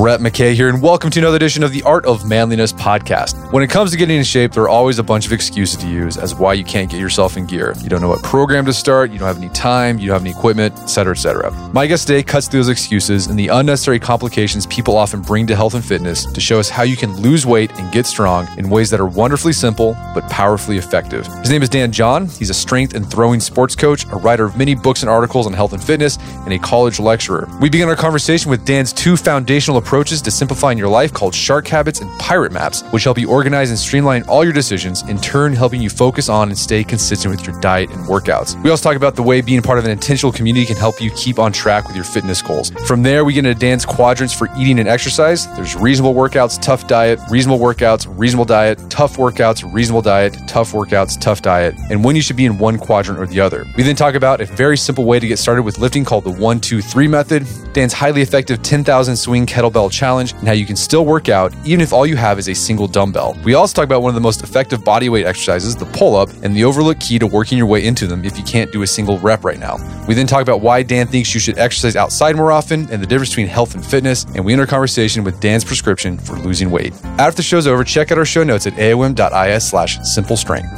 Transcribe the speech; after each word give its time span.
Brett 0.00 0.20
McKay 0.20 0.54
here, 0.54 0.70
and 0.70 0.80
welcome 0.80 1.10
to 1.10 1.20
another 1.20 1.36
edition 1.36 1.62
of 1.62 1.72
the 1.72 1.82
Art 1.82 2.06
of 2.06 2.26
Manliness 2.26 2.72
podcast. 2.72 3.52
When 3.52 3.62
it 3.62 3.68
comes 3.68 3.90
to 3.90 3.98
getting 3.98 4.16
in 4.16 4.24
shape, 4.24 4.52
there 4.52 4.62
are 4.62 4.68
always 4.70 4.98
a 4.98 5.02
bunch 5.02 5.26
of 5.26 5.32
excuses 5.34 5.76
to 5.76 5.86
use 5.86 6.16
as 6.16 6.34
why 6.34 6.54
you 6.54 6.64
can't 6.64 6.90
get 6.90 6.98
yourself 6.98 7.36
in 7.36 7.44
gear. 7.44 7.74
You 7.82 7.90
don't 7.90 8.00
know 8.00 8.08
what 8.08 8.22
program 8.22 8.64
to 8.64 8.72
start, 8.72 9.10
you 9.10 9.18
don't 9.18 9.28
have 9.28 9.36
any 9.36 9.50
time, 9.50 9.98
you 9.98 10.06
don't 10.06 10.14
have 10.14 10.22
any 10.22 10.30
equipment, 10.30 10.74
etc., 10.78 11.12
etc. 11.12 11.50
My 11.74 11.86
guest 11.86 12.06
today 12.06 12.22
cuts 12.22 12.48
through 12.48 12.60
those 12.60 12.70
excuses 12.70 13.26
and 13.26 13.38
the 13.38 13.48
unnecessary 13.48 13.98
complications 13.98 14.64
people 14.68 14.96
often 14.96 15.20
bring 15.20 15.46
to 15.48 15.54
health 15.54 15.74
and 15.74 15.84
fitness 15.84 16.24
to 16.24 16.40
show 16.40 16.58
us 16.58 16.70
how 16.70 16.82
you 16.82 16.96
can 16.96 17.14
lose 17.18 17.44
weight 17.44 17.70
and 17.78 17.92
get 17.92 18.06
strong 18.06 18.48
in 18.56 18.70
ways 18.70 18.88
that 18.88 19.00
are 19.00 19.06
wonderfully 19.06 19.52
simple 19.52 19.92
but 20.14 20.26
powerfully 20.30 20.78
effective. 20.78 21.26
His 21.26 21.50
name 21.50 21.62
is 21.62 21.68
Dan 21.68 21.92
John. 21.92 22.24
He's 22.26 22.48
a 22.48 22.54
strength 22.54 22.94
and 22.94 23.06
throwing 23.06 23.38
sports 23.38 23.76
coach, 23.76 24.06
a 24.06 24.16
writer 24.16 24.46
of 24.46 24.56
many 24.56 24.74
books 24.74 25.02
and 25.02 25.10
articles 25.10 25.46
on 25.46 25.52
health 25.52 25.74
and 25.74 25.84
fitness, 25.84 26.16
and 26.46 26.54
a 26.54 26.58
college 26.58 26.98
lecturer. 26.98 27.46
We 27.60 27.68
begin 27.68 27.86
our 27.90 27.96
conversation 27.96 28.50
with 28.50 28.64
Dan's 28.64 28.94
two 28.94 29.18
foundational 29.18 29.76
approaches 29.76 29.89
to 29.90 30.30
simplifying 30.30 30.78
your 30.78 30.88
life 30.88 31.12
called 31.12 31.34
Shark 31.34 31.66
Habits 31.66 32.00
and 32.00 32.08
Pirate 32.20 32.52
Maps, 32.52 32.82
which 32.92 33.02
help 33.02 33.18
you 33.18 33.28
organize 33.28 33.70
and 33.70 33.78
streamline 33.78 34.22
all 34.28 34.44
your 34.44 34.52
decisions, 34.52 35.02
in 35.08 35.18
turn, 35.18 35.52
helping 35.52 35.82
you 35.82 35.90
focus 35.90 36.28
on 36.28 36.48
and 36.48 36.56
stay 36.56 36.84
consistent 36.84 37.34
with 37.34 37.44
your 37.44 37.60
diet 37.60 37.90
and 37.90 38.06
workouts. 38.06 38.54
We 38.62 38.70
also 38.70 38.88
talk 38.88 38.96
about 38.96 39.16
the 39.16 39.24
way 39.24 39.40
being 39.40 39.62
part 39.62 39.80
of 39.80 39.84
an 39.84 39.90
intentional 39.90 40.30
community 40.30 40.64
can 40.64 40.76
help 40.76 41.00
you 41.00 41.10
keep 41.16 41.40
on 41.40 41.52
track 41.52 41.88
with 41.88 41.96
your 41.96 42.04
fitness 42.04 42.40
goals. 42.40 42.70
From 42.86 43.02
there, 43.02 43.24
we 43.24 43.32
get 43.32 43.44
into 43.44 43.58
Dan's 43.58 43.84
quadrants 43.84 44.32
for 44.32 44.48
eating 44.56 44.78
and 44.78 44.88
exercise. 44.88 45.52
There's 45.56 45.74
reasonable 45.74 46.14
workouts, 46.14 46.62
tough 46.62 46.86
diet, 46.86 47.18
reasonable 47.28 47.58
workouts, 47.58 48.06
reasonable 48.16 48.44
diet, 48.44 48.78
tough 48.90 49.16
workouts, 49.16 49.68
reasonable 49.74 50.02
diet, 50.02 50.36
tough 50.46 50.70
workouts, 50.70 51.20
tough 51.20 51.42
diet, 51.42 51.74
and 51.90 52.04
when 52.04 52.14
you 52.14 52.22
should 52.22 52.36
be 52.36 52.46
in 52.46 52.58
one 52.58 52.78
quadrant 52.78 53.18
or 53.18 53.26
the 53.26 53.40
other. 53.40 53.66
We 53.76 53.82
then 53.82 53.96
talk 53.96 54.14
about 54.14 54.40
a 54.40 54.46
very 54.46 54.76
simple 54.76 55.04
way 55.04 55.18
to 55.18 55.26
get 55.26 55.40
started 55.40 55.64
with 55.64 55.80
lifting 55.80 56.04
called 56.04 56.22
the 56.22 56.30
1 56.30 56.60
2 56.60 56.80
3 56.80 57.08
method, 57.08 57.44
Dan's 57.72 57.92
highly 57.92 58.22
effective 58.22 58.62
10,000 58.62 59.16
swing 59.16 59.46
kettlebell 59.46 59.79
challenge, 59.88 60.32
and 60.32 60.46
how 60.46 60.52
you 60.52 60.66
can 60.66 60.76
still 60.76 61.06
work 61.06 61.28
out 61.28 61.54
even 61.64 61.80
if 61.80 61.92
all 61.92 62.04
you 62.06 62.16
have 62.16 62.38
is 62.38 62.48
a 62.48 62.54
single 62.54 62.86
dumbbell. 62.86 63.38
We 63.44 63.54
also 63.54 63.74
talk 63.74 63.84
about 63.84 64.02
one 64.02 64.10
of 64.10 64.14
the 64.14 64.20
most 64.20 64.42
effective 64.42 64.80
bodyweight 64.80 65.24
exercises, 65.24 65.76
the 65.76 65.86
pull 65.86 66.16
up, 66.16 66.28
and 66.42 66.54
the 66.54 66.64
overlooked 66.64 67.00
key 67.00 67.18
to 67.18 67.26
working 67.26 67.56
your 67.56 67.66
way 67.66 67.86
into 67.86 68.06
them 68.06 68.24
if 68.24 68.36
you 68.36 68.44
can't 68.44 68.70
do 68.72 68.82
a 68.82 68.86
single 68.86 69.18
rep 69.18 69.44
right 69.44 69.58
now. 69.58 69.78
We 70.06 70.14
then 70.14 70.26
talk 70.26 70.42
about 70.42 70.60
why 70.60 70.82
Dan 70.82 71.06
thinks 71.06 71.32
you 71.32 71.40
should 71.40 71.58
exercise 71.58 71.96
outside 71.96 72.36
more 72.36 72.52
often 72.52 72.90
and 72.90 73.02
the 73.02 73.06
difference 73.06 73.30
between 73.30 73.46
health 73.46 73.74
and 73.74 73.84
fitness, 73.84 74.24
and 74.34 74.44
we 74.44 74.52
end 74.52 74.60
our 74.60 74.66
conversation 74.66 75.24
with 75.24 75.40
Dan's 75.40 75.64
prescription 75.64 76.18
for 76.18 76.36
losing 76.36 76.70
weight. 76.70 76.92
After 77.18 77.36
the 77.36 77.42
show's 77.42 77.66
over, 77.66 77.84
check 77.84 78.10
out 78.10 78.18
our 78.18 78.24
show 78.24 78.42
notes 78.42 78.66
at 78.66 78.74
aom.is 78.74 79.68
slash 79.68 79.98
simple 80.02 80.36
strength. 80.36 80.68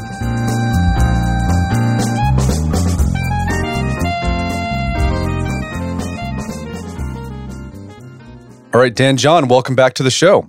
All 8.74 8.80
right, 8.80 8.94
Dan 8.94 9.18
John, 9.18 9.48
welcome 9.48 9.74
back 9.74 9.92
to 9.94 10.02
the 10.02 10.10
show. 10.10 10.48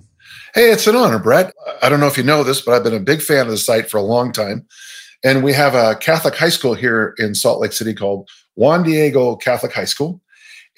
Hey, 0.54 0.70
it's 0.70 0.86
an 0.86 0.96
honor, 0.96 1.18
Brett. 1.18 1.52
I 1.82 1.90
don't 1.90 2.00
know 2.00 2.06
if 2.06 2.16
you 2.16 2.24
know 2.24 2.42
this, 2.42 2.62
but 2.62 2.72
I've 2.72 2.82
been 2.82 2.94
a 2.94 3.00
big 3.00 3.20
fan 3.20 3.44
of 3.44 3.48
the 3.48 3.58
site 3.58 3.90
for 3.90 3.98
a 3.98 4.02
long 4.02 4.32
time. 4.32 4.66
And 5.22 5.44
we 5.44 5.52
have 5.52 5.74
a 5.74 5.94
Catholic 5.96 6.34
high 6.34 6.48
school 6.48 6.72
here 6.72 7.14
in 7.18 7.34
Salt 7.34 7.60
Lake 7.60 7.72
City 7.72 7.92
called 7.92 8.30
Juan 8.54 8.82
Diego 8.82 9.36
Catholic 9.36 9.74
High 9.74 9.84
School. 9.84 10.22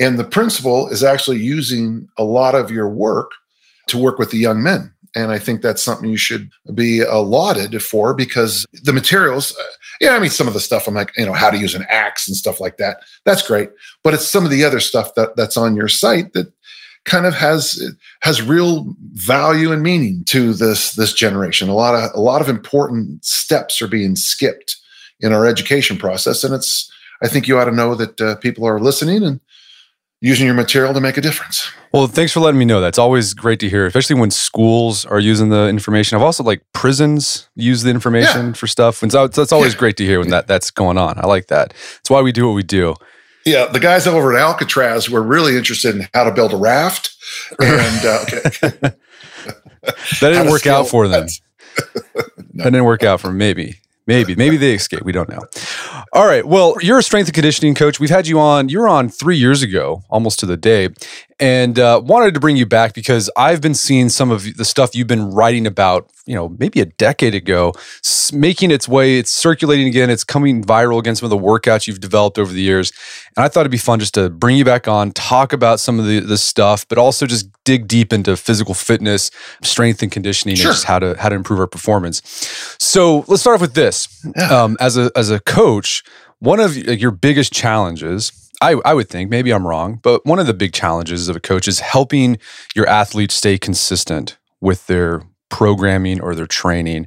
And 0.01 0.19
the 0.19 0.25
principal 0.25 0.89
is 0.89 1.05
actually 1.05 1.39
using 1.39 2.09
a 2.19 2.25
lot 2.25 2.57
of 2.57 2.73
your 2.73 2.89
work 2.89 3.31
to 3.87 3.97
work 3.97 4.19
with 4.19 4.33
the 4.33 4.39
young 4.39 4.61
men. 4.61 4.93
And 5.15 5.31
I 5.31 5.39
think 5.39 5.63
that's 5.63 5.83
something 5.83 6.11
you 6.11 6.17
should 6.17 6.51
be 6.75 7.05
lauded 7.05 7.81
for 7.81 8.13
because 8.13 8.67
the 8.73 8.93
materials, 8.93 9.57
uh, 9.57 9.63
yeah, 10.01 10.11
I 10.11 10.19
mean, 10.19 10.31
some 10.31 10.49
of 10.49 10.53
the 10.53 10.61
stuff 10.61 10.89
I'm 10.89 10.95
like, 10.95 11.17
you 11.17 11.25
know, 11.25 11.33
how 11.33 11.51
to 11.51 11.57
use 11.57 11.75
an 11.75 11.87
axe 11.89 12.27
and 12.27 12.37
stuff 12.37 12.61
like 12.61 12.77
that. 12.79 12.99
That's 13.25 13.47
great. 13.47 13.71
But 14.03 14.15
it's 14.15 14.29
some 14.29 14.45
of 14.45 14.51
the 14.51 14.65
other 14.65 14.81
stuff 14.81 15.15
that, 15.15 15.37
that's 15.37 15.57
on 15.57 15.77
your 15.77 15.89
site 15.89 16.33
that 16.35 16.53
kind 17.07 17.25
of 17.25 17.35
has 17.35 17.97
has 18.21 18.43
real 18.43 18.94
value 19.12 19.72
and 19.72 19.83
meaning 19.83 20.25
to 20.27 20.53
this 20.53 20.94
this 20.94 21.12
generation. 21.12 21.69
A 21.69 21.75
lot 21.75 21.94
of 21.94 22.11
a 22.15 22.21
lot 22.21 22.43
of 22.43 22.49
important 22.49 23.25
steps 23.25 23.81
are 23.81 23.89
being 23.89 24.17
skipped 24.17 24.77
in 25.21 25.33
our 25.33 25.47
education 25.47 25.97
process, 25.97 26.44
and 26.44 26.53
it's 26.55 26.93
I 27.22 27.28
think 27.28 27.49
you 27.49 27.59
ought 27.59 27.65
to 27.65 27.72
know 27.72 27.94
that 27.94 28.21
uh, 28.21 28.37
people 28.37 28.67
are 28.67 28.78
listening 28.78 29.22
and 29.22 29.41
using 30.21 30.47
your 30.47 30.55
material 30.55 30.93
to 30.94 31.00
make 31.00 31.17
a 31.17 31.21
difference. 31.21 31.71
Well, 31.93 32.06
thanks 32.06 32.33
for 32.33 32.41
letting 32.41 32.59
me 32.59 32.65
know. 32.65 32.81
That's 32.81 32.99
always 32.99 33.34
great 33.34 33.61
to 33.61 33.69
hear, 33.69 33.87
especially 33.87 34.19
when 34.19 34.31
schools 34.31 35.05
are 35.05 35.21
using 35.21 35.50
the 35.50 35.69
information. 35.69 36.17
I've 36.17 36.25
also 36.25 36.43
like 36.43 36.62
prisons 36.73 37.49
use 37.55 37.83
the 37.83 37.91
information 37.91 38.49
yeah. 38.49 38.53
for 38.53 38.67
stuff, 38.67 39.03
and 39.03 39.12
so 39.12 39.28
that's 39.28 39.53
always 39.53 39.75
yeah. 39.75 39.78
great 39.78 39.97
to 39.99 40.05
hear 40.05 40.19
when 40.19 40.31
that 40.31 40.47
that's 40.47 40.71
going 40.71 40.99
on. 40.99 41.19
I 41.19 41.27
like 41.27 41.47
that. 41.47 41.73
It's 42.00 42.11
why 42.11 42.21
we 42.21 42.33
do 42.33 42.47
what 42.49 42.55
we 42.55 42.62
do. 42.62 42.97
Yeah, 43.47 43.67
the 43.67 43.79
guys 43.79 44.09
over 44.09 44.34
at 44.34 44.41
Alcatraz 44.41 45.09
were 45.09 45.23
really 45.23 45.57
interested 45.57 45.95
in 45.95 46.09
how 46.12 46.25
to 46.25 46.33
build 46.33 46.53
a 46.53 46.57
raft, 46.57 47.17
and 47.61 48.05
uh, 48.05 48.19
okay. 48.23 48.41
that 50.21 50.21
didn't 50.21 50.51
work 50.51 50.67
out 50.67 50.89
for 50.89 51.07
them. 51.07 51.29
no. 52.05 52.23
That 52.55 52.65
didn't 52.65 52.85
work 52.85 53.05
out 53.05 53.21
for 53.21 53.29
them, 53.29 53.39
maybe. 53.39 53.77
Maybe, 54.09 54.37
maybe 54.37 54.56
they 54.56 54.75
escaped. 54.75 55.05
We 55.05 55.11
don't 55.11 55.29
know. 55.29 55.41
All 56.12 56.27
right. 56.27 56.47
Well, 56.47 56.77
you're 56.81 57.01
a 57.01 57.03
strength 57.03 57.27
and 57.27 57.35
conditioning 57.35 57.75
coach. 57.75 57.99
We've 57.99 58.09
had 58.09 58.29
you 58.29 58.39
on. 58.39 58.69
You 58.69 58.79
were 58.79 58.89
on 58.89 59.09
three 59.09 59.37
years 59.37 59.62
ago, 59.62 60.05
almost 60.09 60.39
to 60.41 60.47
the 60.47 60.56
day, 60.56 60.91
and 61.41 61.77
uh, 61.77 62.01
wanted 62.05 62.33
to 62.35 62.41
bring 62.41 62.56
you 62.56 62.67
back 62.67 62.95
because 62.95 63.29
I've 63.37 63.61
been 63.61 63.75
seeing 63.75 64.09
some 64.09 64.31
of 64.31 64.56
the 64.56 64.65
stuff 64.65 64.95
you've 64.95 65.09
been 65.09 65.33
writing 65.33 65.67
about. 65.67 66.09
You 66.26 66.34
know, 66.34 66.48
maybe 66.59 66.81
a 66.81 66.87
decade 66.87 67.34
ago, 67.34 67.72
making 68.32 68.70
its 68.70 68.88
way. 68.88 69.19
It's 69.19 69.32
circulating 69.32 69.87
again. 69.87 70.10
It's 70.10 70.25
coming 70.25 70.62
viral 70.62 70.98
again. 70.98 71.14
Some 71.14 71.26
of 71.26 71.31
the 71.31 71.38
workouts 71.38 71.87
you've 71.87 72.00
developed 72.00 72.38
over 72.38 72.53
the 72.53 72.60
years, 72.60 72.92
and 73.37 73.44
I 73.44 73.48
thought 73.48 73.60
it'd 73.60 73.72
be 73.72 73.78
fun 73.78 74.00
just 74.00 74.14
to 74.14 74.28
bring 74.28 74.56
you 74.56 74.64
back 74.64 74.88
on, 74.88 75.12
talk 75.12 75.53
about 75.53 75.81
some 75.81 75.98
of 75.98 76.06
the 76.06 76.20
the 76.20 76.38
stuff, 76.38 76.87
but 76.88 76.98
also 76.98 77.26
just 77.26 77.48
dig 77.64 77.88
deep 77.88 78.12
into 78.12 78.37
physical 78.37 78.75
fitness, 78.75 79.31
strength 79.62 80.03
and 80.03 80.10
conditioning, 80.10 80.56
sure. 80.56 80.70
and 80.70 80.75
just 80.75 80.84
how 80.84 80.98
to 80.98 81.16
how 81.19 81.28
to 81.28 81.37
improve 81.37 81.60
our 81.60 81.66
performance. 81.66 82.22
So 82.78 83.25
let's 83.28 83.43
start 83.43 83.54
off 83.54 83.60
with 83.60 83.75
this. 83.75 84.08
Yeah. 84.37 84.48
Um, 84.48 84.76
as 84.81 84.97
a 84.97 85.10
as 85.14 85.31
a 85.31 85.41
coach, 85.41 86.03
one 86.41 86.60
of 86.60 86.76
your 86.76 87.12
biggest 87.12 87.53
challenges 87.53 88.32
I, 88.60 88.76
I 88.84 88.94
would 88.94 89.08
think, 89.08 89.31
maybe 89.31 89.53
I'm 89.53 89.66
wrong, 89.66 90.00
but 90.03 90.25
one 90.25 90.38
of 90.38 90.47
the 90.47 90.54
big 90.54 90.72
challenges 90.72 91.28
of 91.28 91.37
a 91.37 91.41
coach 91.41 91.69
is 91.69 91.81
helping 91.81 92.38
your 92.75 92.87
athletes 92.87 93.34
stay 93.34 93.58
consistent 93.58 94.38
with 94.60 94.87
their 94.87 95.22
programming 95.49 96.21
or 96.21 96.34
their 96.34 96.47
training. 96.47 97.07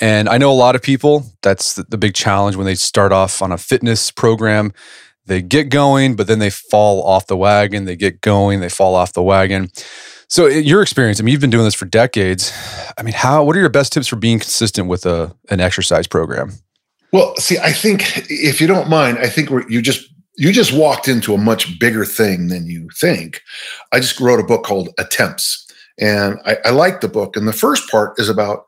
And 0.00 0.28
I 0.28 0.38
know 0.38 0.50
a 0.50 0.54
lot 0.54 0.74
of 0.74 0.82
people, 0.82 1.24
that's 1.42 1.74
the, 1.74 1.84
the 1.84 1.98
big 1.98 2.14
challenge 2.14 2.56
when 2.56 2.66
they 2.66 2.74
start 2.74 3.12
off 3.12 3.42
on 3.42 3.52
a 3.52 3.58
fitness 3.58 4.10
program. 4.10 4.72
They 5.26 5.42
get 5.42 5.68
going, 5.68 6.16
but 6.16 6.26
then 6.26 6.38
they 6.38 6.50
fall 6.50 7.02
off 7.02 7.26
the 7.26 7.36
wagon. 7.36 7.84
They 7.84 7.96
get 7.96 8.20
going, 8.20 8.60
they 8.60 8.68
fall 8.68 8.94
off 8.94 9.12
the 9.12 9.22
wagon. 9.22 9.70
So, 10.28 10.46
eh, 10.46 10.58
your 10.58 10.82
experience, 10.82 11.20
I 11.20 11.24
mean, 11.24 11.32
you've 11.32 11.40
been 11.40 11.50
doing 11.50 11.64
this 11.64 11.74
for 11.74 11.86
decades. 11.86 12.52
I 12.96 13.02
mean, 13.02 13.14
how, 13.14 13.44
what 13.44 13.56
are 13.56 13.60
your 13.60 13.68
best 13.68 13.92
tips 13.92 14.06
for 14.06 14.16
being 14.16 14.38
consistent 14.38 14.88
with 14.88 15.06
a, 15.06 15.34
an 15.50 15.60
exercise 15.60 16.06
program? 16.06 16.52
Well, 17.12 17.34
see, 17.36 17.58
I 17.58 17.72
think 17.72 18.30
if 18.30 18.60
you 18.60 18.66
don't 18.66 18.88
mind, 18.88 19.18
I 19.18 19.28
think 19.28 19.50
you 19.68 19.82
just 19.82 20.08
you 20.36 20.52
just 20.52 20.72
walked 20.72 21.08
into 21.08 21.34
a 21.34 21.38
much 21.38 21.78
bigger 21.78 22.04
thing 22.04 22.48
than 22.48 22.66
you 22.66 22.88
think. 22.98 23.42
I 23.92 24.00
just 24.00 24.20
wrote 24.20 24.40
a 24.40 24.44
book 24.44 24.64
called 24.64 24.88
Attempts, 24.98 25.66
and 26.00 26.38
I, 26.46 26.56
I 26.66 26.70
like 26.70 27.00
the 27.00 27.08
book. 27.08 27.36
And 27.36 27.46
the 27.46 27.52
first 27.52 27.88
part 27.90 28.18
is 28.18 28.28
about 28.28 28.66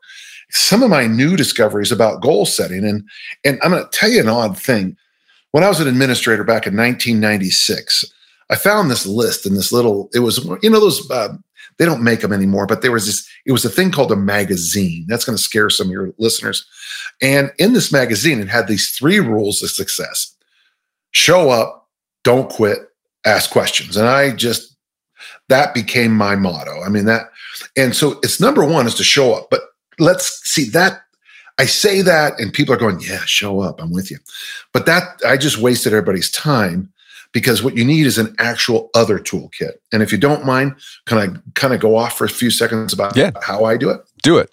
some 0.51 0.83
of 0.83 0.89
my 0.89 1.07
new 1.07 1.35
discoveries 1.35 1.91
about 1.91 2.21
goal 2.21 2.45
setting. 2.45 2.85
And 2.85 3.07
and 3.43 3.59
I'm 3.63 3.71
going 3.71 3.83
to 3.83 3.89
tell 3.89 4.09
you 4.09 4.21
an 4.21 4.29
odd 4.29 4.57
thing. 4.57 4.95
When 5.51 5.63
I 5.63 5.69
was 5.69 5.79
an 5.79 5.87
administrator 5.87 6.43
back 6.43 6.65
in 6.65 6.75
1996, 6.75 8.05
I 8.49 8.55
found 8.55 8.89
this 8.89 9.05
list 9.05 9.45
in 9.45 9.55
this 9.55 9.71
little. 9.71 10.09
It 10.13 10.19
was 10.19 10.43
you 10.61 10.69
know 10.69 10.79
those. 10.79 11.09
Uh, 11.09 11.35
they 11.79 11.85
don't 11.85 12.03
make 12.03 12.21
them 12.21 12.33
anymore, 12.33 12.67
but 12.67 12.81
there 12.81 12.91
was 12.91 13.05
this. 13.05 13.27
It 13.45 13.51
was 13.51 13.65
a 13.65 13.69
thing 13.69 13.91
called 13.91 14.11
a 14.11 14.15
magazine. 14.15 15.05
That's 15.07 15.25
going 15.25 15.37
to 15.37 15.43
scare 15.43 15.69
some 15.69 15.87
of 15.87 15.91
your 15.91 16.13
listeners. 16.17 16.65
And 17.21 17.51
in 17.57 17.73
this 17.73 17.91
magazine, 17.91 18.39
it 18.39 18.47
had 18.47 18.67
these 18.67 18.89
three 18.91 19.19
rules 19.19 19.61
of 19.63 19.69
success 19.69 20.35
show 21.13 21.49
up, 21.49 21.87
don't 22.23 22.49
quit, 22.49 22.79
ask 23.25 23.51
questions. 23.51 23.95
And 23.95 24.07
I 24.07 24.31
just, 24.31 24.72
that 25.49 25.73
became 25.73 26.13
my 26.15 26.35
motto. 26.35 26.81
I 26.81 26.89
mean, 26.89 27.05
that, 27.05 27.29
and 27.75 27.95
so 27.95 28.19
it's 28.23 28.39
number 28.39 28.65
one 28.65 28.87
is 28.87 28.95
to 28.95 29.03
show 29.03 29.33
up. 29.33 29.47
But 29.49 29.61
let's 29.99 30.41
see 30.49 30.69
that. 30.69 31.01
I 31.59 31.65
say 31.65 32.01
that 32.01 32.39
and 32.39 32.51
people 32.51 32.73
are 32.73 32.79
going, 32.79 32.99
yeah, 32.99 33.21
show 33.25 33.59
up. 33.59 33.79
I'm 33.81 33.91
with 33.91 34.09
you. 34.09 34.17
But 34.71 34.85
that, 34.87 35.21
I 35.25 35.37
just 35.37 35.59
wasted 35.59 35.93
everybody's 35.93 36.31
time 36.31 36.91
because 37.31 37.61
what 37.61 37.77
you 37.77 37.85
need 37.85 38.07
is 38.07 38.17
an 38.17 38.35
actual 38.39 38.89
other 38.95 39.19
toolkit. 39.19 39.73
And 39.91 40.01
if 40.01 40.11
you 40.11 40.17
don't 40.17 40.45
mind, 40.45 40.75
can 41.05 41.17
I 41.17 41.27
kind 41.53 41.73
of 41.73 41.79
go 41.79 41.95
off 41.95 42.17
for 42.17 42.25
a 42.25 42.29
few 42.29 42.49
seconds 42.49 42.93
about 42.93 43.15
yeah. 43.15 43.31
how 43.41 43.65
I 43.65 43.77
do 43.77 43.89
it? 43.89 44.01
Do 44.23 44.37
it. 44.37 44.51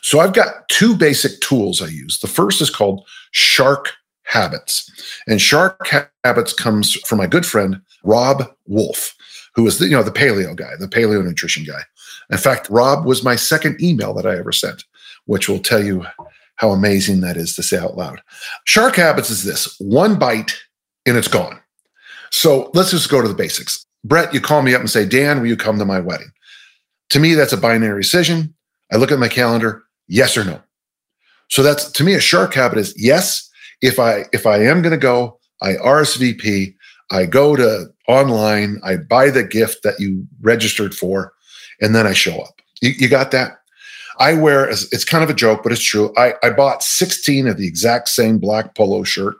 So 0.00 0.20
I've 0.20 0.32
got 0.32 0.68
two 0.68 0.96
basic 0.96 1.40
tools 1.40 1.82
I 1.82 1.86
use. 1.86 2.20
The 2.20 2.26
first 2.26 2.60
is 2.62 2.70
called 2.70 3.06
Shark 3.32 3.92
habits. 4.24 4.90
And 5.26 5.40
shark 5.40 5.88
habits 6.24 6.52
comes 6.52 6.94
from 7.06 7.18
my 7.18 7.26
good 7.26 7.44
friend 7.44 7.80
Robb 8.04 8.44
Wolf, 8.66 9.14
who 9.54 9.66
is 9.66 9.78
the, 9.78 9.86
you 9.86 9.96
know 9.96 10.02
the 10.02 10.10
paleo 10.10 10.54
guy, 10.54 10.76
the 10.78 10.88
paleo 10.88 11.24
nutrition 11.24 11.64
guy. 11.64 11.82
In 12.30 12.38
fact, 12.38 12.70
Robb 12.70 13.04
was 13.04 13.24
my 13.24 13.36
second 13.36 13.80
email 13.82 14.14
that 14.14 14.26
I 14.26 14.38
ever 14.38 14.52
sent, 14.52 14.84
which 15.26 15.48
will 15.48 15.58
tell 15.58 15.82
you 15.82 16.06
how 16.56 16.70
amazing 16.70 17.20
that 17.20 17.36
is 17.36 17.54
to 17.56 17.62
say 17.62 17.78
out 17.78 17.96
loud. 17.96 18.20
Shark 18.64 18.96
habits 18.96 19.30
is 19.30 19.44
this: 19.44 19.74
one 19.78 20.18
bite 20.18 20.56
and 21.06 21.16
it's 21.16 21.28
gone. 21.28 21.60
So 22.30 22.70
let's 22.74 22.90
just 22.90 23.10
go 23.10 23.20
to 23.20 23.28
the 23.28 23.34
basics. 23.34 23.84
Brett, 24.04 24.32
you 24.32 24.40
call 24.40 24.62
me 24.62 24.74
up 24.74 24.80
and 24.80 24.90
say, 24.90 25.04
Dan, 25.04 25.40
will 25.40 25.48
you 25.48 25.56
come 25.56 25.78
to 25.78 25.84
my 25.84 26.00
wedding? 26.00 26.30
To 27.10 27.18
me, 27.18 27.34
that's 27.34 27.52
a 27.52 27.56
binary 27.56 28.02
decision. 28.02 28.54
I 28.92 28.96
look 28.96 29.12
at 29.12 29.18
my 29.18 29.28
calendar, 29.28 29.84
yes 30.08 30.36
or 30.36 30.44
no. 30.44 30.60
So 31.48 31.62
that's 31.62 31.90
to 31.92 32.04
me 32.04 32.14
a 32.14 32.20
shark 32.20 32.54
habit 32.54 32.78
is 32.78 32.94
yes. 32.96 33.48
If 33.82 33.98
I 33.98 34.24
if 34.32 34.46
I 34.46 34.58
am 34.58 34.82
going 34.82 34.92
to 34.92 34.98
go, 34.98 35.38
I 35.60 35.72
RSVP. 35.74 36.74
I 37.10 37.26
go 37.26 37.56
to 37.56 37.86
online. 38.08 38.80
I 38.84 38.96
buy 38.96 39.30
the 39.30 39.42
gift 39.42 39.82
that 39.82 39.98
you 39.98 40.26
registered 40.40 40.94
for, 40.94 41.32
and 41.80 41.94
then 41.94 42.06
I 42.06 42.12
show 42.12 42.40
up. 42.40 42.60
You, 42.80 42.90
you 42.90 43.08
got 43.08 43.30
that? 43.32 43.58
I 44.18 44.34
wear 44.34 44.68
it's 44.68 45.04
kind 45.04 45.24
of 45.24 45.30
a 45.30 45.34
joke, 45.34 45.62
but 45.62 45.72
it's 45.72 45.82
true. 45.82 46.12
I, 46.16 46.34
I 46.42 46.50
bought 46.50 46.82
16 46.82 47.48
of 47.48 47.56
the 47.56 47.66
exact 47.66 48.08
same 48.08 48.38
black 48.38 48.74
polo 48.74 49.02
shirt 49.02 49.36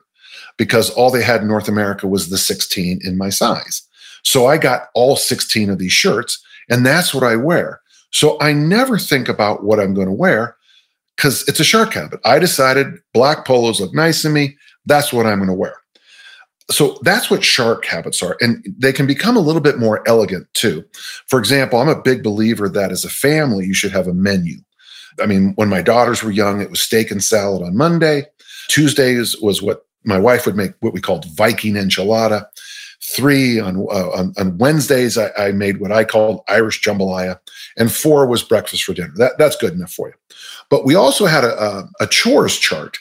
because 0.57 0.91
all 0.91 1.11
they 1.11 1.23
had 1.23 1.43
in 1.43 1.49
North 1.49 1.69
America 1.69 2.07
was 2.07 2.31
the 2.31 2.39
16 2.39 3.01
in 3.05 3.19
my 3.19 3.29
size. 3.29 3.83
So 4.23 4.47
I 4.47 4.57
got 4.59 4.89
all 4.95 5.17
16 5.17 5.71
of 5.71 5.79
these 5.79 5.93
shirts, 5.93 6.43
and 6.69 6.85
that's 6.85 7.15
what 7.15 7.25
I 7.25 7.37
wear. 7.37 7.81
So 8.11 8.39
I 8.41 8.53
never 8.53 8.99
think 8.99 9.29
about 9.29 9.65
what 9.65 9.79
I'm 9.79 9.95
going 9.95 10.07
to 10.07 10.13
wear 10.13 10.57
because 11.17 11.47
it's 11.49 11.61
a 11.61 11.65
shark 11.65 11.93
habit. 11.93 12.21
I 12.25 12.39
decided 12.39 12.99
black 13.13 13.47
polos 13.47 13.81
look 13.81 13.95
nice 13.95 14.23
to 14.23 14.31
me. 14.31 14.57
That's 14.87 15.13
what 15.13 15.27
I'm 15.27 15.39
going 15.39 15.49
to 15.49 15.55
wear. 15.55 15.75
So 16.71 16.99
that's 17.03 17.31
what 17.31 17.45
shark 17.45 17.85
habits 17.85 18.23
are. 18.23 18.37
And 18.41 18.65
they 18.79 18.93
can 18.93 19.07
become 19.07 19.37
a 19.37 19.41
little 19.41 19.61
bit 19.61 19.79
more 19.79 20.07
elegant 20.07 20.47
too. 20.55 20.85
For 21.27 21.39
example, 21.39 21.81
I'm 21.81 21.89
a 21.89 22.01
big 22.01 22.23
believer 22.23 22.69
that 22.69 22.93
as 22.93 23.05
a 23.05 23.11
family, 23.11 23.67
you 23.67 23.75
should 23.75 23.93
have 23.93 24.07
a 24.07 24.15
menu. 24.15 24.57
I 25.21 25.27
mean, 25.27 25.53
when 25.57 25.69
my 25.69 25.83
daughters 25.83 26.23
were 26.23 26.31
young, 26.31 26.61
it 26.61 26.71
was 26.71 26.81
steak 26.81 27.11
and 27.11 27.23
salad 27.23 27.63
on 27.63 27.77
Monday. 27.77 28.25
Tuesdays 28.69 29.37
was 29.41 29.61
what 29.61 29.85
my 30.05 30.19
wife 30.19 30.47
would 30.47 30.57
make, 30.57 30.73
what 30.81 30.95
we 30.95 31.01
called 31.01 31.27
Viking 31.37 31.75
enchilada. 31.75 32.47
Three 33.03 33.59
on 33.59 33.79
uh, 33.79 34.11
on, 34.11 34.35
on, 34.37 34.59
Wednesdays, 34.59 35.17
I, 35.17 35.31
I, 35.37 35.53
made 35.53 35.81
what 35.81 35.91
I 35.91 36.05
called 36.05 36.43
Irish 36.49 36.83
jambalaya, 36.83 37.39
and 37.79 37.91
four 37.91 38.27
was 38.27 38.43
breakfast 38.43 38.85
for 38.85 38.93
dinner. 38.93 39.13
That 39.17 39.39
that's 39.39 39.57
good 39.57 39.73
enough 39.73 39.91
for 39.91 40.09
you. 40.09 40.15
But 40.69 40.85
we 40.85 40.95
also 40.95 41.25
had 41.25 41.43
a, 41.43 41.59
a, 41.61 41.89
a 42.01 42.07
chores 42.07 42.59
chart, 42.59 42.99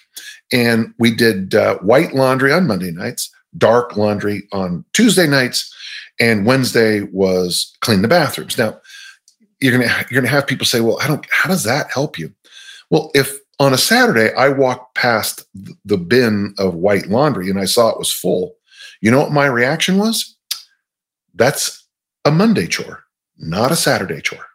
and 0.54 0.94
we 1.00 1.14
did 1.14 1.54
uh, 1.54 1.80
white 1.80 2.16
laundry 2.16 2.54
on 2.54 2.66
Monday 2.66 2.92
nights, 2.92 3.30
dark 3.58 3.98
laundry 3.98 4.48
on 4.52 4.86
Tuesday 4.94 5.28
nights, 5.28 5.74
and 6.20 6.46
Wednesday 6.46 7.02
was 7.02 7.76
clean 7.82 8.02
the 8.02 8.08
bathrooms. 8.08 8.58
Now, 8.58 8.80
you're 9.60 9.78
gonna 9.78 10.06
you're 10.10 10.22
gonna 10.22 10.32
have 10.32 10.48
people 10.48 10.66
say, 10.66 10.82
"Well, 10.82 11.00
I 11.02 11.08
don't. 11.08 11.26
How 11.32 11.50
does 11.50 11.64
that 11.64 11.92
help 11.92 12.18
you?" 12.18 12.34
Well, 12.90 13.12
if 13.14 13.40
on 13.60 13.74
a 13.74 13.78
Saturday 13.78 14.34
I 14.34 14.50
walked 14.50 14.96
past 14.96 15.46
the 15.86 15.98
bin 15.98 16.54
of 16.58 16.76
white 16.76 17.08
laundry 17.08 17.50
and 17.50 17.60
I 17.60 17.66
saw 17.66 17.90
it 17.90 18.00
was 18.00 18.12
full, 18.12 18.56
you 19.02 19.12
know 19.12 19.20
what 19.20 19.32
my 19.32 19.46
reaction 19.46 19.98
was? 19.98 20.36
That's 21.36 21.86
a 22.26 22.32
Monday 22.32 22.68
chore, 22.68 23.04
not 23.38 23.72
a 23.72 23.76
Saturday 23.76 24.22
chore, 24.22 24.46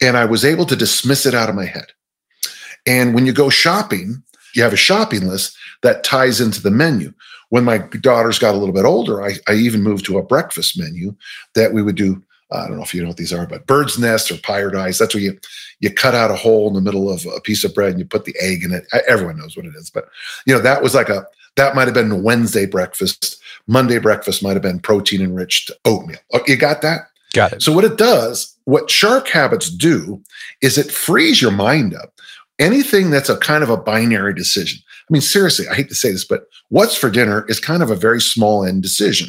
and 0.00 0.16
I 0.16 0.24
was 0.24 0.44
able 0.44 0.66
to 0.66 0.76
dismiss 0.76 1.26
it 1.26 1.34
out 1.34 1.48
of 1.48 1.54
my 1.54 1.66
head. 1.66 1.86
And 2.86 3.14
when 3.14 3.26
you 3.26 3.32
go 3.32 3.50
shopping, 3.50 4.22
you 4.54 4.62
have 4.62 4.72
a 4.72 4.76
shopping 4.76 5.26
list 5.26 5.56
that 5.82 6.04
ties 6.04 6.40
into 6.40 6.62
the 6.62 6.70
menu. 6.70 7.12
When 7.56 7.64
my 7.64 7.78
daughters 7.78 8.38
got 8.38 8.54
a 8.54 8.58
little 8.58 8.74
bit 8.74 8.84
older, 8.84 9.24
I, 9.24 9.32
I 9.48 9.54
even 9.54 9.82
moved 9.82 10.04
to 10.04 10.18
a 10.18 10.22
breakfast 10.22 10.78
menu 10.78 11.16
that 11.54 11.72
we 11.72 11.80
would 11.80 11.96
do. 11.96 12.22
Uh, 12.52 12.58
I 12.58 12.68
don't 12.68 12.76
know 12.76 12.82
if 12.82 12.92
you 12.92 13.00
know 13.00 13.08
what 13.08 13.16
these 13.16 13.32
are, 13.32 13.46
but 13.46 13.66
bird's 13.66 13.98
nest 13.98 14.30
or 14.30 14.36
paradise. 14.36 14.98
That's 14.98 15.14
where 15.14 15.22
you 15.22 15.38
you 15.80 15.90
cut 15.90 16.14
out 16.14 16.30
a 16.30 16.36
hole 16.36 16.68
in 16.68 16.74
the 16.74 16.82
middle 16.82 17.10
of 17.10 17.24
a 17.34 17.40
piece 17.40 17.64
of 17.64 17.72
bread 17.72 17.92
and 17.92 17.98
you 17.98 18.04
put 18.04 18.26
the 18.26 18.36
egg 18.38 18.62
in 18.62 18.74
it. 18.74 18.86
Everyone 19.08 19.38
knows 19.38 19.56
what 19.56 19.64
it 19.64 19.72
is, 19.74 19.88
but 19.88 20.04
you 20.44 20.52
know 20.54 20.60
that 20.60 20.82
was 20.82 20.94
like 20.94 21.08
a 21.08 21.24
that 21.56 21.74
might 21.74 21.86
have 21.86 21.94
been 21.94 22.22
Wednesday 22.22 22.66
breakfast. 22.66 23.40
Monday 23.66 23.98
breakfast 23.98 24.42
might 24.42 24.52
have 24.52 24.62
been 24.62 24.78
protein 24.78 25.22
enriched 25.22 25.70
oatmeal. 25.86 26.18
Oh, 26.34 26.42
you 26.46 26.56
got 26.56 26.82
that? 26.82 27.08
Got 27.32 27.54
it. 27.54 27.62
So 27.62 27.72
what 27.72 27.84
it 27.84 27.96
does, 27.96 28.54
what 28.66 28.90
shark 28.90 29.28
habits 29.28 29.70
do, 29.70 30.22
is 30.60 30.76
it 30.76 30.92
frees 30.92 31.40
your 31.40 31.52
mind 31.52 31.94
up 31.94 32.12
anything 32.58 33.10
that's 33.10 33.28
a 33.28 33.36
kind 33.36 33.62
of 33.62 33.70
a 33.70 33.76
binary 33.76 34.34
decision. 34.34 34.80
I 35.08 35.12
mean, 35.12 35.22
seriously, 35.22 35.68
I 35.68 35.74
hate 35.74 35.88
to 35.88 35.94
say 35.94 36.10
this, 36.10 36.24
but 36.24 36.46
what's 36.68 36.96
for 36.96 37.10
dinner 37.10 37.46
is 37.48 37.60
kind 37.60 37.82
of 37.82 37.90
a 37.90 37.96
very 37.96 38.20
small 38.20 38.64
end 38.64 38.82
decision. 38.82 39.28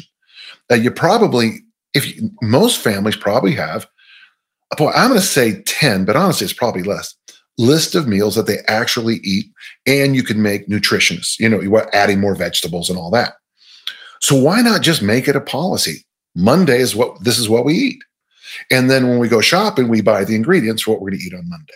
You 0.70 0.90
probably, 0.90 1.60
if 1.94 2.16
you, 2.16 2.30
most 2.42 2.78
families 2.82 3.16
probably 3.16 3.52
have, 3.54 3.86
boy, 4.76 4.90
I'm 4.90 5.08
going 5.08 5.20
to 5.20 5.26
say 5.26 5.62
10, 5.62 6.04
but 6.04 6.16
honestly, 6.16 6.44
it's 6.44 6.52
probably 6.52 6.82
less 6.82 7.14
list 7.58 7.94
of 7.94 8.06
meals 8.06 8.36
that 8.36 8.46
they 8.46 8.58
actually 8.68 9.16
eat 9.24 9.46
and 9.86 10.14
you 10.14 10.22
can 10.22 10.42
make 10.42 10.68
nutritionists, 10.68 11.38
you 11.40 11.48
know, 11.48 11.60
you 11.60 11.74
are 11.74 11.90
adding 11.92 12.20
more 12.20 12.34
vegetables 12.34 12.88
and 12.88 12.98
all 12.98 13.10
that. 13.10 13.34
So 14.20 14.36
why 14.36 14.60
not 14.60 14.82
just 14.82 15.02
make 15.02 15.26
it 15.26 15.36
a 15.36 15.40
policy? 15.40 16.04
Monday 16.36 16.78
is 16.78 16.94
what 16.94 17.22
this 17.24 17.38
is 17.38 17.48
what 17.48 17.64
we 17.64 17.74
eat. 17.74 18.02
And 18.70 18.90
then 18.90 19.08
when 19.08 19.18
we 19.18 19.28
go 19.28 19.40
shopping, 19.40 19.88
we 19.88 20.00
buy 20.00 20.24
the 20.24 20.36
ingredients 20.36 20.82
for 20.82 20.92
what 20.92 21.00
we're 21.00 21.10
going 21.10 21.20
to 21.20 21.26
eat 21.26 21.34
on 21.34 21.48
Monday. 21.48 21.74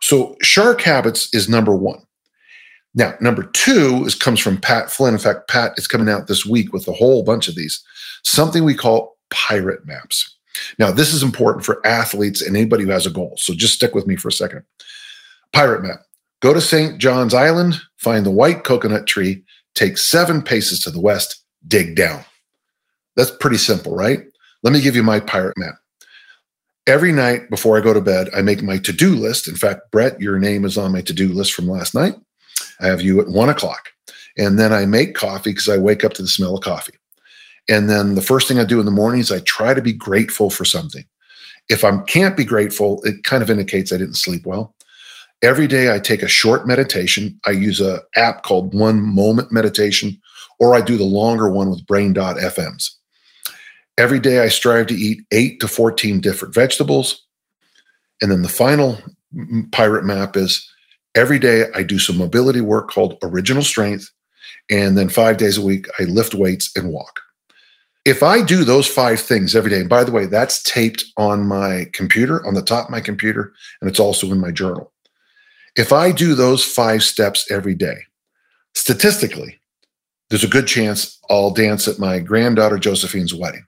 So 0.00 0.36
shark 0.42 0.80
habits 0.80 1.32
is 1.34 1.48
number 1.48 1.74
one. 1.74 2.02
Now, 2.94 3.14
number 3.20 3.44
two 3.44 4.04
is 4.04 4.14
comes 4.14 4.40
from 4.40 4.58
Pat 4.58 4.90
Flynn. 4.90 5.14
In 5.14 5.20
fact, 5.20 5.48
Pat 5.48 5.72
is 5.76 5.86
coming 5.86 6.08
out 6.08 6.26
this 6.26 6.44
week 6.44 6.72
with 6.72 6.86
a 6.88 6.92
whole 6.92 7.22
bunch 7.22 7.48
of 7.48 7.54
these. 7.54 7.82
Something 8.22 8.64
we 8.64 8.74
call 8.74 9.16
pirate 9.30 9.86
maps. 9.86 10.36
Now, 10.78 10.90
this 10.90 11.14
is 11.14 11.22
important 11.22 11.64
for 11.64 11.84
athletes 11.86 12.42
and 12.42 12.56
anybody 12.56 12.84
who 12.84 12.90
has 12.90 13.06
a 13.06 13.10
goal. 13.10 13.34
So 13.38 13.54
just 13.54 13.74
stick 13.74 13.94
with 13.94 14.06
me 14.06 14.16
for 14.16 14.28
a 14.28 14.32
second. 14.32 14.62
Pirate 15.52 15.82
map. 15.82 16.00
Go 16.40 16.52
to 16.52 16.60
St. 16.60 16.98
John's 16.98 17.34
Island, 17.34 17.80
find 17.98 18.26
the 18.26 18.30
white 18.30 18.64
coconut 18.64 19.06
tree, 19.06 19.44
take 19.74 19.96
seven 19.96 20.42
paces 20.42 20.80
to 20.80 20.90
the 20.90 21.00
west, 21.00 21.42
dig 21.66 21.94
down. 21.94 22.24
That's 23.16 23.30
pretty 23.30 23.58
simple, 23.58 23.94
right? 23.94 24.20
Let 24.62 24.72
me 24.72 24.80
give 24.80 24.96
you 24.96 25.02
my 25.02 25.20
pirate 25.20 25.56
map. 25.56 25.74
Every 26.86 27.12
night 27.12 27.48
before 27.48 27.78
I 27.78 27.80
go 27.80 27.94
to 27.94 28.00
bed, 28.00 28.28
I 28.34 28.42
make 28.42 28.62
my 28.62 28.78
to 28.78 28.92
do 28.92 29.14
list. 29.14 29.46
In 29.46 29.54
fact, 29.54 29.82
Brett, 29.92 30.20
your 30.20 30.38
name 30.38 30.64
is 30.64 30.76
on 30.76 30.92
my 30.92 31.00
to 31.02 31.12
do 31.12 31.28
list 31.28 31.52
from 31.52 31.68
last 31.68 31.94
night. 31.94 32.14
I 32.82 32.86
have 32.86 33.00
you 33.00 33.20
at 33.20 33.28
one 33.28 33.48
o'clock. 33.48 33.90
And 34.36 34.58
then 34.58 34.72
I 34.72 34.86
make 34.86 35.14
coffee 35.14 35.50
because 35.50 35.68
I 35.68 35.78
wake 35.78 36.04
up 36.04 36.14
to 36.14 36.22
the 36.22 36.28
smell 36.28 36.56
of 36.56 36.64
coffee. 36.64 36.94
And 37.68 37.88
then 37.88 38.14
the 38.14 38.22
first 38.22 38.48
thing 38.48 38.58
I 38.58 38.64
do 38.64 38.80
in 38.80 38.86
the 38.86 38.90
morning 38.90 39.20
is 39.20 39.30
I 39.30 39.40
try 39.40 39.72
to 39.72 39.82
be 39.82 39.92
grateful 39.92 40.50
for 40.50 40.64
something. 40.64 41.04
If 41.68 41.84
I 41.84 41.96
can't 42.02 42.36
be 42.36 42.44
grateful, 42.44 43.00
it 43.04 43.24
kind 43.24 43.42
of 43.42 43.50
indicates 43.50 43.92
I 43.92 43.98
didn't 43.98 44.16
sleep 44.16 44.44
well. 44.44 44.74
Every 45.42 45.66
day 45.66 45.94
I 45.94 45.98
take 45.98 46.22
a 46.22 46.28
short 46.28 46.66
meditation. 46.66 47.38
I 47.46 47.50
use 47.50 47.80
an 47.80 48.00
app 48.16 48.42
called 48.42 48.74
One 48.74 49.00
Moment 49.00 49.52
Meditation, 49.52 50.20
or 50.58 50.74
I 50.74 50.80
do 50.80 50.96
the 50.96 51.04
longer 51.04 51.50
one 51.50 51.70
with 51.70 51.86
Brain.fms. 51.86 52.90
Every 53.98 54.20
day 54.20 54.40
I 54.40 54.48
strive 54.48 54.86
to 54.88 54.94
eat 54.94 55.24
eight 55.32 55.60
to 55.60 55.68
14 55.68 56.20
different 56.20 56.54
vegetables. 56.54 57.24
And 58.20 58.30
then 58.30 58.42
the 58.42 58.48
final 58.48 58.98
pirate 59.72 60.04
map 60.04 60.36
is 60.36 60.68
every 61.14 61.38
day 61.38 61.66
I 61.74 61.82
do 61.82 61.98
some 61.98 62.18
mobility 62.18 62.60
work 62.60 62.90
called 62.90 63.18
original 63.22 63.62
strength. 63.62 64.10
And 64.70 64.96
then 64.96 65.08
five 65.08 65.36
days 65.36 65.58
a 65.58 65.62
week, 65.62 65.86
I 65.98 66.04
lift 66.04 66.34
weights 66.34 66.70
and 66.76 66.90
walk. 66.90 67.20
If 68.04 68.22
I 68.22 68.42
do 68.42 68.64
those 68.64 68.88
five 68.88 69.20
things 69.20 69.54
every 69.54 69.70
day, 69.70 69.80
and 69.80 69.88
by 69.88 70.02
the 70.02 70.10
way, 70.10 70.26
that's 70.26 70.62
taped 70.62 71.04
on 71.16 71.46
my 71.46 71.86
computer, 71.92 72.44
on 72.46 72.54
the 72.54 72.62
top 72.62 72.86
of 72.86 72.90
my 72.90 73.00
computer, 73.00 73.52
and 73.80 73.88
it's 73.88 74.00
also 74.00 74.26
in 74.28 74.40
my 74.40 74.50
journal. 74.50 74.92
If 75.76 75.92
I 75.92 76.10
do 76.10 76.34
those 76.34 76.64
five 76.64 77.02
steps 77.02 77.50
every 77.50 77.74
day, 77.74 77.96
statistically, 78.74 79.60
there's 80.28 80.44
a 80.44 80.48
good 80.48 80.66
chance 80.66 81.18
I'll 81.30 81.50
dance 81.50 81.86
at 81.86 81.98
my 81.98 82.18
granddaughter 82.18 82.78
Josephine's 82.78 83.34
wedding. 83.34 83.64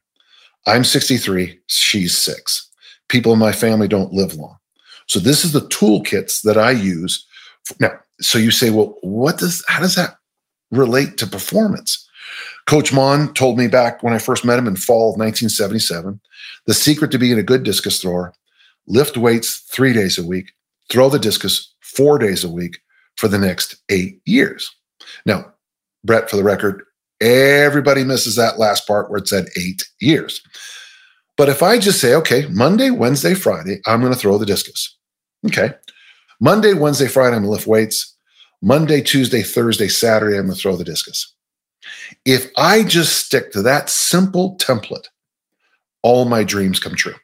I'm 0.67 0.83
63, 0.83 1.61
she's 1.67 2.17
six. 2.17 2.71
People 3.09 3.33
in 3.35 3.39
my 3.39 3.53
family 3.53 3.87
don't 3.87 4.13
live 4.13 4.35
long. 4.35 4.57
So 5.07 5.19
this 5.19 5.45
is 5.45 5.53
the 5.53 5.61
toolkits 5.61 6.43
that 6.43 6.57
I 6.57 6.71
use. 6.71 7.27
Now, 7.81 7.93
so 8.21 8.39
you 8.39 8.51
say, 8.51 8.71
well, 8.71 8.97
what 9.03 9.39
does 9.39 9.65
how 9.69 9.81
does 9.81 9.95
that 9.97 10.17
relate 10.71 11.17
to 11.19 11.27
performance? 11.27 12.09
Coach 12.67 12.93
Maughan 12.93 13.35
told 13.35 13.59
me 13.59 13.69
back 13.69 14.03
when 14.03 14.15
I 14.15 14.19
first 14.19 14.45
met 14.45 14.59
him 14.59 14.67
in 14.67 14.77
fall 14.77 15.13
of 15.13 15.19
1977, 15.19 16.21
the 16.67 16.75
secret 16.75 17.11
to 17.11 17.19
being 17.19 17.39
a 17.39 17.43
good 17.43 17.63
discus 17.63 18.01
thrower, 18.01 18.33
lift 18.87 19.17
weights 19.17 19.63
three 19.71 19.93
days 19.93 20.19
a 20.19 20.27
week, 20.27 20.53
throw 20.91 21.11
the 21.11 21.19
discus 21.19 21.75
four 21.81 22.19
days 22.19 22.43
a 22.43 22.49
week 22.49 22.79
for 23.17 23.29
the 23.29 23.39
next 23.39 23.77
eight 23.91 24.21
years. 24.25 24.75
Now, 25.27 25.53
Brett, 26.05 26.31
for 26.31 26.37
the 26.37 26.43
record, 26.43 26.83
Everybody 27.21 28.05
misses 28.05 28.37
that 28.37 28.59
last 28.59 28.87
part 28.87 29.11
where 29.11 29.19
it 29.19 29.29
said 29.29 29.49
eight 29.57 29.89
years. 30.01 30.43
But 31.37 31.49
if 31.49 31.63
I 31.63 31.79
just 31.79 32.01
say, 32.01 32.15
okay, 32.15 32.47
Monday, 32.51 32.91
Wednesday, 32.91 33.35
Friday, 33.35 33.81
I'm 33.87 34.01
going 34.01 34.13
to 34.13 34.19
throw 34.19 34.39
the 34.39 34.47
discus. 34.47 34.97
Okay. 35.47 35.73
Monday, 36.45 36.75
Wednesday, 36.75 37.09
Friday, 37.09 37.37
I'm 37.37 37.43
going 37.43 37.45
to 37.45 37.53
lift 37.53 37.67
weights. 37.67 38.15
Monday, 38.61 39.01
Tuesday, 39.01 39.41
Thursday, 39.41 39.89
Saturday, 39.89 40.37
I'm 40.37 40.45
going 40.45 40.55
to 40.55 40.61
throw 40.61 40.77
the 40.77 40.85
discus. 40.85 41.33
If 42.27 42.51
I 42.59 42.83
just 42.83 43.25
stick 43.25 43.51
to 43.53 43.63
that 43.63 43.89
simple 43.89 44.59
template, 44.59 45.07
all 46.03 46.27
my 46.27 46.45
dreams 46.45 46.79
come 46.79 46.95
true. 46.95 47.15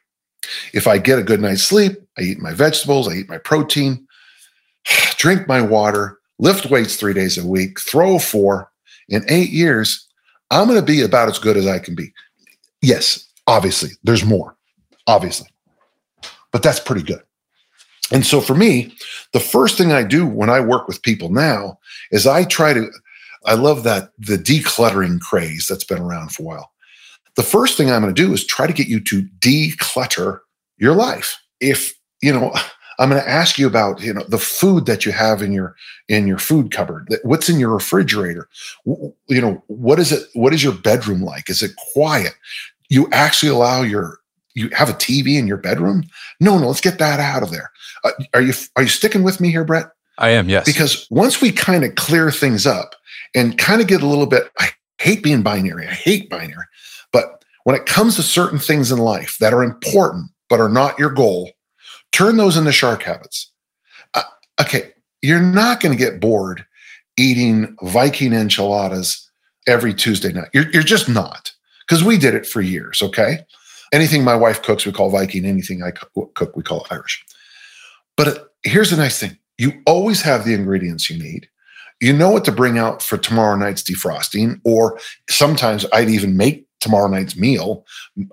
If 0.73 0.87
I 0.87 0.97
get 0.97 1.19
a 1.19 1.23
good 1.23 1.39
night's 1.39 1.61
sleep, 1.61 1.97
I 2.17 2.23
eat 2.23 2.39
my 2.39 2.53
vegetables, 2.53 3.07
I 3.07 3.13
eat 3.13 3.29
my 3.29 3.37
protein, 3.37 4.07
drink 5.17 5.47
my 5.47 5.61
water, 5.61 6.17
lift 6.39 6.71
weights 6.71 6.95
three 6.95 7.13
days 7.13 7.37
a 7.37 7.45
week, 7.45 7.79
throw 7.79 8.17
four, 8.17 8.71
in 9.07 9.23
eight 9.27 9.51
years, 9.51 10.07
I'm 10.49 10.67
going 10.67 10.79
to 10.79 10.85
be 10.85 11.03
about 11.03 11.29
as 11.29 11.37
good 11.37 11.57
as 11.57 11.67
I 11.67 11.77
can 11.77 11.93
be. 11.93 12.11
Yes, 12.81 13.31
obviously, 13.45 13.91
there's 14.03 14.25
more, 14.25 14.57
obviously. 15.05 15.47
but 16.51 16.63
that's 16.63 16.79
pretty 16.79 17.03
good. 17.03 17.21
And 18.11 18.25
so 18.25 18.41
for 18.41 18.55
me, 18.55 18.93
the 19.33 19.39
first 19.39 19.77
thing 19.77 19.91
I 19.91 20.03
do 20.03 20.25
when 20.25 20.49
I 20.49 20.59
work 20.59 20.87
with 20.87 21.01
people 21.01 21.29
now 21.29 21.79
is 22.11 22.27
I 22.27 22.43
try 22.43 22.73
to, 22.73 22.89
I 23.45 23.53
love 23.53 23.83
that 23.83 24.11
the 24.17 24.37
decluttering 24.37 25.19
craze 25.19 25.67
that's 25.67 25.83
been 25.83 26.01
around 26.01 26.31
for 26.31 26.43
a 26.43 26.45
while. 26.45 26.71
The 27.35 27.43
first 27.43 27.77
thing 27.77 27.89
I'm 27.89 28.01
going 28.01 28.13
to 28.13 28.21
do 28.21 28.33
is 28.33 28.45
try 28.45 28.67
to 28.67 28.73
get 28.73 28.87
you 28.87 28.99
to 29.01 29.23
declutter 29.39 30.39
your 30.77 30.95
life. 30.95 31.37
If, 31.61 31.93
you 32.21 32.33
know, 32.33 32.53
I'm 32.99 33.09
going 33.09 33.21
to 33.21 33.29
ask 33.29 33.57
you 33.57 33.65
about, 33.65 33.99
you 34.01 34.13
know, 34.13 34.23
the 34.27 34.37
food 34.37 34.85
that 34.85 35.05
you 35.05 35.11
have 35.11 35.41
in 35.41 35.51
your 35.51 35.75
in 36.07 36.27
your 36.27 36.37
food 36.37 36.71
cupboard. 36.71 37.07
What's 37.23 37.49
in 37.49 37.59
your 37.59 37.73
refrigerator? 37.73 38.47
You 38.85 39.41
know, 39.41 39.63
what 39.67 39.97
is 39.97 40.11
it 40.11 40.27
what 40.33 40.53
is 40.53 40.63
your 40.63 40.73
bedroom 40.73 41.23
like? 41.23 41.49
Is 41.49 41.63
it 41.63 41.71
quiet? 41.93 42.35
You 42.89 43.07
actually 43.11 43.49
allow 43.49 43.81
your 43.81 44.19
you 44.53 44.69
have 44.69 44.89
a 44.89 44.93
TV 44.93 45.37
in 45.37 45.47
your 45.47 45.57
bedroom? 45.57 46.03
No, 46.39 46.57
no, 46.57 46.67
let's 46.67 46.81
get 46.81 46.99
that 46.99 47.19
out 47.19 47.43
of 47.43 47.51
there. 47.51 47.71
Uh, 48.03 48.11
are 48.33 48.41
you 48.41 48.53
are 48.75 48.83
you 48.83 48.89
sticking 48.89 49.23
with 49.23 49.39
me 49.39 49.51
here, 49.51 49.63
Brett? 49.63 49.89
I 50.17 50.29
am, 50.31 50.49
yes. 50.49 50.65
Because 50.65 51.07
once 51.09 51.41
we 51.41 51.51
kind 51.51 51.83
of 51.83 51.95
clear 51.95 52.31
things 52.31 52.67
up 52.67 52.95
and 53.33 53.57
kind 53.57 53.81
of 53.81 53.87
get 53.87 54.03
a 54.03 54.07
little 54.07 54.25
bit, 54.27 54.51
I 54.59 54.69
hate 54.99 55.23
being 55.23 55.41
binary. 55.41 55.87
I 55.87 55.91
hate 55.91 56.29
binary. 56.29 56.65
But 57.11 57.43
when 57.63 57.75
it 57.75 57.85
comes 57.85 58.15
to 58.15 58.23
certain 58.23 58.59
things 58.59 58.91
in 58.91 58.99
life 58.99 59.37
that 59.39 59.53
are 59.53 59.63
important 59.63 60.29
but 60.49 60.59
are 60.59 60.69
not 60.69 60.99
your 60.99 61.09
goal, 61.09 61.51
turn 62.11 62.37
those 62.37 62.57
into 62.57 62.71
shark 62.71 63.03
habits. 63.03 63.51
Uh, 64.13 64.23
okay, 64.59 64.91
you're 65.21 65.41
not 65.41 65.79
going 65.79 65.97
to 65.97 66.03
get 66.03 66.19
bored 66.19 66.65
eating 67.17 67.75
Viking 67.83 68.33
enchiladas 68.33 69.29
every 69.67 69.93
Tuesday 69.93 70.31
night. 70.31 70.49
You're, 70.53 70.69
you're 70.71 70.83
just 70.83 71.07
not 71.07 71.51
because 71.87 72.03
we 72.03 72.17
did 72.17 72.35
it 72.35 72.45
for 72.45 72.61
years. 72.61 73.01
Okay. 73.01 73.39
Anything 73.91 74.23
my 74.23 74.35
wife 74.35 74.61
cooks, 74.61 74.85
we 74.85 74.91
call 74.91 75.09
Viking. 75.09 75.45
Anything 75.45 75.83
I 75.83 75.91
cook, 75.91 76.55
we 76.55 76.63
call 76.63 76.87
Irish. 76.89 77.23
But 78.15 78.27
uh, 78.27 78.43
here's 78.63 78.91
the 78.91 78.97
nice 78.97 79.19
thing 79.19 79.37
you 79.57 79.73
always 79.85 80.21
have 80.21 80.45
the 80.45 80.53
ingredients 80.53 81.09
you 81.09 81.21
need. 81.21 81.47
You 81.99 82.13
know 82.13 82.31
what 82.31 82.45
to 82.45 82.51
bring 82.51 82.79
out 82.79 83.01
for 83.03 83.17
tomorrow 83.17 83.55
night's 83.55 83.83
defrosting, 83.83 84.59
or 84.65 84.99
sometimes 85.29 85.85
I'd 85.93 86.09
even 86.09 86.35
make 86.35 86.65
tomorrow 86.79 87.07
night's 87.07 87.37
meal. 87.37 87.85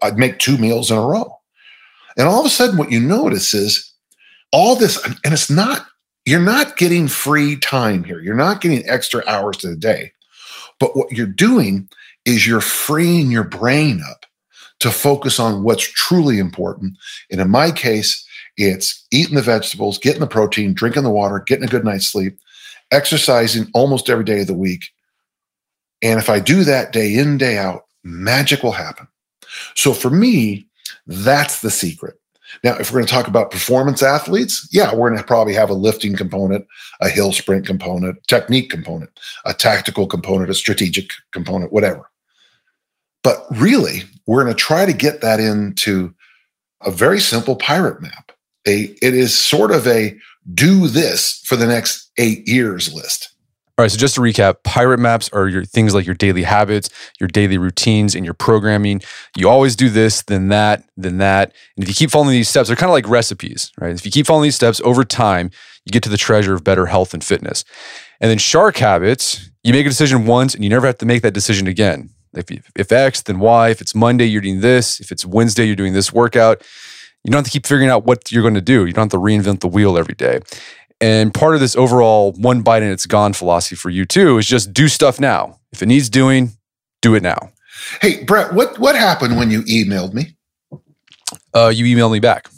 I'd 0.02 0.18
make 0.18 0.38
two 0.38 0.56
meals 0.56 0.90
in 0.90 0.96
a 0.96 1.02
row. 1.02 1.38
And 2.16 2.26
all 2.26 2.40
of 2.40 2.46
a 2.46 2.50
sudden, 2.50 2.78
what 2.78 2.90
you 2.90 3.00
notice 3.00 3.52
is 3.52 3.92
all 4.52 4.74
this, 4.74 5.02
and 5.04 5.34
it's 5.34 5.50
not, 5.50 5.86
you're 6.24 6.40
not 6.40 6.78
getting 6.78 7.08
free 7.08 7.56
time 7.56 8.04
here. 8.04 8.20
You're 8.20 8.34
not 8.34 8.60
getting 8.62 8.88
extra 8.88 9.22
hours 9.26 9.58
to 9.58 9.68
the 9.68 9.76
day. 9.76 10.12
But 10.80 10.96
what 10.96 11.12
you're 11.12 11.26
doing 11.26 11.88
is 12.24 12.46
you're 12.46 12.60
freeing 12.60 13.30
your 13.30 13.44
brain 13.44 14.00
up 14.08 14.24
to 14.80 14.90
focus 14.90 15.38
on 15.40 15.62
what's 15.62 15.90
truly 15.92 16.38
important. 16.38 16.96
And 17.30 17.40
in 17.40 17.50
my 17.50 17.70
case, 17.70 18.24
it's 18.56 19.06
eating 19.10 19.36
the 19.36 19.42
vegetables, 19.42 19.98
getting 19.98 20.20
the 20.20 20.26
protein, 20.26 20.74
drinking 20.74 21.04
the 21.04 21.10
water, 21.10 21.40
getting 21.46 21.64
a 21.64 21.68
good 21.68 21.84
night's 21.84 22.08
sleep, 22.08 22.38
exercising 22.90 23.68
almost 23.74 24.10
every 24.10 24.24
day 24.24 24.40
of 24.40 24.46
the 24.46 24.54
week. 24.54 24.84
And 26.02 26.18
if 26.18 26.28
I 26.28 26.40
do 26.40 26.64
that 26.64 26.92
day 26.92 27.16
in, 27.16 27.38
day 27.38 27.58
out, 27.58 27.86
magic 28.04 28.62
will 28.62 28.72
happen. 28.72 29.08
So 29.74 29.92
for 29.92 30.10
me, 30.10 30.66
that's 31.06 31.60
the 31.60 31.70
secret. 31.70 32.18
Now, 32.64 32.76
if 32.78 32.90
we're 32.90 32.98
going 32.98 33.06
to 33.06 33.12
talk 33.12 33.28
about 33.28 33.50
performance 33.50 34.02
athletes, 34.02 34.66
yeah, 34.72 34.94
we're 34.94 35.10
going 35.10 35.20
to 35.20 35.26
probably 35.26 35.52
have 35.54 35.70
a 35.70 35.74
lifting 35.74 36.16
component, 36.16 36.66
a 37.00 37.08
hill 37.08 37.32
sprint 37.32 37.66
component, 37.66 38.26
technique 38.26 38.70
component, 38.70 39.10
a 39.44 39.52
tactical 39.52 40.06
component, 40.06 40.50
a 40.50 40.54
strategic 40.54 41.10
component, 41.32 41.72
whatever. 41.72 42.10
But 43.22 43.44
really, 43.50 44.04
we're 44.28 44.44
going 44.44 44.54
to 44.54 44.62
try 44.62 44.84
to 44.84 44.92
get 44.92 45.22
that 45.22 45.40
into 45.40 46.14
a 46.82 46.90
very 46.90 47.18
simple 47.18 47.56
pirate 47.56 48.00
map. 48.02 48.30
A, 48.66 48.94
it 49.00 49.14
is 49.14 49.36
sort 49.36 49.72
of 49.72 49.86
a 49.86 50.16
do 50.52 50.86
this 50.86 51.40
for 51.44 51.56
the 51.56 51.66
next 51.66 52.10
eight 52.18 52.46
years 52.46 52.92
list. 52.92 53.34
All 53.78 53.84
right, 53.84 53.90
so 53.90 53.96
just 53.96 54.16
to 54.16 54.20
recap, 54.20 54.64
pirate 54.64 54.98
maps 54.98 55.30
are 55.32 55.48
your 55.48 55.64
things 55.64 55.94
like 55.94 56.04
your 56.04 56.14
daily 56.14 56.42
habits, 56.42 56.90
your 57.18 57.28
daily 57.28 57.56
routines, 57.56 58.14
and 58.14 58.24
your 58.24 58.34
programming. 58.34 59.00
You 59.34 59.48
always 59.48 59.74
do 59.74 59.88
this, 59.88 60.22
then 60.22 60.48
that, 60.48 60.82
then 60.96 61.18
that. 61.18 61.54
And 61.76 61.84
if 61.84 61.88
you 61.88 61.94
keep 61.94 62.10
following 62.10 62.32
these 62.32 62.50
steps, 62.50 62.68
they're 62.68 62.76
kind 62.76 62.90
of 62.90 62.94
like 62.94 63.08
recipes, 63.08 63.72
right? 63.80 63.94
If 63.94 64.04
you 64.04 64.10
keep 64.10 64.26
following 64.26 64.44
these 64.44 64.56
steps 64.56 64.80
over 64.84 65.04
time, 65.04 65.50
you 65.86 65.90
get 65.90 66.02
to 66.02 66.10
the 66.10 66.16
treasure 66.18 66.54
of 66.54 66.64
better 66.64 66.86
health 66.86 67.14
and 67.14 67.24
fitness. 67.24 67.64
And 68.20 68.30
then 68.30 68.38
shark 68.38 68.76
habits, 68.76 69.48
you 69.62 69.72
make 69.72 69.86
a 69.86 69.90
decision 69.90 70.26
once 70.26 70.54
and 70.54 70.62
you 70.62 70.68
never 70.68 70.86
have 70.86 70.98
to 70.98 71.06
make 71.06 71.22
that 71.22 71.32
decision 71.32 71.66
again. 71.66 72.10
If, 72.34 72.50
you, 72.50 72.60
if 72.76 72.92
X, 72.92 73.22
then 73.22 73.38
Y. 73.38 73.70
If 73.70 73.80
it's 73.80 73.94
Monday, 73.94 74.26
you're 74.26 74.42
doing 74.42 74.60
this. 74.60 75.00
If 75.00 75.10
it's 75.10 75.24
Wednesday, 75.24 75.64
you're 75.64 75.76
doing 75.76 75.92
this 75.92 76.12
workout. 76.12 76.62
You 77.24 77.30
don't 77.30 77.38
have 77.38 77.46
to 77.46 77.50
keep 77.50 77.66
figuring 77.66 77.90
out 77.90 78.04
what 78.04 78.30
you're 78.30 78.42
going 78.42 78.54
to 78.54 78.60
do. 78.60 78.86
You 78.86 78.92
don't 78.92 79.12
have 79.12 79.20
to 79.20 79.24
reinvent 79.24 79.60
the 79.60 79.68
wheel 79.68 79.98
every 79.98 80.14
day. 80.14 80.40
And 81.00 81.32
part 81.32 81.54
of 81.54 81.60
this 81.60 81.76
overall 81.76 82.32
one 82.32 82.62
bite 82.62 82.82
and 82.82 82.92
it's 82.92 83.06
gone 83.06 83.32
philosophy 83.32 83.76
for 83.76 83.90
you 83.90 84.04
too 84.04 84.38
is 84.38 84.46
just 84.46 84.72
do 84.72 84.88
stuff 84.88 85.20
now. 85.20 85.58
If 85.72 85.82
it 85.82 85.86
needs 85.86 86.08
doing, 86.08 86.52
do 87.02 87.14
it 87.14 87.22
now. 87.22 87.50
Hey, 88.00 88.24
Brett, 88.24 88.52
what, 88.52 88.78
what 88.78 88.96
happened 88.96 89.36
when 89.36 89.50
you 89.50 89.62
emailed 89.62 90.12
me? 90.12 90.36
Uh, 91.54 91.68
you 91.68 91.84
emailed 91.84 92.12
me 92.12 92.18
back. 92.20 92.48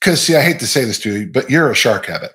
Because 0.00 0.22
see, 0.22 0.36
I 0.36 0.42
hate 0.42 0.60
to 0.60 0.66
say 0.66 0.84
this 0.84 0.98
to 1.00 1.18
you, 1.18 1.26
but 1.30 1.50
you're 1.50 1.70
a 1.70 1.74
shark 1.74 2.06
habit. 2.06 2.32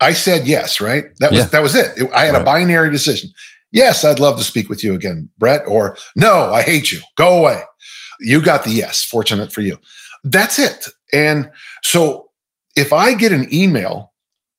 I 0.00 0.12
said 0.12 0.46
yes, 0.46 0.80
right? 0.80 1.04
That 1.20 1.30
was 1.30 1.40
yeah. 1.40 1.46
that 1.46 1.62
was 1.62 1.74
it. 1.74 2.10
I 2.14 2.26
had 2.26 2.34
right. 2.34 2.42
a 2.42 2.44
binary 2.44 2.90
decision. 2.90 3.30
Yes, 3.72 4.04
I'd 4.04 4.20
love 4.20 4.38
to 4.38 4.44
speak 4.44 4.68
with 4.68 4.82
you 4.82 4.94
again, 4.94 5.28
Brett, 5.38 5.62
or 5.66 5.96
no, 6.14 6.52
I 6.52 6.62
hate 6.62 6.92
you. 6.92 7.00
Go 7.16 7.38
away. 7.38 7.62
You 8.20 8.40
got 8.40 8.64
the 8.64 8.70
yes. 8.70 9.04
Fortunate 9.04 9.52
for 9.52 9.60
you. 9.60 9.78
That's 10.24 10.58
it. 10.58 10.88
And 11.12 11.50
so 11.82 12.30
if 12.76 12.92
I 12.92 13.14
get 13.14 13.32
an 13.32 13.52
email, 13.52 14.12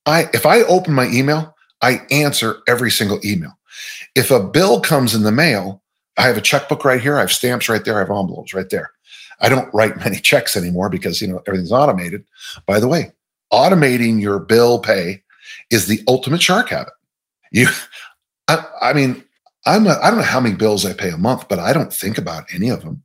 I 0.05 0.29
if 0.33 0.45
I 0.45 0.61
open 0.63 0.93
my 0.93 1.07
email, 1.07 1.55
I 1.81 2.01
answer 2.11 2.57
every 2.67 2.91
single 2.91 3.19
email. 3.25 3.53
If 4.15 4.31
a 4.31 4.43
bill 4.43 4.81
comes 4.81 5.13
in 5.13 5.23
the 5.23 5.31
mail, 5.31 5.83
I 6.17 6.23
have 6.23 6.37
a 6.37 6.41
checkbook 6.41 6.83
right 6.83 7.01
here, 7.01 7.17
I 7.17 7.21
have 7.21 7.31
stamps 7.31 7.69
right 7.69 7.83
there, 7.83 7.95
I 7.95 7.99
have 7.99 8.09
envelopes 8.09 8.53
right 8.53 8.69
there. 8.69 8.91
I 9.39 9.49
don't 9.49 9.71
write 9.73 9.97
many 10.03 10.19
checks 10.19 10.55
anymore 10.57 10.89
because 10.89 11.21
you 11.21 11.27
know 11.27 11.41
everything's 11.47 11.71
automated. 11.71 12.23
By 12.65 12.79
the 12.79 12.87
way, 12.87 13.11
automating 13.51 14.21
your 14.21 14.39
bill 14.39 14.79
pay 14.79 15.23
is 15.69 15.87
the 15.87 16.01
ultimate 16.07 16.41
shark 16.41 16.69
habit. 16.69 16.93
You 17.51 17.67
I, 18.47 18.65
I 18.81 18.93
mean, 18.93 19.23
I'm 19.65 19.87
I 19.87 20.09
don't 20.09 20.17
know 20.17 20.23
how 20.23 20.39
many 20.39 20.55
bills 20.55 20.85
I 20.85 20.93
pay 20.93 21.09
a 21.09 21.17
month, 21.17 21.47
but 21.49 21.59
I 21.59 21.73
don't 21.73 21.93
think 21.93 22.17
about 22.17 22.45
any 22.53 22.69
of 22.69 22.83
them. 22.83 23.03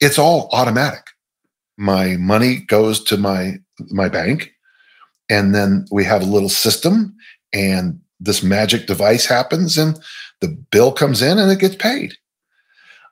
It's 0.00 0.18
all 0.18 0.48
automatic. 0.52 1.06
My 1.76 2.16
money 2.16 2.56
goes 2.56 3.02
to 3.04 3.16
my 3.16 3.58
my 3.90 4.08
bank, 4.08 4.52
and 5.28 5.54
then 5.54 5.86
we 5.90 6.04
have 6.04 6.22
a 6.22 6.26
little 6.26 6.48
system, 6.48 7.14
and 7.52 8.00
this 8.18 8.42
magic 8.42 8.86
device 8.86 9.26
happens, 9.26 9.78
and 9.78 9.98
the 10.40 10.48
bill 10.48 10.92
comes 10.92 11.22
in, 11.22 11.38
and 11.38 11.50
it 11.50 11.60
gets 11.60 11.76
paid. 11.76 12.14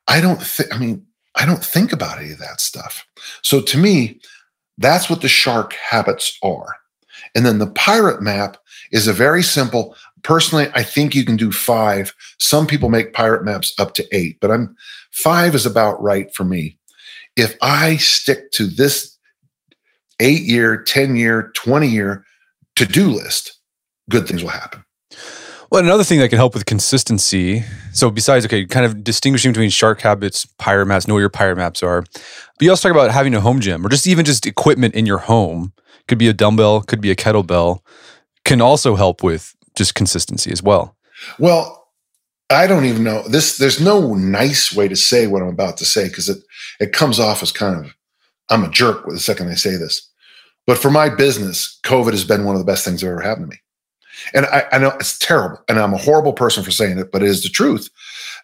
I 0.09 0.21
don't 0.21 0.43
think. 0.43 0.75
I 0.75 0.79
mean, 0.79 1.07
I 1.37 1.47
don't 1.47 1.65
think 1.65 1.93
about 1.93 2.19
any 2.19 2.33
of 2.33 2.39
that 2.39 2.61
stuff. 2.61 3.07
So 3.43 3.61
to 3.61 3.79
me, 3.79 4.21
that's 4.79 5.09
what 5.09 5.21
the 5.21 5.29
shark 5.29 5.75
habits 5.75 6.37
are. 6.43 6.77
And 7.35 7.47
then 7.47 7.59
the 7.59 7.71
pirate 7.71 8.21
map 8.23 8.57
is 8.91 9.07
a 9.07 9.13
very 9.13 9.43
simple. 9.43 9.97
Personally, 10.25 10.69
I 10.75 10.83
think 10.83 11.15
you 11.15 11.25
can 11.25 11.37
do 11.37 11.53
five. 11.53 12.13
Some 12.41 12.67
people 12.67 12.89
make 12.89 13.13
pirate 13.13 13.45
maps 13.45 13.73
up 13.79 13.95
to 13.95 14.07
eight, 14.11 14.39
but 14.41 14.51
I'm 14.51 14.75
five 15.13 15.55
is 15.55 15.67
about 15.67 16.03
right 16.03 16.35
for 16.35 16.45
me 16.45 16.79
if 17.37 17.57
I 17.61 17.97
stick 17.97 18.51
to 18.53 18.67
this 18.67 19.19
eight 20.21 20.43
year, 20.43 20.83
10 20.83 21.17
year, 21.17 21.51
20 21.55 21.89
year 21.89 22.25
to 22.77 22.87
do 22.87 23.09
list, 23.09 23.59
good 24.11 24.27
things 24.27 24.43
will 24.43 24.51
happen. 24.51 24.85
Well, 25.71 25.83
another 25.83 26.05
thing 26.05 26.21
that 26.21 26.29
can 26.29 26.37
help 26.37 26.55
with 26.55 26.67
consistency. 26.67 27.65
So, 27.93 28.11
besides, 28.11 28.45
okay, 28.45 28.65
kind 28.65 28.87
of 28.87 29.03
distinguishing 29.03 29.53
between 29.53 29.71
shark 29.71 30.03
habits, 30.03 30.47
pirate 30.59 30.87
maps, 30.87 31.09
know 31.09 31.15
what 31.15 31.21
your 31.21 31.31
pirate 31.31 31.57
maps 31.57 31.83
are. 31.83 32.03
But 32.03 32.61
you 32.61 32.71
also 32.71 32.89
talk 32.89 32.97
about 32.97 33.11
having 33.11 33.35
a 33.35 33.41
home 33.41 33.61
gym 33.61 33.85
or 33.85 33.89
just 33.89 34.07
even 34.07 34.25
just 34.25 34.47
equipment 34.47 34.95
in 34.95 35.07
your 35.07 35.19
home. 35.19 35.73
Could 36.07 36.19
be 36.19 36.29
a 36.29 36.35
dumbbell, 36.35 36.83
could 36.83 37.01
be 37.01 37.11
a 37.11 37.17
kettlebell, 37.17 37.81
can 38.45 38.61
also 38.61 38.95
help 38.95 39.23
with 39.23 39.55
just 39.77 39.95
consistency 39.95 40.51
as 40.51 40.63
well. 40.63 40.97
Well, 41.39 41.89
I 42.51 42.67
don't 42.67 42.85
even 42.85 43.05
know 43.05 43.27
this. 43.29 43.59
There's 43.59 43.81
no 43.81 44.15
nice 44.15 44.75
way 44.75 44.89
to 44.89 44.97
say 44.97 45.27
what 45.27 45.43
I'm 45.43 45.49
about 45.49 45.77
to 45.79 45.85
say 45.85 46.09
because 46.09 46.29
it 46.29 46.39
it 46.81 46.93
comes 46.93 47.19
off 47.19 47.43
as 47.43 47.53
kind 47.53 47.85
of 47.85 47.95
I'm 48.51 48.65
a 48.65 48.71
jerk 48.71 49.07
with 49.07 49.17
the 49.17 49.21
second 49.21 49.49
I 49.49 49.55
say 49.55 49.77
this. 49.77 50.09
But 50.67 50.79
for 50.79 50.91
my 50.91 51.09
business, 51.09 51.79
COVID 51.83 52.13
has 52.13 52.25
been 52.25 52.45
one 52.45 52.55
of 52.55 52.61
the 52.61 52.71
best 52.71 52.85
things 52.85 53.01
that 53.01 53.09
ever 53.09 53.21
happened 53.21 53.51
to 53.51 53.51
me. 53.51 53.61
And 54.33 54.47
I, 54.47 54.65
I 54.73 54.79
know 54.79 54.93
it's 55.01 55.19
terrible, 55.19 55.63
and 55.69 55.79
I'm 55.79 55.93
a 55.93 55.99
horrible 55.99 56.33
person 56.33 56.63
for 56.63 56.71
saying 56.71 56.99
it, 56.99 57.13
but 57.13 57.23
it 57.23 57.29
is 57.29 57.43
the 57.43 57.49
truth. 57.49 57.91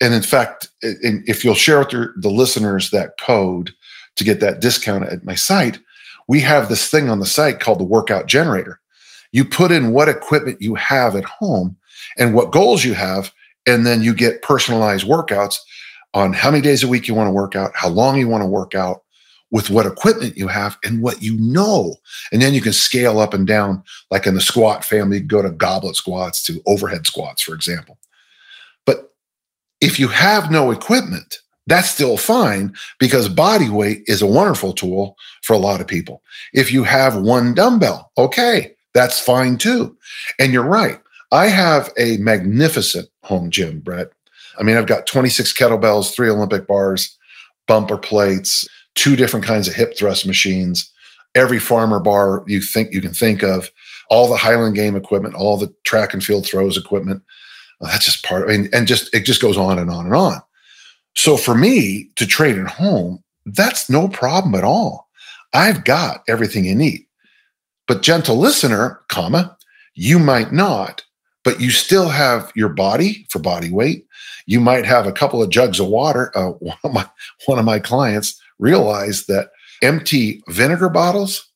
And 0.01 0.13
in 0.13 0.23
fact, 0.23 0.69
if 0.83 1.45
you'll 1.45 1.55
share 1.55 1.79
with 1.79 1.93
your, 1.93 2.13
the 2.17 2.31
listeners 2.31 2.91
that 2.91 3.19
code 3.19 3.73
to 4.17 4.25
get 4.25 4.41
that 4.41 4.61
discount 4.61 5.05
at 5.05 5.25
my 5.25 5.35
site, 5.35 5.79
we 6.29 6.41
have 6.41 6.69
this 6.69 6.91
thing 6.91 7.09
on 7.09 7.21
the 7.21 7.27
site 7.27 7.61
called 7.61 7.81
the 7.81 7.85
workout 7.85 8.27
generator. 8.27 8.80
You 9.33 9.45
put 9.45 9.71
in 9.71 9.93
what 9.93 10.09
equipment 10.09 10.61
you 10.61 10.75
have 10.75 11.17
at 11.17 11.25
home 11.25 11.77
and 12.19 12.35
what 12.35 12.53
goals 12.53 12.85
you 12.85 12.95
have, 12.95 13.33
and 13.67 13.87
then 13.87 14.03
you 14.03 14.15
get 14.15 14.43
personalized 14.43 15.07
workouts 15.07 15.57
on 16.15 16.33
how 16.33 16.51
many 16.51 16.63
days 16.63 16.83
a 16.83 16.89
week 16.89 17.07
you 17.07 17.15
want 17.15 17.29
to 17.29 17.33
work 17.33 17.55
out, 17.55 17.71
how 17.75 17.89
long 17.89 18.19
you 18.19 18.29
want 18.29 18.43
to 18.43 18.49
work 18.49 18.75
out, 18.75 19.03
with 19.53 19.69
what 19.69 19.87
equipment 19.87 20.37
you 20.37 20.49
have 20.49 20.79
and 20.85 21.03
what 21.03 21.23
you 21.23 21.37
know. 21.39 21.97
And 22.33 22.41
then 22.41 22.55
you 22.55 22.61
can 22.61 22.73
scale 22.73 23.19
up 23.19 23.35
and 23.35 23.47
down, 23.47 23.83
like 24.11 24.27
in 24.27 24.35
the 24.35 24.41
squat 24.41 24.85
family, 24.85 25.21
go 25.21 25.43
to 25.43 25.51
goblet 25.51 25.97
squats 25.97 26.43
to 26.45 26.63
overhead 26.67 27.07
squats, 27.07 27.43
for 27.43 27.55
example. 27.55 27.99
But 28.87 29.13
if 29.81 29.99
you 29.99 30.09
have 30.09 30.51
no 30.51 30.71
equipment, 30.71 31.39
that's 31.67 31.91
still 31.91 32.17
fine 32.17 32.75
because 32.99 33.29
body 33.29 33.69
weight 33.69 34.03
is 34.07 34.23
a 34.23 34.27
wonderful 34.27 34.73
tool 34.73 35.17
for 35.43 35.53
a 35.55 35.59
lot 35.59 35.81
of 35.81 35.87
people. 35.87 36.23
If 36.53 36.73
you 36.73 36.85
have 36.85 37.17
one 37.17 37.55
dumbbell, 37.55 38.11
okay, 38.19 38.75
that's 38.95 39.21
fine 39.21 39.59
too. 39.59 39.97
And 40.39 40.53
you're 40.53 40.63
right. 40.65 41.01
I 41.33 41.47
have 41.47 41.91
a 41.97 42.17
magnificent 42.19 43.09
home 43.23 43.51
gym, 43.51 43.81
Brett. 43.81 44.11
I 44.59 44.63
mean, 44.63 44.77
I've 44.77 44.87
got 44.87 45.07
26 45.07 45.57
kettlebells, 45.57 46.15
three 46.15 46.29
Olympic 46.29 46.67
bars, 46.67 47.17
bumper 47.67 47.97
plates, 47.97 48.67
two 48.95 49.17
different 49.17 49.47
kinds 49.47 49.69
of 49.69 49.75
hip 49.75 49.97
thrust 49.97 50.27
machines, 50.27 50.91
every 51.35 51.59
farmer 51.59 52.01
bar 52.01 52.45
you 52.47 52.61
think 52.61 52.93
you 52.93 53.01
can 53.01 53.13
think 53.13 53.43
of, 53.43 53.71
all 54.11 54.29
the 54.29 54.37
Highland 54.37 54.75
game 54.75 54.97
equipment, 54.97 55.37
all 55.37 55.57
the 55.57 55.73
track 55.85 56.13
and 56.13 56.23
field 56.23 56.47
throws 56.47 56.77
equipment. 56.77 57.23
Well, 57.81 57.91
that's 57.91 58.05
just 58.05 58.25
part. 58.25 58.49
I 58.49 58.57
mean, 58.57 58.69
and 58.73 58.87
just 58.87 59.15
it 59.15 59.25
just 59.25 59.41
goes 59.41 59.57
on 59.57 59.79
and 59.79 59.91
on 59.91 60.05
and 60.05 60.15
on. 60.15 60.41
So 61.15 61.37
for 61.37 61.55
me 61.55 62.11
to 62.17 62.27
train 62.27 62.61
at 62.61 62.71
home, 62.71 63.23
that's 63.47 63.89
no 63.89 64.09
problem 64.09 64.55
at 64.55 64.65
all. 64.65 65.09
I've 65.55 65.85
got 65.85 66.23
everything 66.29 66.65
you 66.65 66.75
need. 66.75 67.07
But 67.91 68.03
gentle 68.03 68.37
listener, 68.37 69.01
comma, 69.09 69.57
you 69.95 70.21
might 70.21 70.53
not, 70.53 71.03
but 71.43 71.61
you 71.61 71.71
still 71.71 72.09
have 72.09 72.53
your 72.55 72.69
body 72.69 73.27
for 73.31 73.41
body 73.41 73.69
weight. 73.69 74.07
You 74.47 74.61
might 74.61 74.85
have 74.85 75.09
a 75.09 75.13
couple 75.13 75.43
of 75.43 75.51
jugs 75.51 75.81
of 75.81 75.89
water. 75.89 76.31
Uh, 76.39 76.51
one, 76.61 76.79
of 76.85 76.93
my, 76.93 77.05
one 77.47 77.59
of 77.59 77.65
my 77.65 77.81
clients 77.81 78.41
realized 78.61 79.27
that 79.27 79.51
empty 79.83 80.41
vinegar 80.47 80.89
bottles 80.89 81.51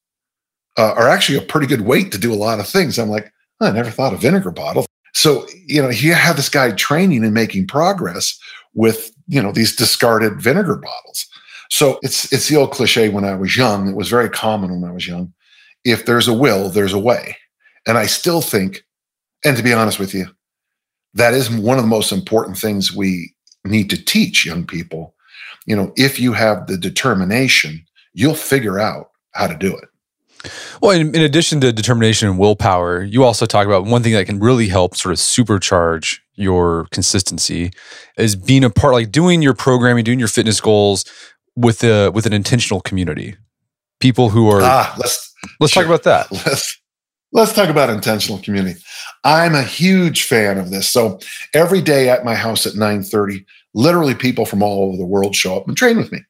uh, 0.76 0.94
are 0.96 1.08
actually 1.08 1.38
a 1.38 1.42
pretty 1.42 1.68
good 1.68 1.82
weight 1.82 2.10
to 2.10 2.18
do 2.18 2.32
a 2.32 2.34
lot 2.34 2.58
of 2.58 2.66
things. 2.66 2.98
I'm 2.98 3.10
like, 3.10 3.32
I 3.60 3.70
never 3.70 3.90
thought 3.90 4.12
of 4.12 4.20
vinegar 4.20 4.50
bottle. 4.50 4.86
So, 5.12 5.46
you 5.66 5.80
know, 5.80 5.90
you 5.90 6.14
have 6.14 6.34
this 6.34 6.48
guy 6.48 6.72
training 6.72 7.22
and 7.22 7.32
making 7.32 7.68
progress 7.68 8.36
with, 8.74 9.12
you 9.28 9.40
know, 9.40 9.52
these 9.52 9.76
discarded 9.76 10.42
vinegar 10.42 10.74
bottles. 10.74 11.28
So 11.70 12.00
it's 12.02 12.32
it's 12.32 12.48
the 12.48 12.56
old 12.56 12.72
cliche 12.72 13.08
when 13.08 13.24
I 13.24 13.36
was 13.36 13.56
young. 13.56 13.88
It 13.88 13.94
was 13.94 14.08
very 14.08 14.28
common 14.28 14.80
when 14.80 14.90
I 14.90 14.92
was 14.92 15.06
young. 15.06 15.32
If 15.84 16.06
there's 16.06 16.28
a 16.28 16.34
will, 16.34 16.68
there's 16.68 16.92
a 16.92 16.98
way. 16.98 17.36
And 17.86 17.98
I 17.98 18.06
still 18.06 18.40
think, 18.40 18.84
and 19.44 19.56
to 19.56 19.62
be 19.62 19.72
honest 19.72 19.98
with 19.98 20.14
you, 20.14 20.26
that 21.14 21.34
is 21.34 21.50
one 21.50 21.78
of 21.78 21.84
the 21.84 21.88
most 21.88 22.12
important 22.12 22.56
things 22.56 22.94
we 22.94 23.34
need 23.64 23.90
to 23.90 24.02
teach 24.02 24.46
young 24.46 24.66
people. 24.66 25.14
You 25.66 25.76
know, 25.76 25.92
if 25.96 26.18
you 26.18 26.32
have 26.32 26.66
the 26.66 26.76
determination, 26.76 27.84
you'll 28.12 28.34
figure 28.34 28.78
out 28.78 29.10
how 29.32 29.46
to 29.46 29.56
do 29.56 29.76
it. 29.76 29.88
Well, 30.82 30.90
in, 30.90 31.14
in, 31.14 31.22
addition 31.22 31.60
to 31.62 31.72
determination 31.72 32.28
and 32.28 32.38
willpower, 32.38 33.02
you 33.02 33.24
also 33.24 33.46
talk 33.46 33.66
about 33.66 33.86
one 33.86 34.02
thing 34.02 34.12
that 34.12 34.26
can 34.26 34.40
really 34.40 34.68
help 34.68 34.94
sort 34.94 35.12
of 35.12 35.18
supercharge 35.18 36.18
your 36.34 36.86
consistency 36.90 37.70
is 38.18 38.36
being 38.36 38.64
a 38.64 38.70
part, 38.70 38.92
like 38.92 39.10
doing 39.10 39.40
your 39.40 39.54
programming, 39.54 40.04
doing 40.04 40.18
your 40.18 40.28
fitness 40.28 40.60
goals 40.60 41.04
with 41.56 41.82
a 41.84 42.10
with 42.10 42.26
an 42.26 42.32
intentional 42.32 42.80
community, 42.80 43.36
people 44.00 44.30
who 44.30 44.50
are. 44.50 44.60
Ah, 44.60 44.94
let's 44.98 45.33
let's 45.60 45.72
sure. 45.72 45.82
talk 45.82 45.90
about 45.90 46.02
that. 46.04 46.30
Let's 46.46 46.80
let's 47.32 47.52
talk 47.52 47.68
about 47.68 47.90
intentional 47.90 48.38
community. 48.38 48.80
I'm 49.24 49.54
a 49.54 49.62
huge 49.62 50.24
fan 50.24 50.58
of 50.58 50.70
this. 50.70 50.88
So 50.88 51.18
every 51.52 51.82
day 51.82 52.08
at 52.08 52.24
my 52.24 52.34
house 52.34 52.66
at 52.66 52.74
9:30, 52.74 53.44
literally 53.74 54.14
people 54.14 54.46
from 54.46 54.62
all 54.62 54.88
over 54.88 54.96
the 54.96 55.04
world 55.04 55.34
show 55.34 55.56
up 55.56 55.68
and 55.68 55.76
train 55.76 55.96
with 55.96 56.12
me. 56.12 56.20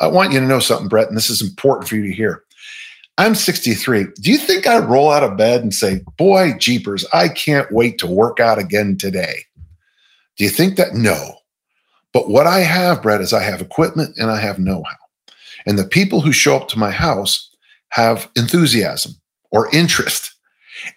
I 0.00 0.06
want 0.06 0.32
you 0.32 0.40
to 0.40 0.46
know 0.46 0.60
something, 0.60 0.88
Brett, 0.88 1.08
and 1.08 1.16
this 1.16 1.30
is 1.30 1.42
important 1.42 1.88
for 1.88 1.96
you 1.96 2.06
to 2.06 2.12
hear. 2.12 2.44
I'm 3.18 3.34
63. 3.34 4.06
Do 4.20 4.30
you 4.30 4.38
think 4.38 4.66
I 4.66 4.78
roll 4.78 5.10
out 5.10 5.22
of 5.22 5.36
bed 5.36 5.62
and 5.62 5.74
say, 5.74 6.00
Boy, 6.16 6.54
jeepers, 6.58 7.04
I 7.12 7.28
can't 7.28 7.70
wait 7.70 7.98
to 7.98 8.06
work 8.06 8.40
out 8.40 8.58
again 8.58 8.96
today? 8.96 9.44
Do 10.36 10.44
you 10.44 10.50
think 10.50 10.76
that? 10.76 10.94
No. 10.94 11.36
But 12.12 12.28
what 12.28 12.46
I 12.46 12.60
have, 12.60 13.02
Brett, 13.02 13.20
is 13.20 13.32
I 13.32 13.42
have 13.42 13.60
equipment 13.60 14.16
and 14.16 14.30
I 14.30 14.38
have 14.38 14.58
know 14.58 14.82
how. 14.82 14.96
And 15.66 15.78
the 15.78 15.86
people 15.86 16.20
who 16.20 16.32
show 16.32 16.56
up 16.56 16.68
to 16.68 16.78
my 16.78 16.90
house 16.90 17.51
have 17.92 18.30
enthusiasm 18.36 19.12
or 19.50 19.70
interest. 19.74 20.34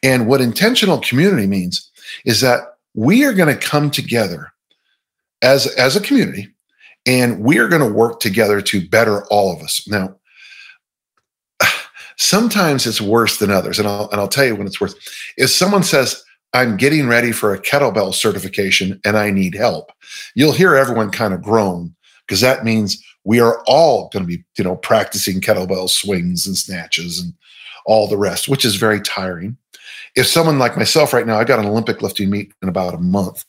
And 0.02 0.28
what 0.28 0.42
intentional 0.42 1.00
community 1.00 1.46
means 1.46 1.92
is 2.26 2.42
that 2.42 2.62
we 2.94 3.26
are 3.26 3.34
going 3.34 3.54
to 3.54 3.68
come 3.68 3.92
together 3.92 4.52
as, 5.42 5.68
as 5.76 5.96
a 5.96 6.02
community 6.02 6.50
and 7.06 7.42
we 7.42 7.60
are 7.60 7.68
going 7.68 7.82
to 7.82 7.94
work 7.94 8.20
together 8.20 8.62
to 8.62 8.88
better 8.88 9.26
all 9.26 9.54
of 9.54 9.62
us. 9.62 9.86
Now, 9.88 10.16
sometimes 12.18 12.88
it's 12.88 13.02
worse 13.02 13.38
than 13.38 13.52
others. 13.52 13.78
And 13.78 13.88
I'll, 13.88 14.10
and 14.10 14.20
I'll 14.20 14.28
tell 14.28 14.46
you 14.46 14.56
when 14.56 14.66
it's 14.66 14.80
worse. 14.82 14.96
If 15.38 15.50
someone 15.50 15.84
says, 15.84 16.24
I'm 16.54 16.78
getting 16.78 17.08
ready 17.08 17.34
for 17.34 17.54
a 17.54 17.62
kettlebell 17.62 18.14
certification 18.14 19.02
and 19.04 19.18
I 19.18 19.30
need 19.30 19.56
help, 19.56 19.92
you'll 20.34 20.54
hear 20.54 20.76
everyone 20.76 21.12
kind 21.12 21.34
of 21.34 21.42
groan 21.42 21.94
because 22.26 22.40
that 22.40 22.64
means 22.64 23.04
we 23.26 23.40
are 23.40 23.62
all 23.68 24.10
going 24.10 24.24
to 24.24 24.28
be, 24.28 24.44
you 24.58 24.64
know, 24.64 24.78
practicing 24.78 25.42
kettlebell 25.42 25.90
swings 25.90 26.48
and 26.48 26.56
snatches 26.56 27.20
and 27.20 27.34
all 27.86 28.08
the 28.08 28.18
rest, 28.18 28.48
which 28.48 28.64
is 28.64 28.76
very 28.76 29.02
tiring. 29.02 29.58
If 30.16 30.28
someone 30.28 30.60
like 30.60 30.78
myself 30.78 31.12
right 31.12 31.28
now, 31.28 31.38
I 31.38 31.44
got 31.44 31.60
an 31.60 31.66
Olympic 31.66 32.02
lifting 32.02 32.30
meet 32.30 32.54
in 32.62 32.70
about 32.70 32.94
a 32.94 33.00
month. 33.00 33.44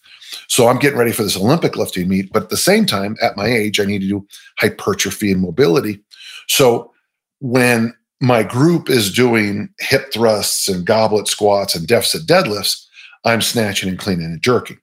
So 0.48 0.66
I'm 0.66 0.78
getting 0.78 0.98
ready 0.98 1.12
for 1.12 1.22
this 1.22 1.36
Olympic 1.36 1.76
lifting 1.76 2.08
meet, 2.08 2.32
but 2.32 2.44
at 2.44 2.48
the 2.48 2.56
same 2.56 2.86
time, 2.86 3.16
at 3.22 3.36
my 3.36 3.46
age, 3.46 3.78
I 3.78 3.84
need 3.84 4.00
to 4.00 4.08
do 4.08 4.26
hypertrophy 4.58 5.30
and 5.30 5.40
mobility. 5.40 6.02
So 6.48 6.92
when 7.40 7.94
my 8.20 8.42
group 8.42 8.88
is 8.88 9.12
doing 9.12 9.68
hip 9.78 10.12
thrusts 10.12 10.68
and 10.68 10.86
goblet 10.86 11.28
squats 11.28 11.74
and 11.74 11.86
deficit 11.86 12.26
deadlifts, 12.26 12.84
I'm 13.24 13.42
snatching 13.42 13.88
and 13.88 13.98
cleaning 13.98 14.26
and 14.26 14.42
jerking. 14.42 14.78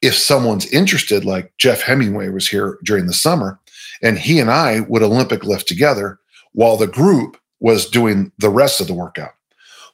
If 0.00 0.14
someone's 0.14 0.66
interested, 0.66 1.24
like 1.24 1.52
Jeff 1.58 1.82
Hemingway 1.82 2.28
was 2.28 2.48
here 2.48 2.78
during 2.84 3.06
the 3.06 3.12
summer, 3.12 3.58
and 4.02 4.18
he 4.18 4.38
and 4.40 4.50
I 4.50 4.80
would 4.80 5.02
Olympic 5.02 5.44
lift 5.44 5.68
together 5.68 6.18
while 6.52 6.76
the 6.76 6.86
group 6.86 7.36
was 7.60 7.88
doing 7.88 8.32
the 8.38 8.50
rest 8.50 8.80
of 8.80 8.86
the 8.86 8.94
workout. 8.94 9.32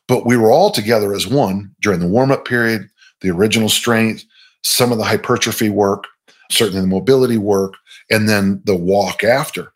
But 0.07 0.27
we 0.27 0.37
were 0.37 0.51
all 0.51 0.71
together 0.71 1.15
as 1.15 1.27
one 1.27 1.75
during 1.81 2.01
the 2.01 2.09
warm 2.09 2.31
up 2.31 2.45
period, 2.45 2.89
the 3.21 3.31
original 3.31 3.69
strength, 3.69 4.25
some 4.63 4.93
of 4.93 4.99
the 4.99 5.05
hypertrophy 5.05 5.71
work, 5.71 6.05
certainly 6.51 6.81
the 6.81 6.87
mobility 6.87 7.39
work, 7.39 7.75
and 8.11 8.29
then 8.29 8.61
the 8.65 8.77
walk 8.77 9.25
after. 9.25 9.73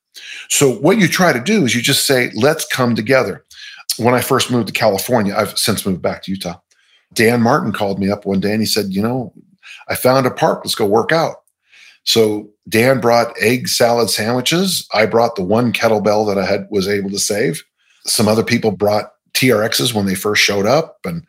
So 0.48 0.72
what 0.76 0.98
you 0.98 1.08
try 1.08 1.32
to 1.32 1.40
do 1.40 1.64
is 1.64 1.74
you 1.74 1.80
just 1.80 2.06
say, 2.06 2.30
let's 2.34 2.66
come 2.66 2.94
together. 2.94 3.44
When 3.96 4.14
I 4.14 4.20
first 4.20 4.50
moved 4.50 4.66
to 4.68 4.72
California, 4.72 5.34
I've 5.34 5.58
since 5.58 5.86
moved 5.86 6.02
back 6.02 6.22
to 6.22 6.30
Utah. 6.30 6.58
Dan 7.14 7.40
Martin 7.40 7.72
called 7.72 7.98
me 7.98 8.10
up 8.10 8.26
one 8.26 8.40
day 8.40 8.52
and 8.52 8.60
he 8.60 8.66
said, 8.66 8.86
you 8.90 9.02
know, 9.02 9.32
I 9.88 9.94
found 9.94 10.26
a 10.26 10.30
park. 10.30 10.60
Let's 10.64 10.74
go 10.74 10.86
work 10.86 11.10
out. 11.10 11.36
So 12.08 12.48
Dan 12.70 13.00
brought 13.00 13.36
egg 13.38 13.68
salad 13.68 14.08
sandwiches. 14.08 14.88
I 14.94 15.04
brought 15.04 15.36
the 15.36 15.44
one 15.44 15.74
kettlebell 15.74 16.26
that 16.26 16.38
I 16.38 16.46
had 16.46 16.66
was 16.70 16.88
able 16.88 17.10
to 17.10 17.18
save. 17.18 17.62
Some 18.06 18.26
other 18.26 18.42
people 18.42 18.70
brought 18.70 19.12
TRXs 19.34 19.92
when 19.92 20.06
they 20.06 20.14
first 20.14 20.42
showed 20.42 20.64
up 20.64 20.96
and 21.04 21.22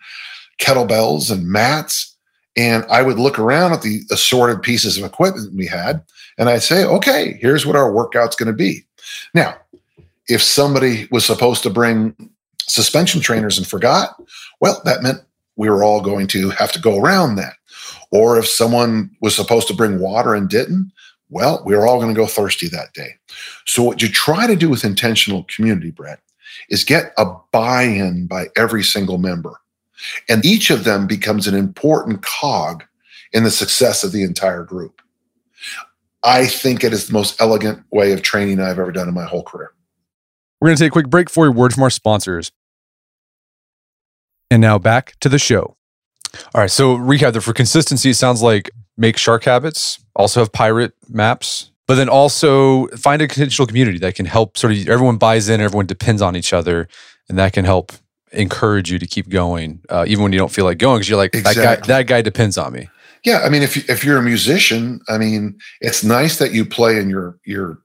kettlebells 0.57 1.29
and 1.29 1.49
mats. 1.49 2.15
And 2.55 2.85
I 2.89 3.01
would 3.01 3.19
look 3.19 3.37
around 3.37 3.73
at 3.73 3.81
the 3.81 4.03
assorted 4.09 4.61
pieces 4.61 4.97
of 4.97 5.03
equipment 5.03 5.53
we 5.53 5.65
had 5.67 6.01
and 6.37 6.47
I'd 6.47 6.63
say, 6.63 6.85
okay, 6.85 7.37
here's 7.41 7.65
what 7.65 7.75
our 7.75 7.91
workout's 7.91 8.37
going 8.37 8.47
to 8.47 8.53
be. 8.53 8.85
Now, 9.33 9.57
if 10.29 10.41
somebody 10.41 11.09
was 11.11 11.25
supposed 11.25 11.61
to 11.63 11.69
bring 11.69 12.15
suspension 12.61 13.19
trainers 13.19 13.57
and 13.57 13.67
forgot, 13.67 14.15
well, 14.61 14.81
that 14.85 15.03
meant 15.03 15.19
we 15.57 15.69
were 15.69 15.83
all 15.83 15.99
going 15.99 16.27
to 16.27 16.51
have 16.51 16.71
to 16.71 16.79
go 16.79 16.97
around 16.97 17.35
that. 17.35 17.55
Or 18.11 18.37
if 18.37 18.47
someone 18.47 19.11
was 19.21 19.35
supposed 19.35 19.67
to 19.67 19.73
bring 19.73 19.99
water 19.99 20.33
and 20.33 20.49
didn't, 20.49 20.91
well, 21.29 21.61
we 21.65 21.75
were 21.75 21.85
all 21.85 21.99
going 21.99 22.13
to 22.13 22.19
go 22.19 22.25
thirsty 22.25 22.67
that 22.69 22.93
day. 22.93 23.15
So, 23.65 23.83
what 23.83 24.01
you 24.01 24.09
try 24.09 24.47
to 24.47 24.55
do 24.55 24.69
with 24.69 24.83
intentional 24.83 25.43
community, 25.43 25.91
Brett, 25.91 26.19
is 26.69 26.83
get 26.83 27.13
a 27.17 27.25
buy 27.51 27.83
in 27.83 28.25
by 28.25 28.47
every 28.57 28.83
single 28.83 29.19
member. 29.19 29.59
And 30.27 30.43
each 30.45 30.69
of 30.69 30.85
them 30.85 31.07
becomes 31.07 31.47
an 31.47 31.55
important 31.55 32.23
cog 32.23 32.83
in 33.31 33.43
the 33.43 33.51
success 33.51 34.03
of 34.03 34.11
the 34.11 34.23
entire 34.23 34.63
group. 34.63 35.01
I 36.23 36.47
think 36.47 36.83
it 36.83 36.93
is 36.93 37.07
the 37.07 37.13
most 37.13 37.39
elegant 37.39 37.83
way 37.91 38.11
of 38.11 38.21
training 38.21 38.59
I've 38.59 38.79
ever 38.79 38.91
done 38.91 39.07
in 39.07 39.13
my 39.13 39.25
whole 39.25 39.43
career. 39.43 39.71
We're 40.59 40.69
going 40.69 40.77
to 40.77 40.83
take 40.83 40.91
a 40.91 40.93
quick 40.93 41.09
break 41.09 41.29
for 41.29 41.47
a 41.47 41.51
word 41.51 41.73
from 41.73 41.83
our 41.83 41.89
sponsors. 41.89 42.51
And 44.51 44.61
now 44.61 44.79
back 44.79 45.15
to 45.21 45.29
the 45.29 45.39
show. 45.39 45.77
All 46.53 46.61
right. 46.61 46.71
So, 46.71 46.97
recap 46.97 47.33
there 47.33 47.41
for 47.41 47.53
consistency, 47.53 48.11
it 48.11 48.15
sounds 48.15 48.41
like 48.41 48.69
make 48.97 49.17
shark 49.17 49.45
habits, 49.45 49.99
also 50.15 50.41
have 50.41 50.51
pirate 50.51 50.93
maps, 51.09 51.71
but 51.87 51.95
then 51.95 52.09
also 52.09 52.87
find 52.89 53.21
a 53.21 53.25
intentional 53.25 53.65
community 53.65 53.97
that 53.99 54.15
can 54.15 54.25
help 54.25 54.57
sort 54.57 54.73
of 54.73 54.87
everyone 54.87 55.17
buys 55.17 55.49
in, 55.49 55.61
everyone 55.61 55.85
depends 55.85 56.21
on 56.21 56.35
each 56.35 56.53
other, 56.53 56.87
and 57.27 57.37
that 57.39 57.53
can 57.53 57.65
help 57.65 57.91
encourage 58.31 58.91
you 58.91 58.99
to 58.99 59.07
keep 59.07 59.29
going, 59.29 59.81
uh, 59.89 60.05
even 60.07 60.23
when 60.23 60.31
you 60.31 60.37
don't 60.37 60.51
feel 60.51 60.65
like 60.65 60.77
going 60.77 60.97
because 60.99 61.09
you're 61.09 61.17
like, 61.17 61.33
exactly. 61.33 61.63
that, 61.63 61.79
guy, 61.81 61.87
that 61.87 62.07
guy 62.07 62.21
depends 62.21 62.57
on 62.57 62.73
me. 62.73 62.89
Yeah, 63.25 63.39
I 63.39 63.49
mean, 63.49 63.63
if 63.63 63.89
if 63.89 64.05
you're 64.05 64.17
a 64.17 64.23
musician, 64.23 65.01
I 65.09 65.17
mean, 65.17 65.57
it's 65.81 66.03
nice 66.03 66.37
that 66.37 66.53
you 66.53 66.65
play 66.65 66.97
in 66.97 67.09
your 67.09 67.37
your 67.43 67.79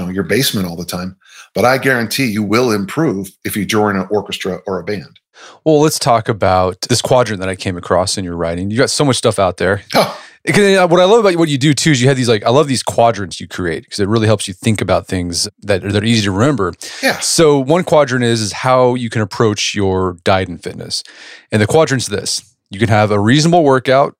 know, 0.00 0.08
your 0.08 0.24
basement 0.24 0.66
all 0.66 0.76
the 0.76 0.84
time. 0.84 1.16
But 1.54 1.64
I 1.64 1.78
guarantee 1.78 2.26
you 2.26 2.42
will 2.42 2.72
improve 2.72 3.30
if 3.44 3.56
you 3.56 3.64
join 3.64 3.96
an 3.96 4.06
orchestra 4.10 4.60
or 4.66 4.78
a 4.78 4.84
band. 4.84 5.20
Well, 5.64 5.80
let's 5.80 5.98
talk 5.98 6.28
about 6.28 6.80
this 6.82 7.00
quadrant 7.00 7.40
that 7.40 7.48
I 7.48 7.56
came 7.56 7.76
across 7.76 8.18
in 8.18 8.24
your 8.24 8.36
writing. 8.36 8.70
You 8.70 8.78
got 8.78 8.90
so 8.90 9.04
much 9.04 9.16
stuff 9.16 9.38
out 9.38 9.56
there. 9.56 9.82
Oh. 9.94 10.20
What 10.46 11.00
I 11.00 11.04
love 11.04 11.20
about 11.20 11.36
what 11.36 11.48
you 11.48 11.56
do 11.56 11.72
too 11.72 11.92
is 11.92 12.02
you 12.02 12.08
have 12.08 12.18
these 12.18 12.28
like 12.28 12.44
I 12.44 12.50
love 12.50 12.68
these 12.68 12.82
quadrants 12.82 13.40
you 13.40 13.48
create 13.48 13.84
because 13.84 13.98
it 13.98 14.08
really 14.08 14.26
helps 14.26 14.46
you 14.46 14.52
think 14.52 14.82
about 14.82 15.06
things 15.06 15.48
that 15.60 15.82
are, 15.82 15.90
that 15.90 16.02
are 16.02 16.06
easy 16.06 16.24
to 16.24 16.32
remember. 16.32 16.74
Yeah. 17.02 17.18
So 17.20 17.58
one 17.58 17.82
quadrant 17.82 18.24
is 18.24 18.42
is 18.42 18.52
how 18.52 18.94
you 18.94 19.08
can 19.08 19.22
approach 19.22 19.74
your 19.74 20.18
diet 20.22 20.50
and 20.50 20.62
fitness, 20.62 21.02
and 21.50 21.62
the 21.62 21.66
quadrant's 21.66 22.08
this: 22.08 22.54
you 22.68 22.78
can 22.78 22.90
have 22.90 23.10
a 23.10 23.18
reasonable 23.18 23.64
workout, 23.64 24.16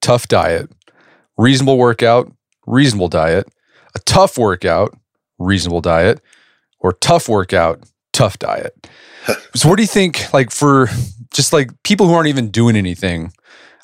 tough 0.00 0.28
diet, 0.28 0.70
reasonable 1.36 1.76
workout, 1.76 2.32
reasonable 2.66 3.08
diet, 3.08 3.46
a 3.94 3.98
tough 3.98 4.38
workout, 4.38 4.96
reasonable 5.38 5.82
diet, 5.82 6.22
or 6.80 6.94
tough 6.94 7.28
workout, 7.28 7.84
tough 8.14 8.38
diet. 8.38 8.88
So 9.54 9.68
what 9.68 9.76
do 9.76 9.82
you 9.82 9.88
think 9.88 10.32
like 10.32 10.50
for 10.50 10.88
just 11.32 11.52
like 11.52 11.70
people 11.82 12.06
who 12.06 12.14
aren't 12.14 12.28
even 12.28 12.50
doing 12.50 12.76
anything? 12.76 13.32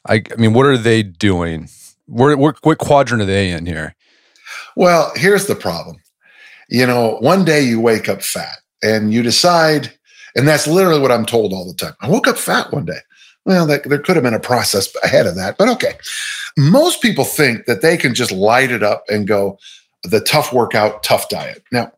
I, 0.09 0.23
I 0.33 0.37
mean, 0.37 0.53
what 0.53 0.67
are 0.67 0.79
they 0.79 1.03
doing? 1.03 1.69
Where, 2.07 2.37
what, 2.37 2.57
what 2.63 2.79
quadrant 2.79 3.23
are 3.23 3.27
they 3.27 3.51
in 3.51 3.67
here? 3.67 3.95
Well, 4.77 5.13
here's 5.15 5.47
the 5.47 5.55
problem. 5.55 5.97
You 6.69 6.87
know, 6.87 7.19
one 7.21 7.45
day 7.45 7.63
you 7.63 7.81
wake 7.81 8.09
up 8.09 8.23
fat 8.23 8.59
and 8.83 9.13
you 9.13 9.23
decide, 9.23 9.93
and 10.35 10.49
that's 10.49 10.67
literally 10.67 11.01
what 11.01 11.13
I'm 11.13 11.27
told 11.27 11.53
all 11.53 11.67
the 11.67 11.75
time. 11.75 11.95
I 12.01 12.09
woke 12.09 12.27
up 12.27 12.39
fat 12.39 12.73
one 12.73 12.85
day. 12.85 12.99
Well, 13.45 13.67
that, 13.67 13.89
there 13.89 13.99
could 13.99 14.17
have 14.17 14.23
been 14.23 14.35
a 14.35 14.41
process 14.41 14.89
ahead 15.03 15.27
of 15.27 15.35
that, 15.37 15.59
but 15.59 15.69
okay. 15.69 15.95
Most 16.57 17.03
people 17.03 17.25
think 17.25 17.67
that 17.67 17.83
they 17.83 17.97
can 17.97 18.15
just 18.15 18.31
light 18.31 18.71
it 18.71 18.83
up 18.83 19.05
and 19.09 19.27
go 19.27 19.59
the 20.05 20.21
tough 20.21 20.53
workout, 20.53 21.03
tough 21.03 21.29
diet. 21.29 21.63
Now, 21.73 21.93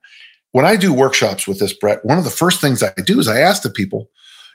when 0.55 0.65
I 0.65 0.77
do 0.77 0.95
workshops 0.95 1.49
with 1.49 1.59
this, 1.59 1.73
Brett, 1.73 2.05
one 2.05 2.17
of 2.17 2.23
the 2.23 2.31
first 2.31 2.61
things 2.61 2.81
I 2.81 2.93
do 3.05 3.19
is 3.19 3.27
I 3.27 3.41
ask 3.41 3.63
the 3.63 3.71
people, 3.71 4.09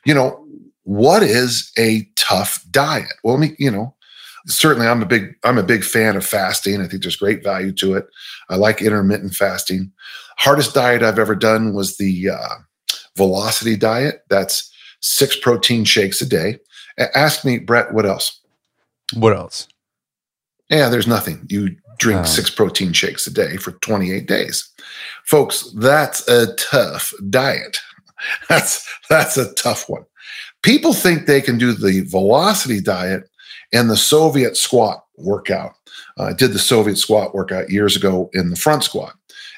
you 0.05 0.13
know, 0.13 0.41
what 0.83 1.21
is 1.21 1.73
a 1.77 2.09
tough 2.15 2.63
diet? 2.71 3.11
Well, 3.21 3.37
me, 3.37 3.53
you 3.59 3.69
know, 3.69 3.93
certainly 4.47 4.87
I'm 4.87 5.01
a 5.01 5.05
big 5.05 5.35
I'm 5.43 5.57
a 5.57 5.63
big 5.63 5.83
fan 5.83 6.15
of 6.15 6.25
fasting. 6.25 6.79
I 6.79 6.87
think 6.87 7.01
there's 7.01 7.17
great 7.17 7.43
value 7.43 7.73
to 7.73 7.95
it. 7.95 8.07
I 8.49 8.55
like 8.55 8.81
intermittent 8.81 9.33
fasting. 9.33 9.91
Hardest 10.37 10.73
diet 10.73 11.03
I've 11.03 11.19
ever 11.19 11.35
done 11.35 11.73
was 11.73 11.97
the 11.97 12.29
uh, 12.29 12.55
velocity 13.17 13.75
diet. 13.75 14.23
That's 14.29 14.73
six 15.01 15.35
protein 15.35 15.83
shakes 15.83 16.21
a 16.21 16.25
day. 16.25 16.59
Ask 17.13 17.43
me, 17.43 17.59
Brett, 17.59 17.93
what 17.93 18.05
else? 18.05 18.39
What 19.15 19.35
else? 19.35 19.67
Yeah, 20.69 20.87
there's 20.87 21.07
nothing. 21.07 21.45
You 21.49 21.75
drink 21.99 22.25
six 22.25 22.49
protein 22.49 22.93
shakes 22.93 23.27
a 23.27 23.33
day 23.33 23.57
for 23.57 23.73
28 23.73 24.27
days. 24.27 24.69
Folks, 25.25 25.71
that's 25.77 26.27
a 26.27 26.53
tough 26.55 27.13
diet. 27.29 27.77
That's 28.49 28.85
that's 29.09 29.37
a 29.37 29.53
tough 29.53 29.87
one. 29.87 30.03
People 30.61 30.91
think 30.91 31.25
they 31.25 31.39
can 31.39 31.57
do 31.57 31.71
the 31.71 32.01
velocity 32.01 32.81
diet 32.81 33.29
and 33.71 33.89
the 33.89 33.95
Soviet 33.95 34.57
squat 34.57 35.05
workout. 35.15 35.75
Uh, 36.17 36.23
I 36.23 36.33
did 36.33 36.51
the 36.51 36.59
Soviet 36.59 36.97
squat 36.97 37.33
workout 37.33 37.69
years 37.69 37.95
ago 37.95 38.29
in 38.33 38.49
the 38.49 38.57
front 38.57 38.83
squat. 38.83 39.13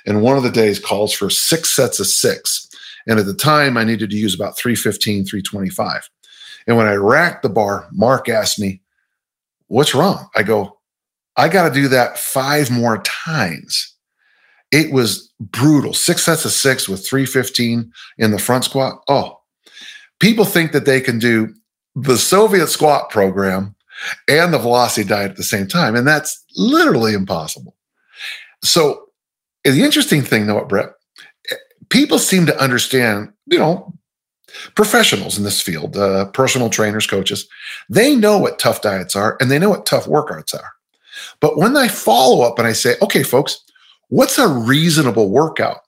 And 0.06 0.21
one 0.21 0.38
of 0.38 0.43
the 0.43 0.51
days 0.51 0.80
calls 0.80 1.12
for 1.12 1.32
six 1.32 1.71
sets 1.71 1.99
of 1.99 2.06
six. 2.06 2.67
And 3.08 3.19
at 3.19 3.25
the 3.25 3.34
time, 3.34 3.77
I 3.77 3.84
needed 3.84 4.12
to 4.12 4.15
use 4.15 4.36
about 4.36 4.58
315, 4.58 5.25
325. 5.25 6.10
And 6.67 6.77
when 6.77 6.88
I 6.88 6.93
racked 6.93 7.41
the 7.41 7.49
bar, 7.49 7.88
Mark 7.91 8.30
asked 8.30 8.60
me, 8.60 8.82
What's 9.67 9.95
wrong? 9.95 10.27
I 10.36 10.43
go, 10.43 10.77
I 11.41 11.49
got 11.49 11.67
to 11.67 11.73
do 11.73 11.88
that 11.88 12.19
five 12.19 12.69
more 12.69 12.99
times. 12.99 13.95
It 14.71 14.93
was 14.93 15.34
brutal. 15.39 15.91
Six 15.91 16.23
sets 16.23 16.45
of 16.45 16.51
six 16.51 16.88
with 16.88 17.06
315 17.08 17.91
in 18.19 18.32
the 18.32 18.38
front 18.38 18.65
squat. 18.65 19.01
Oh, 19.08 19.39
people 20.19 20.45
think 20.45 20.71
that 20.71 20.86
they 20.86 21.01
can 21.01 21.17
do 21.17 21.51
the 21.95 22.19
Soviet 22.19 22.67
squat 22.67 23.10
program 23.10 23.75
and 24.27 24.54
the 24.54 24.60
velocity 24.60 25.08
diet 25.08 25.32
at 25.32 25.38
the 25.38 25.43
same 25.43 25.67
time. 25.67 25.95
And 25.95 26.08
that's 26.08 26.45
literally 26.56 27.15
impossible. 27.15 27.75
So 28.63 29.08
the 29.63 29.82
interesting 29.82 30.21
thing 30.21 30.45
though, 30.45 30.63
Brett, 30.65 30.91
people 31.89 32.19
seem 32.19 32.45
to 32.45 32.62
understand, 32.62 33.34
you 33.47 33.58
know, 33.58 33.91
professionals 34.75 35.39
in 35.39 35.43
this 35.43 35.60
field, 35.60 35.97
uh, 35.97 36.25
personal 36.25 36.69
trainers, 36.69 37.08
coaches, 37.08 37.47
they 37.89 38.15
know 38.15 38.38
what 38.38 38.60
tough 38.60 38.84
diets 38.84 39.15
are 39.15 39.38
and 39.41 39.49
they 39.49 39.58
know 39.58 39.71
what 39.71 39.88
tough 39.88 40.06
workouts 40.06 40.54
are. 40.54 40.69
But 41.41 41.58
when 41.58 41.75
I 41.75 41.88
follow 41.88 42.45
up 42.45 42.58
and 42.60 42.67
I 42.67 42.73
say, 42.73 42.95
okay, 43.01 43.23
folks, 43.23 43.60
what's 44.10 44.38
a 44.38 44.47
reasonable 44.47 45.30
workout? 45.30 45.80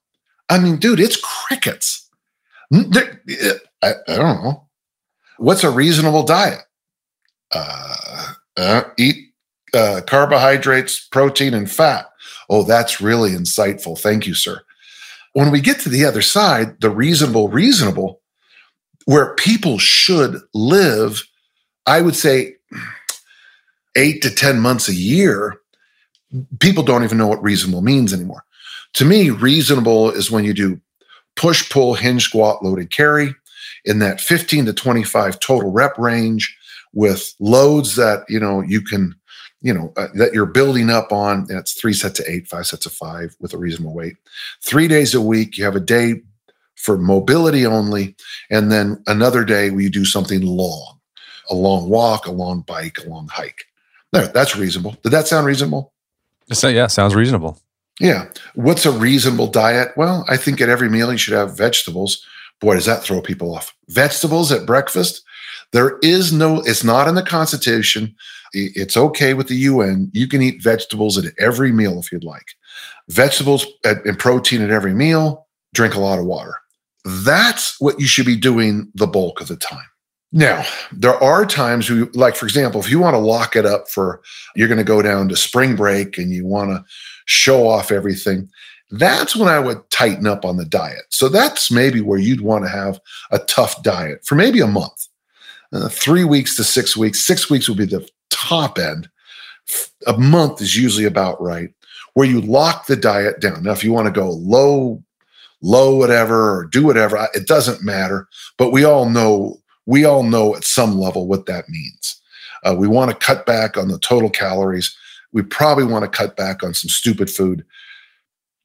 I 0.49 0.59
mean, 0.59 0.77
dude, 0.77 0.99
it's 0.99 1.21
crickets. 1.21 2.09
I, 2.73 3.53
I 3.81 3.93
don't 4.07 4.43
know. 4.43 4.67
What's 5.37 5.63
a 5.63 5.69
reasonable 5.69 6.23
diet? 6.23 6.59
Uh, 7.51 8.33
uh, 8.57 8.83
eat 8.97 9.29
uh, 9.73 10.01
carbohydrates, 10.07 11.07
protein, 11.07 11.53
and 11.53 11.69
fat. 11.69 12.07
Oh, 12.49 12.63
that's 12.63 13.01
really 13.01 13.31
insightful. 13.31 13.97
Thank 13.97 14.27
you, 14.27 14.33
sir. 14.33 14.61
When 15.33 15.51
we 15.51 15.61
get 15.61 15.79
to 15.81 15.89
the 15.89 16.05
other 16.05 16.21
side, 16.21 16.79
the 16.81 16.89
reasonable, 16.89 17.49
reasonable, 17.49 18.21
where 19.05 19.35
people 19.35 19.79
should 19.79 20.39
live, 20.53 21.23
I 21.85 22.01
would 22.01 22.15
say 22.15 22.55
eight 23.95 24.21
to 24.21 24.33
10 24.33 24.59
months 24.59 24.87
a 24.89 24.93
year, 24.93 25.59
people 26.59 26.83
don't 26.83 27.03
even 27.03 27.17
know 27.17 27.27
what 27.27 27.43
reasonable 27.43 27.81
means 27.81 28.13
anymore. 28.13 28.43
To 28.93 29.05
me, 29.05 29.29
reasonable 29.29 30.11
is 30.11 30.31
when 30.31 30.43
you 30.43 30.53
do 30.53 30.79
push, 31.35 31.69
pull, 31.69 31.95
hinge, 31.95 32.23
squat, 32.23 32.63
loaded 32.63 32.91
carry 32.91 33.35
in 33.85 33.99
that 33.99 34.21
15 34.21 34.65
to 34.65 34.73
25 34.73 35.39
total 35.39 35.71
rep 35.71 35.97
range 35.97 36.55
with 36.93 37.33
loads 37.39 37.95
that, 37.95 38.23
you 38.29 38.39
know, 38.39 38.61
you 38.61 38.81
can, 38.81 39.15
you 39.61 39.73
know, 39.73 39.91
uh, 39.97 40.07
that 40.15 40.33
you're 40.33 40.45
building 40.45 40.89
up 40.89 41.11
on. 41.11 41.45
That's 41.45 41.73
three 41.73 41.93
sets 41.93 42.19
of 42.19 42.25
eight, 42.27 42.47
five 42.47 42.67
sets 42.67 42.85
of 42.85 42.93
five 42.93 43.35
with 43.39 43.53
a 43.53 43.57
reasonable 43.57 43.93
weight. 43.93 44.15
Three 44.61 44.87
days 44.87 45.15
a 45.15 45.21
week, 45.21 45.57
you 45.57 45.63
have 45.63 45.75
a 45.75 45.79
day 45.79 46.21
for 46.75 46.97
mobility 46.97 47.65
only, 47.65 48.15
and 48.49 48.71
then 48.71 49.01
another 49.07 49.43
day 49.43 49.71
where 49.71 49.81
you 49.81 49.89
do 49.89 50.05
something 50.05 50.41
long, 50.41 50.99
a 51.49 51.55
long 51.55 51.89
walk, 51.89 52.27
a 52.27 52.31
long 52.31 52.61
bike, 52.61 52.97
a 53.03 53.09
long 53.09 53.27
hike. 53.31 53.65
There, 54.13 54.27
that's 54.27 54.55
reasonable. 54.55 54.95
Did 55.03 55.09
that 55.09 55.27
sound 55.27 55.45
reasonable? 55.45 55.91
So, 56.51 56.67
yeah, 56.67 56.87
sounds 56.87 57.15
reasonable. 57.15 57.59
Yeah. 57.99 58.29
What's 58.55 58.85
a 58.85 58.91
reasonable 58.91 59.47
diet? 59.47 59.89
Well, 59.97 60.25
I 60.29 60.37
think 60.37 60.61
at 60.61 60.69
every 60.69 60.89
meal 60.89 61.11
you 61.11 61.17
should 61.17 61.33
have 61.33 61.57
vegetables. 61.57 62.25
Boy, 62.61 62.75
does 62.75 62.85
that 62.85 63.03
throw 63.03 63.21
people 63.21 63.53
off. 63.53 63.75
Vegetables 63.89 64.51
at 64.51 64.65
breakfast? 64.65 65.23
There 65.71 65.97
is 66.03 66.31
no, 66.31 66.61
it's 66.61 66.83
not 66.83 67.07
in 67.07 67.15
the 67.15 67.23
Constitution. 67.23 68.15
It's 68.53 68.95
okay 68.95 69.33
with 69.33 69.47
the 69.47 69.55
UN. 69.55 70.11
You 70.13 70.27
can 70.27 70.43
eat 70.43 70.61
vegetables 70.61 71.17
at 71.17 71.33
every 71.39 71.71
meal 71.71 71.99
if 71.99 72.11
you'd 72.11 72.23
like. 72.23 72.45
Vegetables 73.09 73.65
and 73.83 74.19
protein 74.19 74.61
at 74.61 74.69
every 74.69 74.93
meal, 74.93 75.47
drink 75.73 75.95
a 75.95 75.99
lot 75.99 76.19
of 76.19 76.25
water. 76.25 76.55
That's 77.03 77.79
what 77.81 77.99
you 77.99 78.05
should 78.05 78.27
be 78.27 78.37
doing 78.37 78.91
the 78.93 79.07
bulk 79.07 79.41
of 79.41 79.47
the 79.47 79.57
time. 79.57 79.85
Now, 80.35 80.65
there 80.91 81.15
are 81.23 81.45
times 81.45 81.91
we 81.91 82.05
like, 82.13 82.35
for 82.35 82.47
example, 82.47 82.81
if 82.81 82.89
you 82.89 82.99
want 82.99 83.13
to 83.13 83.19
lock 83.19 83.55
it 83.55 83.67
up 83.67 83.87
for 83.87 84.19
you're 84.55 84.67
going 84.67 84.79
to 84.79 84.83
go 84.83 85.03
down 85.03 85.29
to 85.29 85.35
spring 85.35 85.75
break 85.75 86.17
and 86.17 86.31
you 86.31 86.43
want 86.43 86.71
to 86.71 86.83
show 87.25 87.67
off 87.67 87.91
everything, 87.91 88.49
that's 88.89 89.35
when 89.35 89.47
I 89.47 89.59
would 89.59 89.87
tighten 89.91 90.25
up 90.25 90.43
on 90.43 90.57
the 90.57 90.65
diet. 90.65 91.03
So 91.09 91.29
that's 91.29 91.69
maybe 91.69 92.01
where 92.01 92.17
you'd 92.17 92.41
want 92.41 92.65
to 92.65 92.69
have 92.69 92.99
a 93.31 93.39
tough 93.39 93.83
diet 93.83 94.25
for 94.25 94.33
maybe 94.33 94.59
a 94.59 94.67
month, 94.67 95.07
uh, 95.71 95.87
three 95.89 96.23
weeks 96.23 96.55
to 96.57 96.63
six 96.63 96.97
weeks. 96.97 97.23
Six 97.23 97.47
weeks 97.49 97.69
would 97.69 97.77
be 97.77 97.85
the 97.85 98.07
top 98.31 98.79
end. 98.79 99.09
A 100.07 100.17
month 100.17 100.61
is 100.61 100.75
usually 100.75 101.05
about 101.05 101.39
right, 101.39 101.69
where 102.15 102.27
you 102.27 102.41
lock 102.41 102.87
the 102.87 102.95
diet 102.95 103.39
down. 103.39 103.63
Now, 103.63 103.71
if 103.71 103.83
you 103.83 103.93
want 103.93 104.07
to 104.07 104.19
go 104.19 104.31
low, 104.31 105.03
low, 105.61 105.95
whatever, 105.95 106.57
or 106.57 106.65
do 106.65 106.83
whatever, 106.83 107.27
it 107.35 107.47
doesn't 107.47 107.83
matter. 107.83 108.27
But 108.57 108.71
we 108.71 108.83
all 108.83 109.07
know 109.07 109.59
we 109.85 110.05
all 110.05 110.23
know 110.23 110.55
at 110.55 110.63
some 110.63 110.97
level 110.97 111.27
what 111.27 111.45
that 111.45 111.69
means. 111.69 112.21
Uh, 112.63 112.75
we 112.77 112.87
want 112.87 113.11
to 113.11 113.25
cut 113.25 113.45
back 113.45 113.77
on 113.77 113.89
the 113.89 113.99
total 113.99 114.29
calories. 114.29 114.95
We 115.33 115.41
probably 115.41 115.83
want 115.83 116.03
to 116.03 116.17
cut 116.17 116.37
back 116.37 116.63
on 116.63 116.73
some 116.73 116.89
stupid 116.89 117.29
food. 117.29 117.65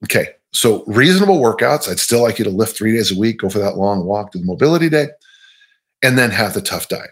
Okay, 0.04 0.28
so 0.52 0.85
reasonable 0.87 1.40
workouts. 1.40 1.88
I'd 1.88 1.98
still 1.98 2.22
like 2.22 2.38
you 2.38 2.44
to 2.44 2.50
lift 2.50 2.76
three 2.76 2.92
days 2.92 3.11
a 3.11 3.18
week, 3.18 3.38
go 3.38 3.48
for 3.48 3.59
that 3.59 3.76
long 3.76 4.04
walk 4.04 4.33
to 4.33 4.38
the 4.38 4.44
mobility 4.44 4.88
day, 4.88 5.09
and 6.02 6.16
then 6.16 6.31
have 6.31 6.54
the 6.54 6.61
tough 6.61 6.88
diet. 6.88 7.11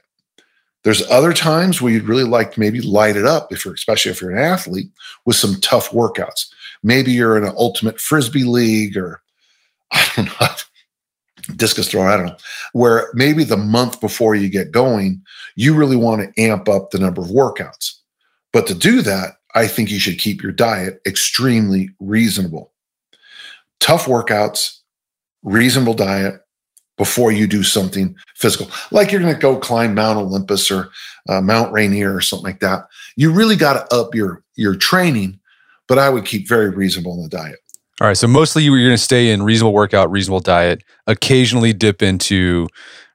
There's 0.84 1.08
other 1.10 1.32
times 1.32 1.82
where 1.82 1.92
you'd 1.92 2.04
really 2.04 2.24
like 2.24 2.52
to 2.52 2.60
maybe 2.60 2.80
light 2.80 3.16
it 3.16 3.26
up, 3.26 3.52
if 3.52 3.64
you're 3.64 3.74
especially 3.74 4.12
if 4.12 4.20
you're 4.20 4.30
an 4.30 4.38
athlete, 4.38 4.88
with 5.24 5.34
some 5.34 5.56
tough 5.60 5.90
workouts. 5.90 6.46
Maybe 6.84 7.10
you're 7.10 7.36
in 7.36 7.42
an 7.42 7.54
ultimate 7.56 8.00
frisbee 8.00 8.44
league, 8.44 8.96
or 8.96 9.20
I 9.92 10.08
don't 10.14 10.26
know 10.26 10.46
discus 11.56 11.88
throw, 11.88 12.02
I 12.02 12.16
don't 12.16 12.26
know, 12.26 12.36
where 12.72 13.10
maybe 13.14 13.44
the 13.44 13.56
month 13.56 14.00
before 14.00 14.34
you 14.34 14.48
get 14.48 14.70
going, 14.70 15.22
you 15.56 15.74
really 15.74 15.96
want 15.96 16.22
to 16.22 16.42
amp 16.42 16.68
up 16.68 16.90
the 16.90 16.98
number 16.98 17.22
of 17.22 17.28
workouts. 17.28 17.92
But 18.52 18.66
to 18.68 18.74
do 18.74 19.02
that, 19.02 19.36
I 19.54 19.66
think 19.66 19.90
you 19.90 19.98
should 19.98 20.18
keep 20.18 20.42
your 20.42 20.52
diet 20.52 21.00
extremely 21.06 21.90
reasonable. 21.98 22.72
tough 23.80 24.06
workouts, 24.06 24.78
reasonable 25.42 25.94
diet 25.94 26.40
before 26.96 27.30
you 27.30 27.46
do 27.46 27.62
something 27.62 28.16
physical, 28.34 28.68
like 28.90 29.12
you're 29.12 29.20
going 29.20 29.34
to 29.34 29.40
go 29.40 29.58
climb 29.58 29.94
Mount 29.94 30.18
Olympus 30.18 30.70
or 30.70 30.88
uh, 31.28 31.40
Mount 31.40 31.72
Rainier 31.72 32.14
or 32.14 32.20
something 32.20 32.44
like 32.44 32.60
that. 32.60 32.86
You 33.16 33.32
really 33.32 33.56
got 33.56 33.74
to 33.74 33.96
up 33.96 34.14
your 34.14 34.42
your 34.56 34.74
training, 34.74 35.38
but 35.88 35.98
I 35.98 36.08
would 36.08 36.24
keep 36.24 36.48
very 36.48 36.70
reasonable 36.70 37.14
in 37.14 37.22
the 37.22 37.28
diet. 37.28 37.58
All 38.00 38.06
right. 38.06 38.16
So 38.16 38.26
mostly 38.26 38.62
you're 38.62 38.78
going 38.78 38.90
to 38.90 38.98
stay 38.98 39.30
in 39.30 39.42
reasonable 39.42 39.72
workout, 39.72 40.10
reasonable 40.10 40.40
diet, 40.40 40.82
occasionally 41.06 41.72
dip 41.72 42.02
into 42.02 42.68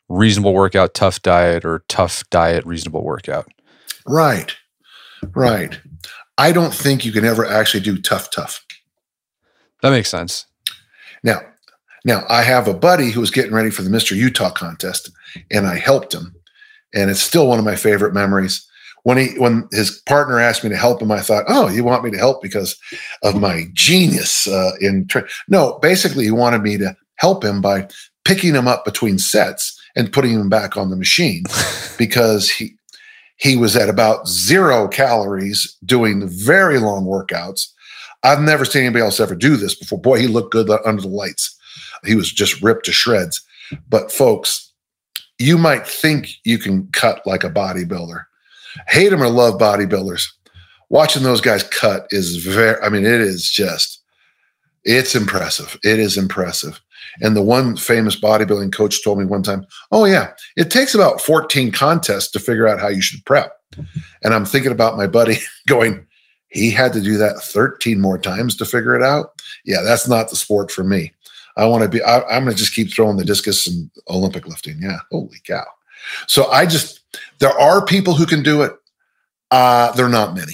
reasonable 0.10 0.54
workout, 0.54 0.94
tough 0.94 1.22
diet, 1.22 1.64
or 1.64 1.84
tough 1.88 2.24
diet, 2.30 2.66
reasonable 2.66 3.04
workout. 3.04 3.48
Right. 4.08 4.56
Right. 5.34 5.80
I 6.38 6.52
don't 6.52 6.74
think 6.74 7.06
you 7.06 7.12
can 7.12 7.26
ever 7.26 7.46
actually 7.46 7.84
do 7.84 8.02
tough, 8.02 8.32
tough. 8.32 8.66
That 9.82 9.92
makes 9.92 10.10
sense. 10.10 10.48
Now, 11.24 11.42
now 12.04 12.24
I 12.30 12.42
have 12.42 12.68
a 12.68 12.74
buddy 12.74 13.12
who 13.12 13.20
was 13.20 13.32
getting 13.32 13.54
ready 13.54 13.70
for 13.70 13.84
the 13.84 13.90
Mr. 13.90 14.16
Utah 14.16 14.50
contest, 14.50 15.12
and 15.52 15.68
I 15.68 15.78
helped 15.78 16.14
him. 16.14 16.34
And 16.94 17.10
it's 17.10 17.22
still 17.22 17.48
one 17.48 17.60
of 17.60 17.66
my 17.66 17.76
favorite 17.76 18.14
memories 18.14 18.68
when 19.04 19.18
he 19.18 19.40
when 19.40 19.68
his 19.72 20.02
partner 20.02 20.40
asked 20.40 20.64
me 20.64 20.70
to 20.70 20.78
help 20.78 21.02
him, 21.02 21.12
I 21.12 21.22
thought, 21.22 21.46
oh, 21.48 21.70
you 21.70 21.84
want 21.84 22.04
me 22.04 22.12
to 22.12 22.18
help 22.18 22.42
because 22.42 22.78
of 23.24 23.40
my 23.40 23.66
genius 23.74 24.48
uh, 24.48 24.72
in 24.80 25.08
tra-. 25.08 25.28
no. 25.48 25.80
Basically, 25.82 26.26
he 26.26 26.32
wanted 26.32 26.62
me 26.62 26.78
to 26.78 26.96
help 27.16 27.44
him 27.44 27.62
by 27.62 27.88
picking 28.26 28.54
him 28.54 28.68
up 28.68 28.86
between 28.86 29.18
sets 29.18 29.80
and 29.96 30.14
putting 30.14 30.32
him 30.32 30.50
back 30.50 30.78
on 30.78 30.90
the 30.90 30.96
machine 30.96 31.44
because 31.98 32.50
he 32.50 32.76
he 33.38 33.58
was 33.58 33.76
at 33.76 33.90
about 33.90 34.28
zero 34.28 34.88
calories 34.88 35.76
doing 35.84 36.28
very 36.28 36.78
long 36.78 37.06
workouts. 37.06 37.68
I've 38.24 38.42
never 38.42 38.66
seen 38.66 38.84
anybody 38.84 39.04
else 39.04 39.20
ever 39.20 39.34
do 39.34 39.58
this 39.58 39.74
before. 39.74 40.00
Boy, 40.00 40.20
he 40.20 40.28
looked 40.28 40.52
good 40.52 40.70
under 40.86 41.02
the 41.02 41.08
lights. 41.08 41.58
He 42.06 42.14
was 42.14 42.32
just 42.32 42.62
ripped 42.62 42.86
to 42.86 42.92
shreds. 42.92 43.42
But 43.90 44.12
folks, 44.12 44.72
you 45.40 45.58
might 45.58 45.88
think 45.88 46.30
you 46.44 46.60
can 46.60 46.88
cut 46.92 47.26
like 47.26 47.44
a 47.44 47.50
bodybuilder 47.50 48.26
hate 48.88 49.10
them 49.10 49.24
or 49.24 49.30
love 49.30 49.60
bodybuilders. 49.60 50.28
Watching 50.90 51.24
those 51.24 51.42
guys 51.42 51.64
cut 51.64 52.08
is 52.12 52.38
very, 52.38 52.80
I 52.82 52.90
mean, 52.90 53.06
it 53.06 53.22
is 53.22 53.50
just, 53.50 54.02
it's 54.84 55.16
impressive. 55.16 55.78
It 55.84 56.00
is 56.00 56.18
impressive. 56.18 56.82
And 57.22 57.36
the 57.36 57.42
one 57.42 57.76
famous 57.76 58.20
bodybuilding 58.20 58.74
coach 58.74 59.04
told 59.04 59.20
me 59.20 59.26
one 59.26 59.44
time, 59.44 59.66
Oh, 59.92 60.06
yeah, 60.06 60.32
it 60.56 60.72
takes 60.72 60.96
about 60.96 61.22
14 61.22 61.72
contests 61.72 62.32
to 62.32 62.40
figure 62.40 62.68
out 62.68 62.80
how 62.80 62.88
you 62.88 63.02
should 63.02 63.26
prep. 63.26 63.58
And 64.24 64.34
I'm 64.34 64.46
thinking 64.46 64.72
about 64.72 64.98
my 64.98 65.08
buddy 65.08 65.38
going, 65.68 66.06
He 66.50 66.72
had 66.72 66.94
to 66.94 67.02
do 67.02 67.18
that 67.18 67.42
13 67.42 68.00
more 68.00 68.18
times 68.18 68.56
to 68.58 68.66
figure 68.66 68.96
it 68.96 69.04
out. 69.04 69.42
Yeah, 69.66 69.82
that's 69.82 70.08
not 70.08 70.30
the 70.30 70.36
sport 70.36 70.72
for 70.72 70.84
me. 70.84 71.14
I 71.58 71.66
want 71.66 71.84
to 71.84 71.90
be, 71.90 72.02
I, 72.02 72.38
am 72.38 72.46
going 72.46 72.56
to 72.56 72.60
just 72.60 72.74
keep 72.74 72.94
throwing 72.94 73.18
the 73.18 73.26
discus 73.26 73.68
and 73.68 73.90
Olympic 74.10 74.48
lifting. 74.48 74.78
Yeah, 74.82 75.00
holy 75.12 75.40
cow. 75.46 75.66
So 76.28 76.50
I 76.50 76.66
just, 76.66 77.01
there 77.42 77.60
are 77.60 77.84
people 77.84 78.14
who 78.14 78.26
can 78.26 78.44
do 78.44 78.62
it. 78.62 78.72
Uh, 79.50 79.92
there 79.94 80.06
are 80.06 80.10
not 80.10 80.34
many. 80.34 80.54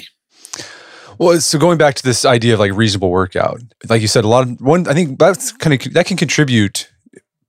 Well, 1.20 1.40
so 1.42 1.60
going 1.60 1.78
back 1.78 1.96
to 1.96 2.04
this 2.04 2.26
idea 2.26 2.54
of 2.54 2.60
like 2.60 2.74
reasonable 2.74 3.12
workout, 3.12 3.62
like 3.90 4.02
you 4.02 4.08
said, 4.08 4.24
a 4.24 4.28
lot 4.28 4.48
of 4.48 4.62
one, 4.62 4.88
I 4.88 4.94
think 4.94 5.20
that's 5.20 5.52
kind 5.52 5.74
of 5.74 5.94
that 5.94 6.06
can 6.06 6.18
contribute 6.18 6.90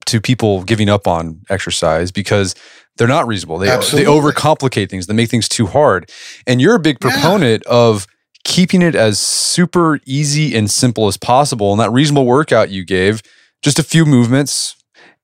to 0.07 0.19
people 0.19 0.63
giving 0.63 0.89
up 0.89 1.07
on 1.07 1.41
exercise 1.49 2.11
because 2.11 2.53
they're 2.97 3.07
not 3.07 3.27
reasonable. 3.27 3.57
They 3.59 3.69
Absolutely. 3.69 4.05
they 4.05 4.11
overcomplicate 4.11 4.89
things. 4.89 5.07
They 5.07 5.13
make 5.13 5.29
things 5.29 5.47
too 5.47 5.67
hard. 5.67 6.11
And 6.45 6.59
you're 6.59 6.75
a 6.75 6.79
big 6.79 6.99
proponent 6.99 7.63
yeah. 7.65 7.73
of 7.73 8.07
keeping 8.43 8.81
it 8.81 8.95
as 8.95 9.19
super 9.19 9.99
easy 10.05 10.55
and 10.57 10.69
simple 10.69 11.07
as 11.07 11.15
possible. 11.15 11.71
And 11.71 11.79
that 11.79 11.91
reasonable 11.91 12.25
workout 12.25 12.69
you 12.69 12.83
gave, 12.83 13.21
just 13.61 13.79
a 13.79 13.83
few 13.83 14.03
movements, 14.05 14.75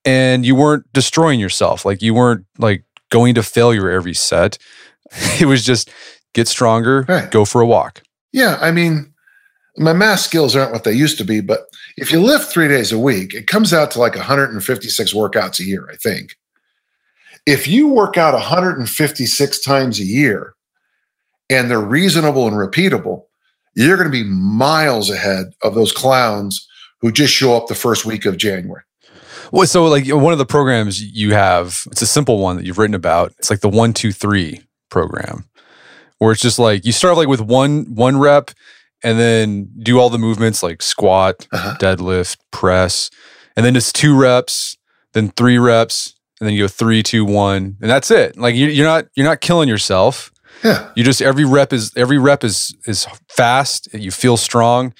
and 0.05 0.45
you 0.45 0.55
weren't 0.55 0.85
destroying 0.93 1.39
yourself. 1.39 1.83
Like 1.83 2.01
you 2.01 2.13
weren't 2.13 2.45
like 2.57 2.84
going 3.09 3.35
to 3.35 3.43
failure 3.43 3.89
every 3.89 4.13
set. 4.13 4.57
It 5.39 5.45
was 5.45 5.63
just 5.63 5.91
get 6.33 6.47
stronger, 6.47 7.05
right. 7.07 7.29
go 7.29 7.45
for 7.45 7.61
a 7.61 7.65
walk. 7.65 8.01
Yeah, 8.33 8.57
I 8.59 8.71
mean, 8.71 9.13
my 9.77 9.93
math 9.93 10.21
skills 10.21 10.55
aren't 10.55 10.71
what 10.71 10.83
they 10.83 10.93
used 10.93 11.17
to 11.19 11.23
be, 11.23 11.41
but 11.41 11.61
if 11.97 12.11
you 12.11 12.19
lift 12.21 12.51
three 12.51 12.67
days 12.67 12.91
a 12.91 12.99
week, 12.99 13.33
it 13.33 13.47
comes 13.47 13.73
out 13.73 13.91
to 13.91 13.99
like 13.99 14.15
156 14.15 15.13
workouts 15.13 15.59
a 15.59 15.63
year, 15.63 15.87
I 15.91 15.95
think. 15.95 16.35
If 17.45 17.67
you 17.67 17.87
work 17.87 18.17
out 18.17 18.33
156 18.33 19.59
times 19.63 19.99
a 19.99 20.03
year 20.03 20.55
and 21.49 21.69
they're 21.69 21.79
reasonable 21.79 22.47
and 22.47 22.55
repeatable, 22.55 23.23
you're 23.75 23.97
going 23.97 24.09
to 24.09 24.23
be 24.23 24.23
miles 24.23 25.09
ahead 25.09 25.53
of 25.63 25.75
those 25.75 25.91
clowns 25.91 26.67
who 27.01 27.11
just 27.11 27.33
show 27.33 27.55
up 27.55 27.67
the 27.67 27.75
first 27.75 28.05
week 28.05 28.25
of 28.25 28.37
January. 28.37 28.81
Well, 29.51 29.67
so 29.67 29.85
like 29.85 30.07
one 30.07 30.33
of 30.33 30.39
the 30.39 30.45
programs 30.45 31.01
you 31.01 31.33
have, 31.33 31.83
it's 31.91 32.01
a 32.01 32.07
simple 32.07 32.39
one 32.39 32.57
that 32.57 32.65
you've 32.65 32.77
written 32.77 32.95
about. 32.95 33.33
It's 33.37 33.49
like 33.49 33.61
the 33.61 33.69
one, 33.69 33.93
two, 33.93 34.11
three 34.11 34.61
program, 34.89 35.45
where 36.19 36.31
it's 36.31 36.41
just 36.41 36.59
like 36.59 36.85
you 36.85 36.91
start 36.91 37.17
like 37.17 37.27
with 37.27 37.41
one 37.41 37.95
one 37.95 38.17
rep, 38.17 38.51
and 39.03 39.19
then 39.19 39.69
do 39.81 39.99
all 39.99 40.09
the 40.09 40.17
movements 40.17 40.63
like 40.63 40.81
squat, 40.81 41.47
uh-huh. 41.51 41.77
deadlift, 41.79 42.37
press, 42.51 43.09
and 43.55 43.65
then 43.65 43.75
it's 43.75 43.93
two 43.93 44.17
reps, 44.17 44.77
then 45.13 45.29
three 45.29 45.57
reps, 45.57 46.15
and 46.39 46.47
then 46.47 46.53
you 46.53 46.63
go 46.63 46.67
three, 46.67 47.03
two, 47.03 47.23
one, 47.23 47.77
and 47.81 47.89
that's 47.89 48.11
it. 48.11 48.37
Like 48.37 48.55
you, 48.55 48.67
you're 48.67 48.87
not 48.87 49.05
you're 49.15 49.27
not 49.27 49.41
killing 49.41 49.69
yourself. 49.69 50.31
Yeah. 50.63 50.89
You 50.95 51.03
just 51.03 51.21
every 51.21 51.45
rep 51.45 51.73
is 51.73 51.91
every 51.95 52.17
rep 52.17 52.43
is 52.43 52.75
is 52.85 53.07
fast. 53.29 53.93
You 53.93 54.11
feel 54.11 54.37
strong, 54.37 54.93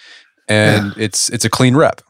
and 0.47 0.93
yeah. 0.95 1.03
it's 1.03 1.29
it's 1.29 1.45
a 1.45 1.49
clean 1.49 1.75
rep. 1.75 2.01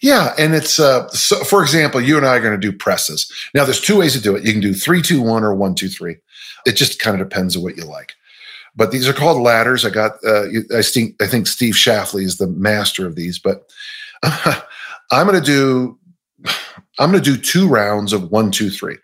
Yeah, 0.00 0.34
and 0.38 0.54
it's 0.54 0.78
uh, 0.78 1.08
so 1.08 1.42
for 1.44 1.62
example, 1.62 2.00
you 2.00 2.16
and 2.16 2.26
I 2.26 2.36
are 2.36 2.40
going 2.40 2.58
to 2.58 2.70
do 2.70 2.76
presses. 2.76 3.30
Now, 3.54 3.64
there's 3.64 3.80
two 3.80 3.98
ways 3.98 4.12
to 4.12 4.20
do 4.20 4.36
it. 4.36 4.44
You 4.44 4.52
can 4.52 4.60
do 4.60 4.72
three, 4.72 5.02
two, 5.02 5.20
one, 5.20 5.42
or 5.42 5.54
one, 5.54 5.74
two, 5.74 5.88
three. 5.88 6.16
It 6.66 6.72
just 6.72 7.00
kind 7.00 7.20
of 7.20 7.28
depends 7.28 7.56
on 7.56 7.62
what 7.62 7.76
you 7.76 7.84
like. 7.84 8.14
But 8.76 8.92
these 8.92 9.08
are 9.08 9.12
called 9.12 9.42
ladders. 9.42 9.84
I 9.84 9.90
got. 9.90 10.12
Uh, 10.24 10.44
I 10.76 10.82
think 10.82 11.20
I 11.20 11.26
think 11.26 11.46
Steve 11.48 11.74
Shafley 11.74 12.22
is 12.22 12.36
the 12.36 12.46
master 12.46 13.06
of 13.06 13.16
these. 13.16 13.38
But 13.38 13.68
uh, 14.22 14.60
I'm 15.10 15.26
going 15.26 15.42
to 15.42 15.44
do. 15.44 15.98
I'm 17.00 17.10
going 17.10 17.22
to 17.22 17.36
do 17.36 17.40
two 17.40 17.68
rounds 17.68 18.12
of 18.12 18.30
one, 18.30 18.50
two, 18.50 18.70
three. 18.70 18.98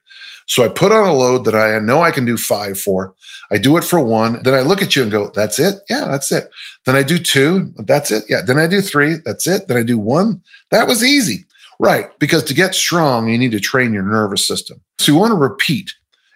So 0.46 0.64
I 0.64 0.68
put 0.68 0.92
on 0.92 1.06
a 1.06 1.12
load 1.12 1.44
that 1.44 1.54
I 1.54 1.78
know 1.78 2.02
I 2.02 2.10
can 2.10 2.24
do 2.24 2.36
five 2.36 2.78
for. 2.78 3.14
I 3.50 3.58
do 3.58 3.76
it 3.76 3.84
for 3.84 4.00
one. 4.00 4.42
Then 4.42 4.54
I 4.54 4.60
look 4.60 4.82
at 4.82 4.94
you 4.94 5.02
and 5.02 5.10
go, 5.10 5.30
that's 5.30 5.58
it? 5.58 5.76
Yeah, 5.88 6.06
that's 6.06 6.30
it. 6.32 6.50
Then 6.84 6.96
I 6.96 7.02
do 7.02 7.18
two. 7.18 7.72
That's 7.78 8.10
it. 8.10 8.24
Yeah. 8.28 8.42
Then 8.42 8.58
I 8.58 8.66
do 8.66 8.80
three. 8.80 9.16
That's 9.24 9.46
it. 9.46 9.68
Then 9.68 9.76
I 9.76 9.82
do 9.82 9.98
one. 9.98 10.42
That 10.70 10.86
was 10.86 11.02
easy. 11.02 11.46
Right. 11.78 12.16
Because 12.18 12.44
to 12.44 12.54
get 12.54 12.74
strong, 12.74 13.28
you 13.28 13.38
need 13.38 13.52
to 13.52 13.60
train 13.60 13.92
your 13.92 14.02
nervous 14.02 14.46
system. 14.46 14.80
So 14.98 15.12
you 15.12 15.18
want 15.18 15.32
to 15.32 15.38
repeat. 15.38 15.92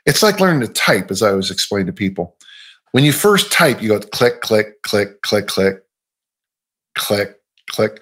It's 0.07 0.23
like 0.23 0.41
learning 0.41 0.67
to 0.67 0.73
type, 0.73 1.11
as 1.11 1.23
I 1.23 1.31
always 1.31 1.51
explain 1.51 1.87
to 1.87 1.93
people. 1.93 2.35
When 2.93 3.05
you 3.05 3.13
first 3.13 3.53
type, 3.53 3.83
you 3.83 3.89
go 3.89 4.01
click, 4.01 4.41
click, 4.41 4.83
click, 4.83 5.21
click, 5.23 5.49
click, 5.49 5.83
click, 6.95 7.37
click. 7.71 8.01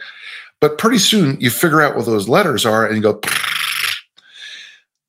But 0.61 0.79
pretty 0.79 0.99
soon 0.99 1.39
you 1.41 1.51
figure 1.51 1.83
out 1.83 1.97
what 1.97 2.07
those 2.07 2.29
letters 2.29 2.65
are 2.65 2.87
and 2.87 2.97
you 2.97 3.03
go, 3.03 3.21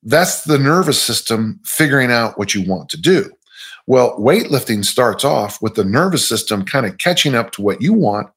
that's 0.02 0.44
the 0.44 0.58
nervous 0.58 1.02
system 1.02 1.60
figuring 1.64 2.10
out 2.10 2.38
what 2.38 2.54
you 2.54 2.62
want 2.62 2.88
to 2.90 3.00
do. 3.00 3.30
Well, 3.86 4.18
weightlifting 4.18 4.84
starts 4.84 5.24
off 5.24 5.62
with 5.62 5.74
the 5.74 5.84
nervous 5.84 6.26
system 6.26 6.64
kind 6.64 6.86
of 6.86 6.98
catching 6.98 7.34
up 7.34 7.52
to 7.52 7.62
what 7.62 7.80
you 7.80 7.92
want. 7.92 8.28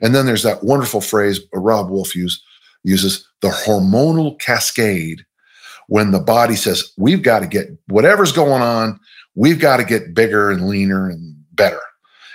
And 0.00 0.14
then 0.14 0.26
there's 0.26 0.44
that 0.44 0.62
wonderful 0.64 1.00
phrase 1.00 1.40
uh, 1.54 1.58
Robb 1.58 1.90
Wolf 1.90 2.14
use, 2.14 2.42
uses 2.84 3.28
the 3.40 3.48
hormonal 3.48 4.38
cascade 4.40 5.24
when 5.88 6.12
the 6.12 6.20
body 6.20 6.56
says, 6.56 6.92
We've 6.96 7.22
got 7.22 7.40
to 7.40 7.46
get 7.46 7.68
whatever's 7.88 8.32
going 8.32 8.62
on, 8.62 8.98
we've 9.34 9.58
got 9.58 9.78
to 9.78 9.84
get 9.84 10.14
bigger 10.14 10.50
and 10.50 10.68
leaner 10.68 11.08
and 11.08 11.36
better. 11.52 11.80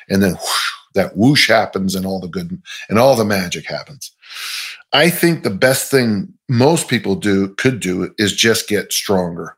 And 0.09 0.21
then 0.21 0.33
whoosh, 0.33 0.71
that 0.93 1.15
whoosh 1.17 1.47
happens 1.47 1.95
and 1.95 2.05
all 2.05 2.19
the 2.19 2.27
good 2.27 2.61
and 2.89 2.99
all 2.99 3.15
the 3.15 3.25
magic 3.25 3.65
happens. 3.65 4.11
I 4.93 5.09
think 5.09 5.43
the 5.43 5.49
best 5.49 5.91
thing 5.91 6.33
most 6.49 6.87
people 6.87 7.15
do 7.15 7.49
could 7.55 7.79
do 7.79 8.13
is 8.17 8.33
just 8.33 8.69
get 8.69 8.91
stronger. 8.91 9.55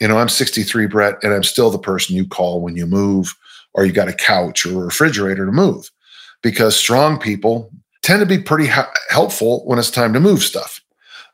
You 0.00 0.08
know, 0.08 0.18
I'm 0.18 0.28
63, 0.28 0.86
Brett, 0.86 1.14
and 1.22 1.32
I'm 1.32 1.44
still 1.44 1.70
the 1.70 1.78
person 1.78 2.16
you 2.16 2.26
call 2.26 2.60
when 2.60 2.76
you 2.76 2.86
move 2.86 3.34
or 3.74 3.86
you 3.86 3.92
got 3.92 4.08
a 4.08 4.12
couch 4.12 4.66
or 4.66 4.82
a 4.82 4.84
refrigerator 4.86 5.46
to 5.46 5.52
move 5.52 5.90
because 6.42 6.76
strong 6.76 7.18
people 7.18 7.70
tend 8.02 8.20
to 8.20 8.26
be 8.26 8.38
pretty 8.38 8.66
ha- 8.66 8.92
helpful 9.08 9.64
when 9.66 9.78
it's 9.78 9.90
time 9.90 10.12
to 10.12 10.20
move 10.20 10.42
stuff. 10.42 10.80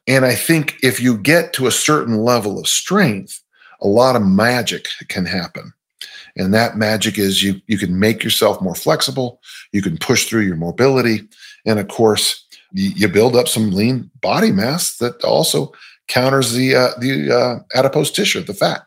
And 0.07 0.25
I 0.25 0.35
think 0.35 0.77
if 0.83 1.01
you 1.01 1.17
get 1.17 1.53
to 1.55 1.67
a 1.67 1.73
certain 1.73 2.19
level 2.19 2.59
of 2.59 2.67
strength, 2.67 3.41
a 3.81 3.87
lot 3.87 4.17
of 4.17 4.23
magic 4.23 4.89
can 5.09 5.25
happen. 5.25 5.73
And 6.37 6.55
that 6.55 6.77
magic 6.77 7.19
is 7.19 7.43
you 7.43 7.61
you 7.67 7.77
can 7.77 7.99
make 7.99 8.25
yourself 8.25 8.61
more 8.63 8.75
flexible, 8.75 9.41
you 9.73 9.83
can 9.83 9.99
push 9.99 10.27
through 10.27 10.43
your 10.43 10.57
mobility, 10.57 11.29
and 11.67 11.79
of 11.79 11.89
course, 11.89 12.42
you 12.73 13.09
build 13.09 13.37
up 13.37 13.49
some 13.49 13.71
lean 13.71 14.11
body 14.21 14.51
mass 14.51 14.97
that 14.97 15.23
also 15.25 15.73
counters 16.09 16.53
the 16.53 16.75
uh, 16.75 16.91
the 16.99 17.33
uh, 17.33 17.79
adipose 17.79 18.11
tissue, 18.11 18.43
the 18.43 18.55
fat. 18.55 18.87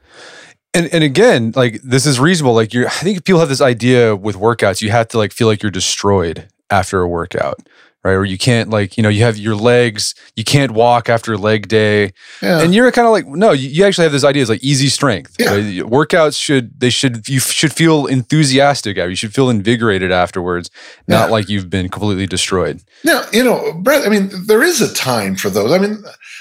And 0.74 0.88
and 0.94 1.04
again, 1.04 1.54
like 1.56 1.82
this 1.84 2.06
is 2.06 2.20
reasonable. 2.20 2.54
Like 2.54 2.74
you, 2.74 2.86
I 2.88 2.90
think 2.90 3.24
people 3.24 3.40
have 3.40 3.50
this 3.50 3.62
idea 3.62 4.16
with 4.16 4.36
workouts, 4.36 4.82
you 4.82 4.92
have 4.92 5.08
to 5.10 5.18
like 5.18 5.32
feel 5.32 5.48
like 5.48 5.64
you're 5.64 5.72
destroyed 5.72 6.48
after 6.70 7.02
a 7.02 7.08
workout, 7.08 7.60
right? 8.06 8.14
Or 8.14 8.24
you 8.24 8.38
can't 8.38 8.70
like, 8.70 8.96
you 8.98 9.04
know, 9.04 9.10
you 9.10 9.24
have 9.24 9.36
your 9.38 9.56
legs, 9.56 10.14
you 10.36 10.44
can't 10.44 10.72
walk 10.72 11.10
after 11.10 11.38
leg 11.38 11.68
day. 11.68 12.14
Yeah. 12.42 12.62
And 12.62 12.74
you're 12.74 12.92
kind 12.92 13.08
of 13.08 13.12
like, 13.12 13.26
no, 13.28 13.52
you, 13.52 13.68
you 13.68 13.84
actually 13.84 14.04
have 14.04 14.12
this 14.12 14.24
idea 14.24 14.44
is 14.44 14.50
like 14.50 14.64
easy 14.64 14.88
strength. 14.88 15.36
Yeah. 15.40 15.56
right? 15.56 15.64
Workouts 15.66 16.40
should, 16.42 16.80
they 16.80 16.92
should, 16.92 17.28
you 17.28 17.40
should 17.40 17.74
feel 17.74 18.06
enthusiastic. 18.06 18.98
You 18.98 19.16
should 19.16 19.34
feel 19.34 19.50
invigorated 19.50 20.12
afterwards, 20.12 20.70
not 21.08 21.26
Yeah. 21.28 21.32
like 21.32 21.50
you've 21.50 21.70
been 21.70 21.90
completely 21.90 22.28
destroyed. 22.28 22.82
Now, 23.04 23.24
you 23.34 23.44
know, 23.44 23.74
Brett, 23.74 24.06
I 24.06 24.10
mean, 24.10 24.30
there 24.46 24.62
is 24.64 24.82
a 24.82 24.94
time 24.94 25.36
for 25.36 25.50
those. 25.50 25.72
I 25.72 25.80
mean, 25.80 25.98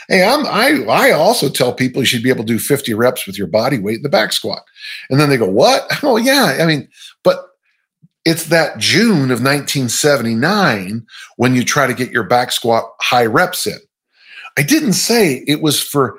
hey, 0.09 0.23
I'm 0.23 0.47
I 0.47 0.85
I 0.89 1.11
also 1.13 1.49
tell 1.49 1.73
people 1.73 2.03
you 2.03 2.07
should 2.07 2.23
be 2.23 2.29
able 2.29 2.45
to 2.45 2.53
do 2.53 2.59
50 2.59 2.93
reps 2.95 3.27
with 3.27 3.39
your 3.39 3.47
body 3.47 3.79
weight 3.79 3.97
in 3.97 4.03
the 4.03 4.09
back 4.11 4.33
squat. 4.33 4.63
And 5.09 5.19
then 5.19 5.31
they 5.31 5.39
go, 5.39 5.49
What? 5.49 5.91
Oh, 6.03 6.19
yeah. 6.19 6.59
I 6.61 6.67
mean, 6.67 6.89
but 7.23 7.39
it's 8.25 8.47
that 8.47 8.79
June 8.79 9.31
of 9.31 9.43
1979 9.43 11.07
when 11.37 11.55
you 11.55 11.65
try 11.65 11.87
to 11.87 11.95
get 11.95 12.11
your 12.11 12.25
back 12.25 12.53
squat 12.53 12.85
high 13.01 13.27
reps 13.27 13.67
in. 13.67 13.79
I 14.57 14.63
didn't 14.63 14.95
say 14.95 15.45
it 15.47 15.61
was 15.61 15.83
for 15.83 16.19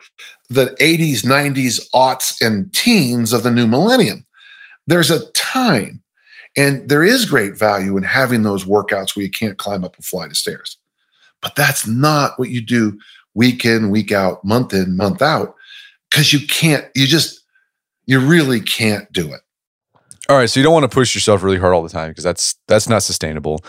the 0.50 0.76
80s, 0.80 1.24
90s, 1.26 1.90
aughts, 1.94 2.46
and 2.46 2.72
teens 2.74 3.34
of 3.34 3.44
the 3.44 3.52
new 3.52 3.66
millennium. 3.66 4.26
There's 4.88 5.10
a 5.10 5.30
time 5.32 6.04
and 6.56 6.88
there 6.88 7.04
is 7.04 7.26
great 7.26 7.58
value 7.58 7.98
in 7.98 8.04
having 8.04 8.44
those 8.44 8.66
workouts 8.66 9.16
where 9.16 9.24
you 9.24 9.32
can't 9.32 9.58
climb 9.58 9.84
up 9.84 9.98
a 10.00 10.02
flight 10.02 10.32
of 10.32 10.38
stairs. 10.38 10.78
But 11.42 11.56
that's 11.56 11.86
not 11.86 12.40
what 12.40 12.50
you 12.50 12.62
do 12.62 12.98
week 13.34 13.66
in, 13.66 13.90
week 13.90 14.12
out, 14.12 14.44
month 14.46 14.74
in, 14.74 14.96
month 14.96 15.22
out, 15.22 15.56
because 16.10 16.32
you 16.32 16.46
can't, 16.48 16.86
you 16.96 17.08
just, 17.08 17.42
you 18.06 18.20
really 18.20 18.62
can't 18.62 19.12
do 19.12 19.34
it. 19.34 19.42
All 20.28 20.38
right, 20.38 20.50
so 20.50 20.60
you 20.60 20.64
don't 20.64 20.74
want 20.74 20.90
to 20.90 20.94
push 20.94 21.14
yourself 21.14 21.44
really 21.44 21.60
hard 21.60 21.74
all 21.76 21.84
the 21.84 21.90
time 21.90 22.10
because 22.10 22.24
that's 22.24 22.56
that's 22.68 22.90
not 22.90 23.04
sustainable. 23.04 23.64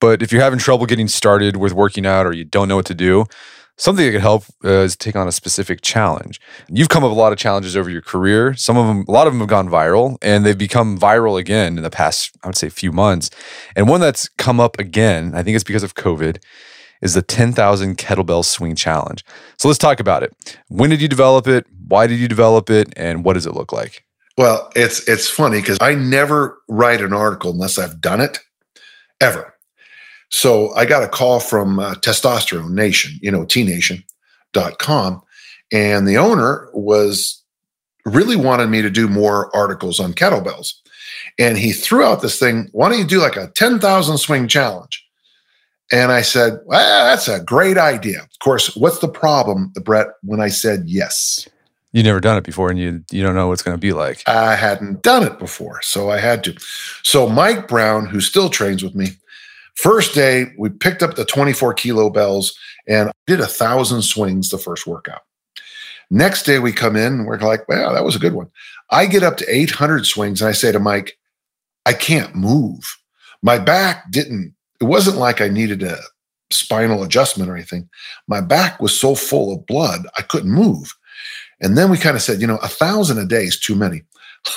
But 0.00 0.22
if 0.22 0.32
you're 0.32 0.42
having 0.42 0.58
trouble 0.58 0.86
getting 0.86 1.06
started 1.06 1.56
with 1.56 1.72
working 1.72 2.04
out 2.04 2.26
or 2.26 2.32
you 2.32 2.44
don't 2.44 2.66
know 2.66 2.76
what 2.76 2.86
to 2.86 2.94
do, 2.94 3.26
something 3.76 4.04
that 4.04 4.12
could 4.12 4.20
help 4.20 4.44
uh, 4.64 4.82
is 4.82 4.96
take 4.96 5.14
on 5.14 5.28
a 5.28 5.32
specific 5.32 5.82
challenge. 5.82 6.40
You've 6.68 6.88
come 6.88 7.04
up 7.04 7.10
with 7.10 7.18
a 7.18 7.20
lot 7.20 7.32
of 7.32 7.38
challenges 7.38 7.76
over 7.76 7.88
your 7.88 8.02
career. 8.02 8.54
Some 8.54 8.76
of 8.76 8.88
them, 8.88 9.04
a 9.06 9.10
lot 9.10 9.28
of 9.28 9.32
them 9.32 9.40
have 9.40 9.48
gone 9.48 9.68
viral, 9.68 10.16
and 10.20 10.44
they've 10.44 10.58
become 10.58 10.98
viral 10.98 11.38
again 11.38 11.76
in 11.76 11.84
the 11.84 11.90
past, 11.90 12.32
I 12.42 12.48
would 12.48 12.56
say, 12.56 12.70
few 12.70 12.90
months. 12.90 13.30
And 13.76 13.88
one 13.88 14.00
that's 14.00 14.28
come 14.30 14.58
up 14.58 14.78
again, 14.80 15.32
I 15.34 15.42
think 15.42 15.54
it's 15.54 15.64
because 15.64 15.82
of 15.82 15.94
COVID, 15.94 16.42
is 17.02 17.14
the 17.14 17.22
10,000 17.22 17.96
kettlebell 17.96 18.44
swing 18.44 18.74
challenge. 18.74 19.24
So 19.58 19.68
let's 19.68 19.78
talk 19.78 20.00
about 20.00 20.22
it. 20.22 20.34
When 20.68 20.90
did 20.90 21.00
you 21.00 21.08
develop 21.08 21.46
it? 21.46 21.66
Why 21.88 22.06
did 22.06 22.18
you 22.18 22.28
develop 22.28 22.68
it? 22.68 22.92
And 22.96 23.24
what 23.24 23.34
does 23.34 23.46
it 23.46 23.54
look 23.54 23.72
like? 23.72 24.04
Well, 24.38 24.70
it's 24.74 25.06
it's 25.08 25.28
funny 25.28 25.60
because 25.60 25.78
I 25.80 25.94
never 25.94 26.58
write 26.68 27.00
an 27.00 27.12
article 27.12 27.50
unless 27.50 27.78
I've 27.78 28.00
done 28.00 28.20
it, 28.20 28.38
ever. 29.20 29.54
So 30.30 30.72
I 30.74 30.86
got 30.86 31.02
a 31.02 31.08
call 31.08 31.40
from 31.40 31.78
uh, 31.78 31.94
Testosterone 31.94 32.70
Nation, 32.70 33.18
you 33.20 33.30
know, 33.30 33.44
tnation.com, 33.44 35.22
and 35.72 36.08
the 36.08 36.16
owner 36.16 36.70
was 36.72 37.42
really 38.06 38.36
wanted 38.36 38.68
me 38.68 38.80
to 38.82 38.90
do 38.90 39.08
more 39.08 39.54
articles 39.54 40.00
on 40.00 40.14
kettlebells. 40.14 40.74
And 41.38 41.58
he 41.58 41.72
threw 41.72 42.04
out 42.04 42.22
this 42.22 42.38
thing, 42.38 42.68
why 42.72 42.88
don't 42.88 42.98
you 42.98 43.04
do 43.04 43.20
like 43.20 43.36
a 43.36 43.48
10,000 43.54 44.18
swing 44.18 44.48
challenge? 44.48 45.04
And 45.92 46.12
I 46.12 46.22
said, 46.22 46.60
well, 46.66 47.06
that's 47.06 47.28
a 47.28 47.42
great 47.42 47.76
idea. 47.76 48.20
Of 48.20 48.38
course, 48.42 48.76
what's 48.76 49.00
the 49.00 49.08
problem, 49.08 49.72
Brett, 49.84 50.06
when 50.22 50.40
I 50.40 50.48
said 50.48 50.84
yes? 50.86 51.48
You've 51.92 52.06
never 52.06 52.20
done 52.20 52.36
it 52.36 52.44
before 52.44 52.70
and 52.70 52.78
you, 52.78 53.02
you 53.10 53.22
don't 53.22 53.34
know 53.34 53.48
what 53.48 53.54
it's 53.54 53.62
going 53.62 53.76
to 53.76 53.80
be 53.80 53.92
like. 53.92 54.22
I 54.28 54.54
hadn't 54.54 55.02
done 55.02 55.24
it 55.24 55.38
before, 55.38 55.82
so 55.82 56.08
I 56.08 56.18
had 56.18 56.44
to. 56.44 56.56
So 57.02 57.28
Mike 57.28 57.66
Brown, 57.66 58.06
who 58.06 58.20
still 58.20 58.48
trains 58.48 58.82
with 58.82 58.94
me, 58.94 59.08
first 59.74 60.14
day 60.14 60.46
we 60.56 60.68
picked 60.68 61.02
up 61.02 61.16
the 61.16 61.24
24 61.24 61.74
kilo 61.74 62.08
bells 62.08 62.56
and 62.86 63.10
did 63.26 63.40
a 63.40 63.46
thousand 63.46 64.02
swings 64.02 64.50
the 64.50 64.58
first 64.58 64.86
workout. 64.86 65.22
Next 66.10 66.44
day 66.44 66.58
we 66.58 66.72
come 66.72 66.96
in 66.96 67.12
and 67.12 67.26
we're 67.26 67.38
like, 67.38 67.68
well, 67.68 67.92
that 67.92 68.04
was 68.04 68.16
a 68.16 68.20
good 68.20 68.34
one. 68.34 68.50
I 68.90 69.06
get 69.06 69.22
up 69.22 69.36
to 69.38 69.54
800 69.54 70.06
swings 70.06 70.40
and 70.40 70.48
I 70.48 70.52
say 70.52 70.72
to 70.72 70.80
Mike, 70.80 71.18
I 71.86 71.92
can't 71.92 72.34
move. 72.34 72.98
My 73.42 73.58
back 73.58 74.10
didn't, 74.10 74.54
it 74.80 74.84
wasn't 74.84 75.16
like 75.16 75.40
I 75.40 75.48
needed 75.48 75.82
a 75.82 75.98
spinal 76.50 77.02
adjustment 77.02 77.50
or 77.50 77.54
anything. 77.54 77.88
My 78.28 78.40
back 78.40 78.80
was 78.80 78.98
so 78.98 79.14
full 79.14 79.54
of 79.54 79.66
blood, 79.66 80.06
I 80.18 80.22
couldn't 80.22 80.50
move. 80.50 80.92
And 81.60 81.76
then 81.76 81.90
we 81.90 81.98
kind 81.98 82.16
of 82.16 82.22
said, 82.22 82.40
you 82.40 82.46
know, 82.46 82.56
a 82.58 82.68
thousand 82.68 83.18
a 83.18 83.26
day 83.26 83.44
is 83.44 83.58
too 83.58 83.74
many. 83.74 84.02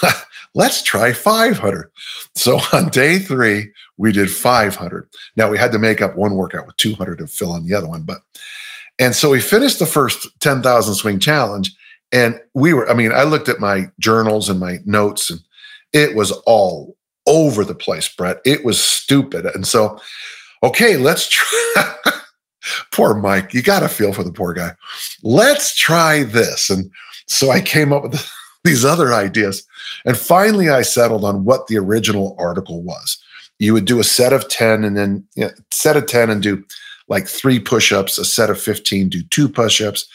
Let's 0.56 0.84
try 0.84 1.14
500. 1.14 1.92
So 2.36 2.60
on 2.74 2.90
day 2.90 3.20
three, 3.20 3.72
we 3.98 4.12
did 4.12 4.32
500. 4.32 5.10
Now 5.36 5.50
we 5.50 5.58
had 5.58 5.72
to 5.72 5.80
make 5.80 6.02
up 6.02 6.16
one 6.16 6.36
workout 6.36 6.68
with 6.68 6.78
200 6.78 7.18
to 7.20 7.28
fill 7.28 7.56
in 7.56 7.66
the 7.66 7.74
other 7.74 7.88
one. 7.88 8.04
But, 8.04 8.20
and 9.00 9.16
so 9.16 9.32
we 9.32 9.42
finished 9.42 9.80
the 9.80 9.86
first 9.86 10.28
10,000 10.40 10.96
swing 10.96 11.20
challenge. 11.20 11.76
And 12.12 12.40
we 12.54 12.74
were, 12.74 12.90
I 12.90 12.94
mean, 12.94 13.12
I 13.12 13.24
looked 13.24 13.50
at 13.50 13.60
my 13.60 13.92
journals 14.00 14.50
and 14.50 14.60
my 14.60 14.80
notes 14.86 15.32
and 15.32 15.40
it 15.94 16.16
was 16.16 16.32
all 16.46 16.96
over 17.26 17.64
the 17.64 17.76
place, 17.76 18.08
Brett. 18.08 18.40
It 18.46 18.64
was 18.64 18.82
stupid. 18.82 19.46
And 19.46 19.66
so, 19.66 20.00
okay, 20.62 20.98
let's 20.98 21.28
try. 21.28 21.96
poor 22.92 23.14
Mike, 23.14 23.54
you 23.54 23.62
got 23.62 23.80
to 23.80 23.90
feel 23.90 24.14
for 24.14 24.24
the 24.24 24.32
poor 24.32 24.54
guy. 24.54 24.72
Let's 25.22 25.76
try 25.76 26.24
this. 26.24 26.70
And 26.70 26.90
so 27.28 27.52
I 27.52 27.62
came 27.62 27.94
up 27.94 28.04
with 28.04 28.30
these 28.64 28.86
other 28.86 29.14
ideas. 29.14 29.66
And 30.06 30.18
finally, 30.18 30.70
I 30.70 30.82
settled 30.82 31.26
on 31.26 31.46
what 31.46 31.68
the 31.68 31.78
original 31.78 32.36
article 32.40 32.82
was. 32.82 33.18
You 33.60 33.74
would 33.74 33.86
do 33.86 34.00
a 34.00 34.04
set 34.04 34.34
of 34.34 34.50
10 34.50 34.84
and 34.84 34.98
then 34.98 35.26
you 35.36 35.46
know, 35.46 35.52
set 35.72 35.98
of 35.98 36.08
10 36.08 36.30
and 36.30 36.42
do 36.42 36.64
like 37.08 37.28
three 37.28 37.60
push 37.60 37.92
ups, 37.92 38.18
a 38.18 38.26
set 38.26 38.50
of 38.50 38.60
15, 38.60 39.10
do 39.10 39.24
two 39.24 39.50
push 39.50 39.82
ups, 39.82 40.08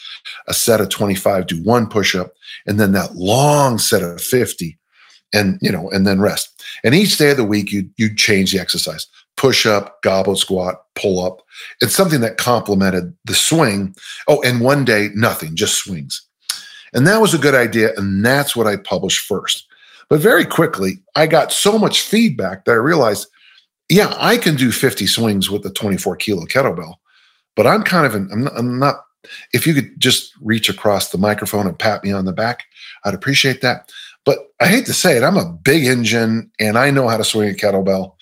a 0.47 0.53
set 0.53 0.81
of 0.81 0.89
25, 0.89 1.47
do 1.47 1.63
one 1.63 1.87
push 1.87 2.15
up, 2.15 2.33
and 2.65 2.79
then 2.79 2.91
that 2.91 3.15
long 3.15 3.77
set 3.77 4.01
of 4.01 4.21
50 4.21 4.77
and 5.33 5.59
you 5.61 5.71
know 5.71 5.89
and 5.91 6.07
then 6.07 6.19
rest 6.19 6.63
and 6.83 6.95
each 6.95 7.17
day 7.17 7.31
of 7.31 7.37
the 7.37 7.43
week 7.43 7.71
you 7.71 7.87
you 7.97 8.13
change 8.13 8.51
the 8.51 8.59
exercise 8.59 9.07
push 9.39 9.65
up 9.65 10.01
goblet 10.01 10.37
squat 10.37 10.83
pull 10.95 11.25
up. 11.25 11.41
It's 11.79 11.95
something 11.95 12.19
that 12.19 12.35
complemented 12.35 13.15
the 13.23 13.33
swing. 13.33 13.95
Oh 14.27 14.41
and 14.41 14.59
one 14.59 14.83
day 14.83 15.11
nothing 15.15 15.55
just 15.55 15.75
swings. 15.75 16.21
And 16.93 17.07
that 17.07 17.21
was 17.21 17.33
a 17.33 17.37
good 17.37 17.55
idea 17.55 17.93
and 17.95 18.25
that's 18.25 18.53
what 18.53 18.67
i 18.67 18.75
published 18.75 19.25
first. 19.25 19.65
But 20.09 20.19
very 20.19 20.45
quickly 20.45 21.01
i 21.15 21.25
got 21.25 21.53
so 21.53 21.79
much 21.79 22.01
feedback 22.01 22.65
that 22.65 22.73
i 22.73 22.75
realized 22.75 23.27
yeah 23.87 24.13
i 24.17 24.37
can 24.37 24.55
do 24.55 24.71
50 24.71 25.07
swings 25.07 25.49
with 25.49 25.63
the 25.63 25.71
24 25.71 26.15
kilo 26.17 26.45
kettlebell 26.45 26.95
but 27.55 27.67
i'm 27.67 27.83
kind 27.83 28.05
of 28.05 28.15
an, 28.15 28.27
I'm 28.31 28.43
not, 28.43 28.53
I'm 28.57 28.79
not 28.79 28.95
if 29.53 29.67
you 29.67 29.73
could 29.73 29.99
just 29.99 30.33
reach 30.41 30.67
across 30.67 31.11
the 31.11 31.17
microphone 31.17 31.67
and 31.67 31.77
pat 31.77 32.03
me 32.03 32.11
on 32.11 32.25
the 32.25 32.33
back 32.33 32.65
i'd 33.05 33.13
appreciate 33.13 33.61
that. 33.61 33.89
But 34.25 34.39
I 34.59 34.67
hate 34.67 34.85
to 34.87 34.93
say 34.93 35.17
it, 35.17 35.23
I'm 35.23 35.37
a 35.37 35.51
big 35.51 35.85
engine 35.85 36.51
and 36.59 36.77
I 36.77 36.91
know 36.91 37.07
how 37.07 37.17
to 37.17 37.23
swing 37.23 37.49
a 37.49 37.53
kettlebell. 37.53 38.13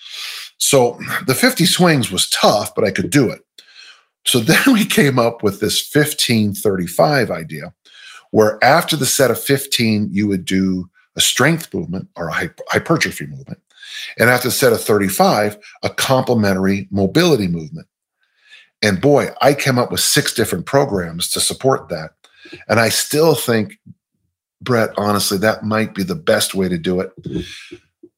So 0.58 0.98
the 1.26 1.34
50 1.34 1.66
swings 1.66 2.10
was 2.10 2.28
tough, 2.30 2.74
but 2.74 2.84
I 2.84 2.90
could 2.90 3.10
do 3.10 3.30
it. 3.30 3.40
So 4.24 4.38
then 4.40 4.62
we 4.72 4.84
came 4.84 5.18
up 5.18 5.42
with 5.42 5.60
this 5.60 5.82
1535 5.92 7.30
idea, 7.30 7.72
where 8.30 8.62
after 8.62 8.96
the 8.96 9.06
set 9.06 9.30
of 9.30 9.40
15, 9.40 10.08
you 10.12 10.28
would 10.28 10.44
do 10.44 10.90
a 11.16 11.20
strength 11.20 11.72
movement 11.72 12.08
or 12.16 12.28
a 12.28 12.50
hypertrophy 12.68 13.26
movement. 13.26 13.60
And 14.18 14.30
after 14.30 14.48
the 14.48 14.52
set 14.52 14.72
of 14.72 14.82
35, 14.82 15.56
a 15.82 15.90
complementary 15.90 16.86
mobility 16.90 17.48
movement. 17.48 17.88
And 18.82 19.00
boy, 19.00 19.30
I 19.40 19.54
came 19.54 19.78
up 19.78 19.90
with 19.90 20.00
six 20.00 20.32
different 20.32 20.66
programs 20.66 21.28
to 21.30 21.40
support 21.40 21.88
that. 21.88 22.10
And 22.68 22.78
I 22.78 22.90
still 22.90 23.34
think 23.34 23.78
Brett, 24.60 24.90
honestly, 24.96 25.38
that 25.38 25.64
might 25.64 25.94
be 25.94 26.02
the 26.02 26.14
best 26.14 26.54
way 26.54 26.68
to 26.68 26.78
do 26.78 27.00
it. 27.00 27.12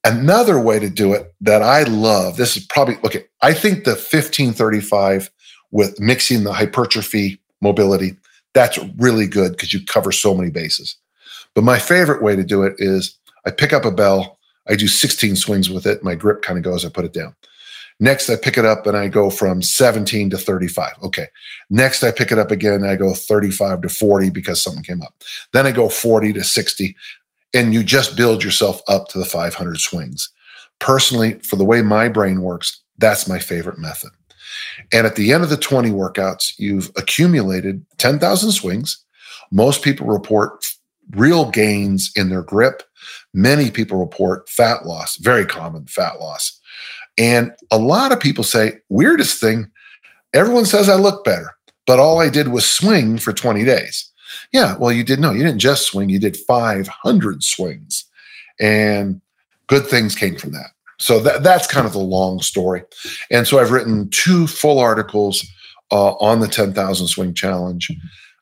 Another 0.05 0.59
way 0.59 0.79
to 0.79 0.89
do 0.89 1.13
it 1.13 1.35
that 1.41 1.63
I 1.63 1.83
love, 1.83 2.37
this 2.37 2.57
is 2.57 2.65
probably, 2.67 2.97
okay, 3.05 3.25
I 3.43 3.53
think 3.53 3.85
the 3.85 3.91
1535 3.91 5.31
with 5.73 6.01
mixing 6.01 6.45
the 6.45 6.53
hypertrophy 6.53 7.41
mobility, 7.61 8.17
that's 8.55 8.79
really 8.97 9.27
good 9.27 9.53
because 9.53 9.73
you 9.73 9.85
cover 9.85 10.11
so 10.11 10.35
many 10.35 10.51
bases. 10.51 10.97
But 11.55 11.65
my 11.65 11.79
favorite 11.79 12.23
way 12.23 12.35
to 12.35 12.45
do 12.45 12.63
it 12.63 12.75
is 12.79 13.19
I 13.47 13.51
pick 13.51 13.73
up 13.73 13.85
a 13.85 13.91
bell, 13.91 14.39
I 14.69 14.75
do 14.75 14.89
16 14.89 15.37
swings 15.37 15.69
with 15.69 15.87
it, 15.87 16.03
my 16.03 16.15
grip 16.15 16.43
kind 16.43 16.59
of 16.59 16.65
goes, 16.65 16.85
I 16.85 16.89
put 16.89 17.05
it 17.05 17.13
down. 17.13 17.35
Next, 18.03 18.31
I 18.31 18.37
pick 18.37 18.57
it 18.57 18.65
up 18.65 18.87
and 18.87 18.97
I 18.97 19.09
go 19.09 19.29
from 19.29 19.61
17 19.61 20.31
to 20.31 20.39
35. 20.39 20.93
Okay. 21.03 21.27
Next, 21.69 22.03
I 22.03 22.11
pick 22.11 22.33
it 22.33 22.39
up 22.39 22.51
again. 22.51 22.83
I 22.83 22.97
go 22.97 23.13
35 23.13 23.83
to 23.83 23.89
40 23.91 24.31
because 24.31 24.63
something 24.63 24.83
came 24.83 25.03
up. 25.03 25.15
Then 25.53 25.67
I 25.67 25.71
go 25.71 25.91
40 25.91 26.33
to 26.33 26.43
60. 26.43 26.97
And 27.53 27.75
you 27.75 27.83
just 27.83 28.17
build 28.17 28.45
yourself 28.45 28.81
up 28.89 29.09
to 29.09 29.19
the 29.19 29.25
500 29.25 29.79
swings. 29.79 30.31
Personally, 30.79 31.41
for 31.41 31.57
the 31.57 31.65
way 31.65 31.83
my 31.83 32.09
brain 32.09 32.43
works, 32.43 32.83
that's 32.99 33.29
my 33.29 33.39
favorite 33.39 33.79
method. 33.79 34.11
And 34.93 35.07
at 35.07 35.17
the 35.17 35.33
end 35.33 35.43
of 35.43 35.51
the 35.51 35.57
20 35.57 35.91
workouts, 35.91 36.53
you've 36.59 36.91
accumulated 36.97 37.85
10,000 37.99 38.53
swings. 38.53 39.05
Most 39.51 39.83
people 39.83 40.07
report 40.07 40.65
real 41.11 41.51
gains 41.51 42.11
in 42.15 42.29
their 42.29 42.43
grip. 42.43 42.83
Many 43.35 43.71
people 43.71 43.99
report 43.99 44.49
fat 44.49 44.87
loss, 44.87 45.17
very 45.17 45.45
common 45.45 45.87
fat 45.87 46.21
loss. 46.21 46.59
And 47.19 47.53
a 47.71 47.79
lot 47.79 48.13
of 48.13 48.21
people 48.21 48.45
say, 48.45 48.79
weirdest 48.89 49.41
thing, 49.41 49.71
Everyone 50.33 50.65
says 50.65 50.89
I 50.89 50.95
look 50.95 51.25
better, 51.25 51.57
but 51.87 51.99
all 51.99 52.21
I 52.21 52.29
did 52.29 52.49
was 52.49 52.65
swing 52.65 53.19
for 53.19 53.33
20 53.33 53.65
days. 53.65 54.10
Yeah, 54.53 54.77
well, 54.79 54.93
you 54.93 55.05
did 55.05 55.21
no, 55.21 55.31
you 55.31 55.43
didn't 55.43 55.61
just 55.61 55.87
swing, 55.87 56.09
you 56.09 56.19
did 56.19 56.37
500 56.37 57.43
swings. 57.43 58.05
And 58.61 59.21
good 59.69 59.87
things 59.87 60.15
came 60.15 60.37
from 60.37 60.53
that. 60.53 60.71
So 60.99 61.19
that, 61.21 61.43
that's 61.43 61.67
kind 61.67 61.87
of 61.87 61.93
the 61.93 61.99
long 61.99 62.41
story. 62.41 62.83
And 63.31 63.47
so 63.47 63.59
I've 63.59 63.71
written 63.71 64.11
two 64.11 64.47
full 64.47 64.79
articles 64.79 65.47
uh, 65.91 66.13
on 66.15 66.41
the 66.41 66.49
10,000 66.49 67.07
swing 67.07 67.33
challenge. 67.33 67.91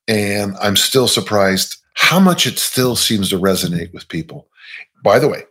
And 0.09 0.57
I'm 0.61 0.77
still 0.77 1.07
surprised 1.07 1.77
how 1.95 2.19
much 2.19 2.47
it 2.47 2.59
still 2.59 2.97
seems 2.97 3.29
to 3.31 3.39
resonate 3.39 3.93
with 3.93 4.09
people. 4.09 4.49
By 5.05 5.19
the 5.19 5.29
way, 5.29 5.45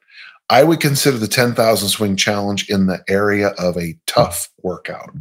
I 0.50 0.64
would 0.64 0.80
consider 0.80 1.18
the 1.18 1.28
10,000 1.28 1.90
swing 1.90 2.16
challenge 2.16 2.70
in 2.70 2.88
the 2.88 3.04
area 3.08 3.50
of 3.58 3.78
a 3.78 3.98
tough 4.06 4.50
workout. 4.64 5.12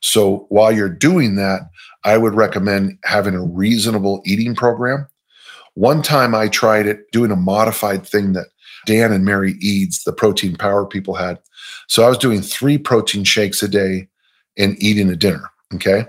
So 0.00 0.46
while 0.48 0.72
you're 0.72 0.88
doing 0.88 1.36
that, 1.36 1.62
I 2.04 2.18
would 2.18 2.34
recommend 2.34 2.98
having 3.04 3.34
a 3.34 3.42
reasonable 3.42 4.22
eating 4.24 4.54
program. 4.54 5.06
One 5.74 6.02
time 6.02 6.34
I 6.34 6.48
tried 6.48 6.86
it 6.86 7.10
doing 7.10 7.30
a 7.30 7.36
modified 7.36 8.06
thing 8.06 8.32
that 8.34 8.46
Dan 8.86 9.12
and 9.12 9.24
Mary 9.24 9.54
Eades, 9.60 10.04
the 10.04 10.12
protein 10.12 10.56
power 10.56 10.86
people, 10.86 11.14
had. 11.14 11.38
So 11.88 12.04
I 12.04 12.08
was 12.08 12.18
doing 12.18 12.42
three 12.42 12.78
protein 12.78 13.24
shakes 13.24 13.62
a 13.62 13.68
day 13.68 14.08
and 14.56 14.80
eating 14.82 15.10
a 15.10 15.16
dinner. 15.16 15.50
Okay. 15.74 16.06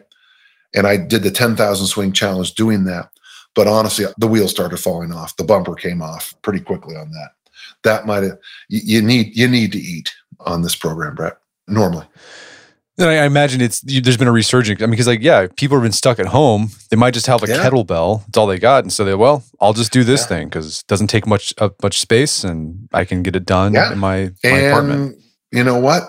And 0.75 0.85
I 0.85 0.97
did 0.97 1.23
the 1.23 1.31
10,000 1.31 1.87
swing 1.87 2.11
challenge 2.11 2.53
doing 2.53 2.83
that. 2.85 3.09
But 3.55 3.67
honestly, 3.67 4.05
the 4.17 4.27
wheel 4.27 4.49
started 4.49 4.77
falling 4.77 5.13
off. 5.13 5.37
The 5.37 5.45
bumper 5.45 5.75
came 5.75 6.01
off 6.01 6.35
pretty 6.41 6.59
quickly 6.59 6.95
on 6.95 7.09
that. 7.11 7.29
That 7.83 8.05
might 8.05 8.23
have, 8.23 8.37
you 8.67 9.01
need, 9.01 9.35
you 9.35 9.47
need 9.47 9.71
to 9.71 9.79
eat 9.79 10.13
on 10.41 10.61
this 10.61 10.75
program, 10.75 11.15
Brett, 11.15 11.37
normally. 11.67 12.05
Then 12.97 13.09
I 13.09 13.25
imagine 13.25 13.59
it's 13.59 13.81
there's 13.81 14.15
been 14.15 14.29
a 14.29 14.31
resurgence. 14.31 14.81
I 14.81 14.85
mean, 14.85 14.91
because 14.91 15.07
like 15.07 15.21
yeah, 15.21 15.47
people 15.57 15.75
have 15.77 15.83
been 15.83 15.91
stuck 15.91 16.17
at 16.17 16.27
home. 16.27 16.69
They 16.89 16.95
might 16.95 17.13
just 17.13 17.27
have 17.27 17.43
a 17.43 17.47
yeah. 17.47 17.57
kettlebell. 17.57 18.25
It's 18.27 18.37
all 18.37 18.47
they 18.47 18.57
got, 18.57 18.85
and 18.85 18.93
so 18.93 19.03
they 19.03 19.13
well, 19.13 19.43
I'll 19.59 19.73
just 19.73 19.91
do 19.91 20.05
this 20.05 20.21
yeah. 20.21 20.27
thing 20.27 20.47
because 20.47 20.79
it 20.79 20.87
doesn't 20.87 21.07
take 21.07 21.27
much 21.27 21.53
uh, 21.57 21.69
much 21.83 21.99
space, 21.99 22.45
and 22.45 22.87
I 22.93 23.03
can 23.03 23.21
get 23.21 23.35
it 23.35 23.45
done 23.45 23.73
yeah. 23.73 23.91
in 23.91 23.99
my, 23.99 24.31
my 24.43 24.49
and 24.49 24.67
apartment. 24.67 25.17
You 25.51 25.65
know 25.65 25.77
what? 25.77 26.03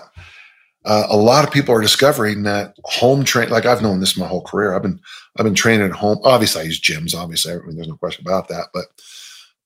Uh, 0.85 1.05
a 1.09 1.17
lot 1.17 1.45
of 1.45 1.53
people 1.53 1.75
are 1.75 1.81
discovering 1.81 2.43
that 2.43 2.73
home 2.85 3.25
train. 3.25 3.49
Like 3.49 3.65
I've 3.65 3.81
known 3.81 3.99
this 3.99 4.15
my 4.15 4.27
whole 4.27 4.43
career. 4.43 4.73
I've 4.73 4.83
been 4.83 5.01
I've 5.37 5.43
been 5.43 5.55
training 5.55 5.85
at 5.85 5.91
home. 5.91 6.19
Obviously, 6.23 6.61
I 6.61 6.65
use 6.65 6.79
gyms. 6.79 7.13
Obviously, 7.13 7.51
I 7.51 7.57
mean, 7.57 7.75
there's 7.75 7.89
no 7.89 7.97
question 7.97 8.25
about 8.25 8.47
that. 8.47 8.67
But 8.73 8.85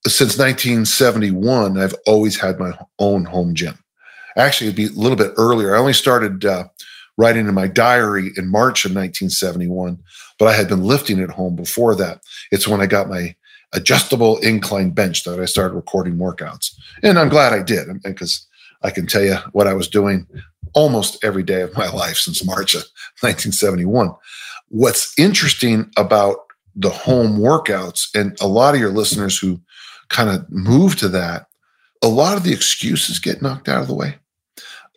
since 0.08 0.40
1971, 0.40 1.78
I've 1.78 1.94
always 2.08 2.40
had 2.40 2.58
my 2.58 2.72
own 2.98 3.26
home 3.26 3.54
gym. 3.54 3.78
Actually, 4.36 4.70
it'd 4.70 4.78
be 4.78 4.88
a 4.88 5.00
little 5.00 5.18
bit 5.18 5.34
earlier. 5.38 5.76
I 5.76 5.80
only 5.80 5.94
started. 5.94 6.46
Uh, 6.46 6.64
writing 7.22 7.48
in 7.48 7.54
my 7.54 7.68
diary 7.68 8.32
in 8.36 8.50
March 8.50 8.84
of 8.84 8.90
1971, 8.90 10.00
but 10.40 10.48
I 10.48 10.54
had 10.54 10.68
been 10.68 10.84
lifting 10.84 11.20
at 11.20 11.30
home 11.30 11.56
before 11.56 11.94
that. 11.96 12.22
It's 12.52 12.68
when 12.68 12.82
I 12.82 12.88
got 12.88 13.10
my 13.10 13.36
adjustable 13.74 14.40
incline 14.40 14.90
bench 14.90 15.24
that 15.24 15.40
I 15.40 15.46
started 15.46 15.76
recording 15.76 16.18
workouts. 16.18 16.74
And 17.04 17.20
I'm 17.20 17.30
glad 17.30 17.54
I 17.54 17.62
did 17.62 17.88
because 18.04 18.48
I 18.82 18.90
can 18.90 19.06
tell 19.06 19.22
you 19.22 19.36
what 19.52 19.68
I 19.68 19.76
was 19.76 19.88
doing 19.88 20.26
almost 20.74 21.24
every 21.24 21.44
day 21.44 21.62
of 21.62 21.78
my 21.78 21.88
life 22.04 22.18
since 22.18 22.44
March 22.44 22.74
of 22.74 22.82
1971. 23.22 24.10
What's 24.70 25.18
interesting 25.20 25.92
about 25.98 26.38
the 26.76 26.90
home 26.90 27.38
workouts, 27.38 28.08
and 28.16 28.36
a 28.42 28.48
lot 28.48 28.74
of 28.74 28.80
your 28.80 28.92
listeners 28.92 29.38
who 29.38 29.62
kind 30.10 30.30
of 30.30 30.50
move 30.50 30.96
to 30.96 31.10
that, 31.10 31.46
a 32.02 32.08
lot 32.08 32.36
of 32.36 32.44
the 32.44 32.54
excuses 32.54 33.20
get 33.20 33.44
knocked 33.44 33.70
out 33.70 33.82
of 33.82 33.88
the 33.88 33.94
way. 33.94 34.16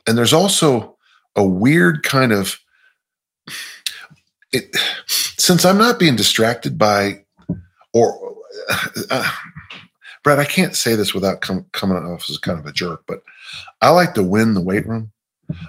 And 0.07 0.16
there's 0.16 0.33
also 0.33 0.94
a 1.37 1.45
weird 1.45 2.03
kind 2.03 2.32
of 2.32 2.59
it, 4.53 4.74
since 5.07 5.64
I'm 5.64 5.78
not 5.78 5.99
being 5.99 6.16
distracted 6.16 6.78
by 6.78 7.24
or 7.93 8.37
uh, 9.11 9.30
Brad, 10.22 10.39
I 10.39 10.45
can't 10.45 10.74
say 10.74 10.95
this 10.95 11.12
without 11.12 11.43
com- 11.43 11.66
coming 11.72 11.99
off 11.99 12.30
as 12.30 12.39
kind 12.39 12.59
of 12.59 12.66
a 12.66 12.72
jerk, 12.72 13.03
but 13.07 13.20
I 13.82 13.91
like 13.91 14.14
to 14.14 14.22
win 14.22 14.55
the 14.55 14.62
weight 14.62 14.87
room. 14.87 15.12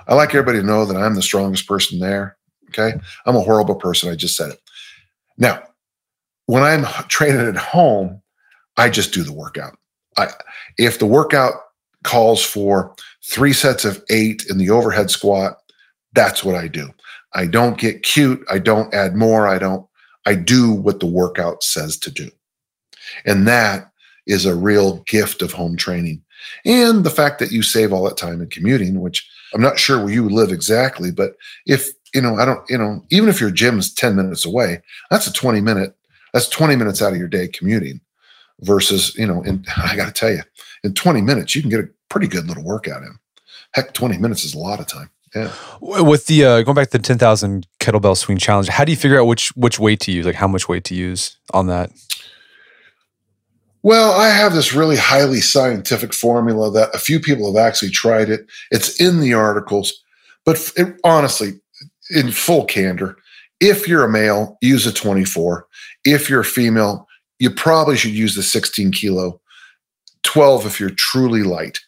I 0.07 0.16
like 0.16 0.30
everybody 0.30 0.59
to 0.59 0.66
know 0.66 0.86
that 0.86 0.95
I'm 0.95 1.16
the 1.16 1.22
strongest 1.22 1.68
person 1.68 1.99
there. 1.99 2.38
Okay. 2.70 2.93
I'm 3.26 3.36
a 3.36 3.41
horrible 3.41 3.76
person. 3.76 4.09
I 4.09 4.16
just 4.16 4.38
said 4.38 4.51
it. 4.51 4.61
Now, 5.38 5.61
when 6.45 6.63
I'm 6.63 6.86
training 7.07 7.45
at 7.45 7.57
home, 7.57 8.22
I 8.78 8.89
just 8.89 9.13
do 9.13 9.24
the 9.24 9.34
workout. 9.34 9.78
I 10.18 10.30
if 10.78 10.99
the 10.99 11.05
workout 11.05 11.53
calls 12.06 12.43
for 12.43 12.95
three 13.24 13.53
sets 13.53 13.84
of 13.84 14.01
eight 14.10 14.45
in 14.49 14.58
the 14.58 14.70
overhead 14.70 15.10
squat. 15.10 15.58
That's 16.14 16.43
what 16.43 16.56
I 16.56 16.68
do. 16.68 16.93
I 17.34 17.45
don't 17.45 17.78
get 17.78 18.03
cute. 18.03 18.45
I 18.49 18.60
don't 18.60 18.93
add 18.93 19.16
more. 19.16 19.47
I 19.47 19.58
don't, 19.58 19.86
I 20.26 20.36
do 20.36 20.72
what 20.72 21.01
the 21.01 21.06
workout 21.06 21.64
says 21.64 21.97
to 21.97 22.12
do. 22.12 22.30
And 23.26 23.47
that 23.47 23.91
is 24.26 24.45
a 24.45 24.56
real 24.56 25.03
gift 25.08 25.41
of 25.41 25.51
home 25.51 25.76
training. 25.76 26.24
And 26.64 27.03
the 27.03 27.10
fact 27.10 27.39
that 27.39 27.51
you 27.51 27.62
save 27.62 27.91
all 27.91 28.03
that 28.03 28.18
time 28.18 28.41
in 28.41 28.49
commuting, 28.49 29.01
which 29.01 29.28
I'm 29.53 29.62
not 29.62 29.80
sure 29.80 29.99
where 29.99 30.14
you 30.14 30.30
live 30.30 30.51
exactly, 30.51 31.12
but 31.12 31.36
if, 31.66 31.89
you 32.14 32.22
know, 32.22 32.36
I 32.38 32.45
don't, 32.45 32.68
you 32.70 32.78
know, 32.78 33.03
even 33.10 33.30
if 33.30 33.41
your 33.41 33.51
gym 33.51 33.80
is 33.80 33.93
10 33.93 34.16
minutes 34.16 34.45
away, 34.45 34.82
that's 35.12 35.28
a 35.28 35.34
20 35.34 35.62
minute, 35.62 35.95
that's 36.34 36.47
20 36.47 36.76
minutes 36.76 37.01
out 37.01 37.14
of 37.14 37.20
your 37.20 37.28
day 37.28 37.47
commuting 37.47 37.99
versus, 38.62 39.16
you 39.18 39.28
know, 39.28 39.43
and 39.43 39.68
I 39.78 39.95
got 39.95 40.06
to 40.08 40.12
tell 40.12 40.32
you, 40.32 40.41
in 40.86 40.94
20 40.94 41.22
minutes, 41.22 41.56
you 41.56 41.62
can 41.62 41.70
get 41.70 41.80
a 41.80 41.90
pretty 42.10 42.28
good 42.28 42.48
little 42.48 42.64
workout 42.64 43.02
in. 43.04 43.18
Heck, 43.74 43.94
20 43.94 44.18
minutes 44.18 44.44
is 44.44 44.54
a 44.54 44.60
lot 44.60 44.80
of 44.80 44.88
time. 44.88 45.10
Yeah. 45.36 45.52
With 45.82 46.28
the 46.28 46.46
uh, 46.46 46.62
going 46.62 46.76
back 46.76 46.90
to 46.92 46.98
the 46.98 47.04
10,000 47.04 47.68
kettlebell 47.80 48.16
swing 48.16 48.38
challenge, 48.38 48.70
how 48.70 48.86
do 48.86 48.92
you 48.92 48.98
figure 48.98 49.20
out 49.20 49.26
which 49.26 49.50
which 49.58 49.80
weight 49.80 50.00
to 50.02 50.12
use? 50.12 50.26
Like 50.26 50.36
how 50.36 50.48
much 50.48 50.70
weight 50.70 50.86
to 50.86 50.96
use 50.96 51.38
on 51.54 51.68
that? 51.68 51.92
Well, 53.84 54.14
I 54.14 54.30
have 54.30 54.54
this 54.54 54.74
really 54.74 54.96
highly 54.96 55.42
scientific 55.42 56.14
formula 56.14 56.72
that 56.72 56.96
a 56.96 56.98
few 56.98 57.20
people 57.20 57.54
have 57.54 57.64
actually 57.64 57.92
tried 57.92 58.30
it. 58.30 58.48
It's 58.72 59.00
in 59.00 59.20
the 59.20 59.34
articles, 59.34 60.02
but 60.46 60.72
it, 60.78 60.96
honestly, 61.04 61.60
in 62.10 62.32
full 62.32 62.66
candor, 62.66 63.18
if 63.60 63.88
you're 63.88 64.04
a 64.04 64.12
male, 64.12 64.58
use 64.62 64.88
a 64.88 64.94
24. 64.94 65.68
If 66.04 66.30
you're 66.30 66.40
a 66.40 66.46
female, 66.46 67.08
you 67.38 67.52
probably 67.52 67.98
should 67.98 68.14
use 68.14 68.36
the 68.36 68.44
16 68.44 68.92
kilo, 68.92 69.40
12 70.36 70.66
if 70.66 70.82
you're 70.82 70.90
truly 70.90 71.44
light. 71.44 71.80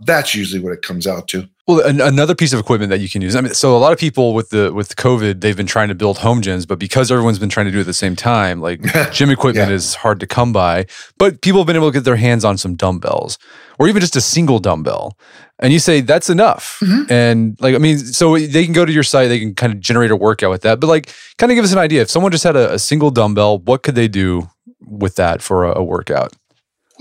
That's 0.00 0.34
usually 0.34 0.60
what 0.60 0.72
it 0.72 0.82
comes 0.82 1.06
out 1.06 1.28
to. 1.28 1.48
Well, 1.68 1.86
an, 1.86 2.00
another 2.00 2.34
piece 2.34 2.52
of 2.52 2.58
equipment 2.58 2.90
that 2.90 2.98
you 2.98 3.08
can 3.08 3.22
use. 3.22 3.36
I 3.36 3.40
mean, 3.40 3.54
so 3.54 3.76
a 3.76 3.78
lot 3.78 3.92
of 3.92 3.98
people 4.00 4.34
with 4.34 4.50
the 4.50 4.72
with 4.72 4.96
COVID, 4.96 5.40
they've 5.40 5.56
been 5.56 5.68
trying 5.68 5.86
to 5.86 5.94
build 5.94 6.18
home 6.18 6.42
gyms, 6.42 6.66
but 6.66 6.80
because 6.80 7.12
everyone's 7.12 7.38
been 7.38 7.48
trying 7.48 7.66
to 7.66 7.70
do 7.70 7.78
it 7.78 7.82
at 7.82 7.86
the 7.86 7.94
same 7.94 8.16
time, 8.16 8.60
like 8.60 8.80
gym 9.12 9.30
equipment 9.30 9.68
yeah. 9.68 9.76
is 9.76 9.94
hard 9.94 10.18
to 10.18 10.26
come 10.26 10.52
by. 10.52 10.86
But 11.16 11.42
people 11.42 11.60
have 11.60 11.68
been 11.68 11.76
able 11.76 11.92
to 11.92 11.92
get 11.92 12.02
their 12.02 12.16
hands 12.16 12.44
on 12.44 12.58
some 12.58 12.74
dumbbells, 12.74 13.38
or 13.78 13.86
even 13.86 14.00
just 14.00 14.16
a 14.16 14.20
single 14.20 14.58
dumbbell. 14.58 15.16
And 15.60 15.72
you 15.72 15.78
say 15.78 16.00
that's 16.00 16.28
enough. 16.28 16.80
Mm-hmm. 16.82 17.12
And 17.12 17.56
like, 17.60 17.76
I 17.76 17.78
mean, 17.78 17.98
so 17.98 18.36
they 18.36 18.64
can 18.64 18.72
go 18.72 18.84
to 18.84 18.92
your 18.92 19.04
site, 19.04 19.28
they 19.28 19.38
can 19.38 19.54
kind 19.54 19.72
of 19.72 19.78
generate 19.78 20.10
a 20.10 20.16
workout 20.16 20.50
with 20.50 20.62
that. 20.62 20.80
But 20.80 20.88
like, 20.88 21.14
kind 21.38 21.52
of 21.52 21.54
give 21.54 21.64
us 21.64 21.72
an 21.72 21.78
idea. 21.78 22.02
If 22.02 22.10
someone 22.10 22.32
just 22.32 22.42
had 22.42 22.56
a, 22.56 22.72
a 22.72 22.80
single 22.80 23.12
dumbbell, 23.12 23.60
what 23.60 23.84
could 23.84 23.94
they 23.94 24.08
do 24.08 24.50
with 24.80 25.14
that 25.14 25.42
for 25.42 25.64
a, 25.64 25.78
a 25.78 25.84
workout? 25.84 26.32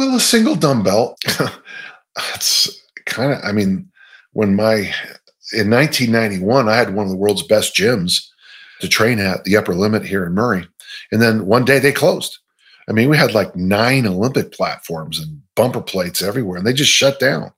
Well, 0.02 0.16
a 0.16 0.20
single 0.20 0.56
dumbbell, 0.56 1.16
it's 2.34 2.88
kind 3.06 3.34
of, 3.34 3.40
I 3.44 3.52
mean, 3.52 3.88
when 4.34 4.56
my, 4.56 4.92
in 5.54 5.70
1991, 5.70 6.68
I 6.68 6.76
had 6.76 6.96
one 6.96 7.06
of 7.06 7.12
the 7.12 7.18
world's 7.18 7.44
best 7.44 7.76
gyms 7.76 8.26
to 8.80 8.90
train 8.90 9.20
at, 9.20 9.44
the 9.44 9.56
upper 9.56 9.76
limit 9.76 10.04
here 10.04 10.26
in 10.26 10.34
Murray. 10.34 10.68
And 11.12 11.22
then 11.22 11.46
one 11.46 11.66
day 11.66 11.78
they 11.78 11.92
closed. 11.92 12.40
I 12.90 12.94
mean, 12.94 13.10
we 13.10 13.18
had 13.18 13.36
like 13.36 13.56
nine 13.56 14.08
Olympic 14.08 14.52
platforms 14.52 15.20
and 15.20 15.40
bumper 15.56 15.82
plates 15.82 16.24
everywhere, 16.24 16.58
and 16.58 16.66
they 16.66 16.74
just 16.74 16.90
shut 16.90 17.20
down. 17.20 17.54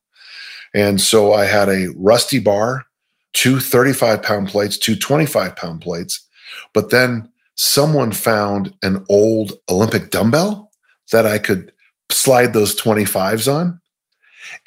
And 0.74 1.00
so 1.00 1.32
I 1.32 1.46
had 1.46 1.70
a 1.70 1.94
rusty 1.96 2.40
bar, 2.40 2.84
two 3.32 3.62
35 3.62 4.22
pound 4.22 4.50
plates, 4.50 4.78
two 4.78 4.98
25 4.98 5.56
pound 5.56 5.80
plates. 5.80 6.28
But 6.74 6.90
then 6.90 7.32
someone 7.56 8.12
found 8.12 8.74
an 8.84 9.06
old 9.08 9.54
Olympic 9.70 10.10
dumbbell 10.10 10.72
that 11.14 11.26
I 11.26 11.38
could 11.38 11.73
slide 12.14 12.54
those 12.54 12.80
25s 12.80 13.52
on. 13.54 13.80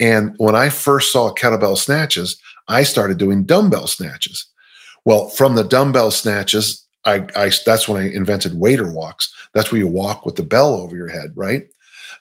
And 0.00 0.34
when 0.38 0.54
I 0.54 0.68
first 0.68 1.12
saw 1.12 1.32
kettlebell 1.32 1.78
snatches, 1.78 2.40
I 2.68 2.82
started 2.82 3.18
doing 3.18 3.44
dumbbell 3.44 3.86
snatches. 3.86 4.46
Well, 5.04 5.28
from 5.28 5.54
the 5.54 5.64
dumbbell 5.64 6.10
snatches, 6.10 6.84
I, 7.04 7.26
I 7.36 7.50
that's 7.64 7.88
when 7.88 8.02
I 8.02 8.10
invented 8.10 8.58
waiter 8.58 8.92
walks. 8.92 9.32
That's 9.54 9.70
where 9.70 9.78
you 9.78 9.86
walk 9.86 10.26
with 10.26 10.34
the 10.34 10.42
bell 10.42 10.74
over 10.74 10.96
your 10.96 11.08
head, 11.08 11.32
right? 11.34 11.66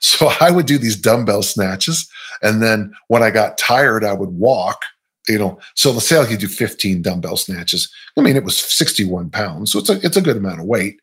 So 0.02 0.30
I 0.42 0.52
would 0.52 0.66
do 0.66 0.78
these 0.78 0.98
dumbbell 0.98 1.42
snatches, 1.42 2.12
and 2.42 2.62
then 2.62 2.94
when 3.08 3.24
I 3.24 3.32
got 3.32 3.58
tired, 3.58 4.04
I 4.04 4.12
would 4.12 4.32
walk. 4.32 4.82
You 5.30 5.40
know, 5.40 5.58
so 5.74 5.92
let's 5.92 6.10
say 6.10 6.20
I 6.20 6.26
could 6.26 6.40
do 6.40 6.50
15 6.50 7.02
dumbbell 7.02 7.38
snatches. 7.38 7.90
I 8.18 8.22
mean, 8.22 8.36
it 8.36 8.44
was 8.44 8.58
61 8.58 9.30
pounds, 9.30 9.72
so 9.72 9.80
it's 9.80 9.90
a 9.90 10.06
it's 10.06 10.18
a 10.18 10.22
good 10.22 10.36
amount 10.36 10.60
of 10.60 10.66
weight. 10.66 11.00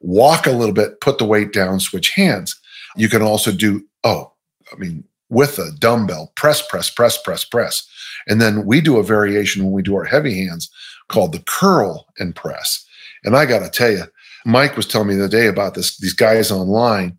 Walk 0.00 0.46
a 0.46 0.52
little 0.52 0.74
bit, 0.74 1.02
put 1.02 1.18
the 1.18 1.26
weight 1.26 1.52
down, 1.52 1.80
switch 1.80 2.14
hands. 2.14 2.58
You 2.96 3.08
can 3.08 3.22
also 3.22 3.52
do. 3.52 3.86
Oh, 4.04 4.32
I 4.72 4.76
mean, 4.76 5.04
with 5.28 5.58
a 5.58 5.70
dumbbell, 5.78 6.32
press, 6.34 6.66
press, 6.66 6.90
press, 6.90 7.20
press, 7.20 7.44
press. 7.44 7.88
And 8.26 8.40
then 8.40 8.66
we 8.66 8.80
do 8.80 8.98
a 8.98 9.04
variation 9.04 9.64
when 9.64 9.72
we 9.72 9.82
do 9.82 9.94
our 9.94 10.04
heavy 10.04 10.44
hands 10.44 10.70
called 11.08 11.32
the 11.32 11.42
curl 11.46 12.06
and 12.18 12.34
press. 12.34 12.84
And 13.24 13.36
I 13.36 13.46
got 13.46 13.60
to 13.60 13.70
tell 13.70 13.90
you, 13.90 14.04
Mike 14.44 14.76
was 14.76 14.86
telling 14.86 15.08
me 15.08 15.14
the 15.14 15.24
other 15.24 15.38
day 15.38 15.46
about 15.46 15.74
this. 15.74 15.96
These 15.98 16.14
guys 16.14 16.50
online, 16.50 17.16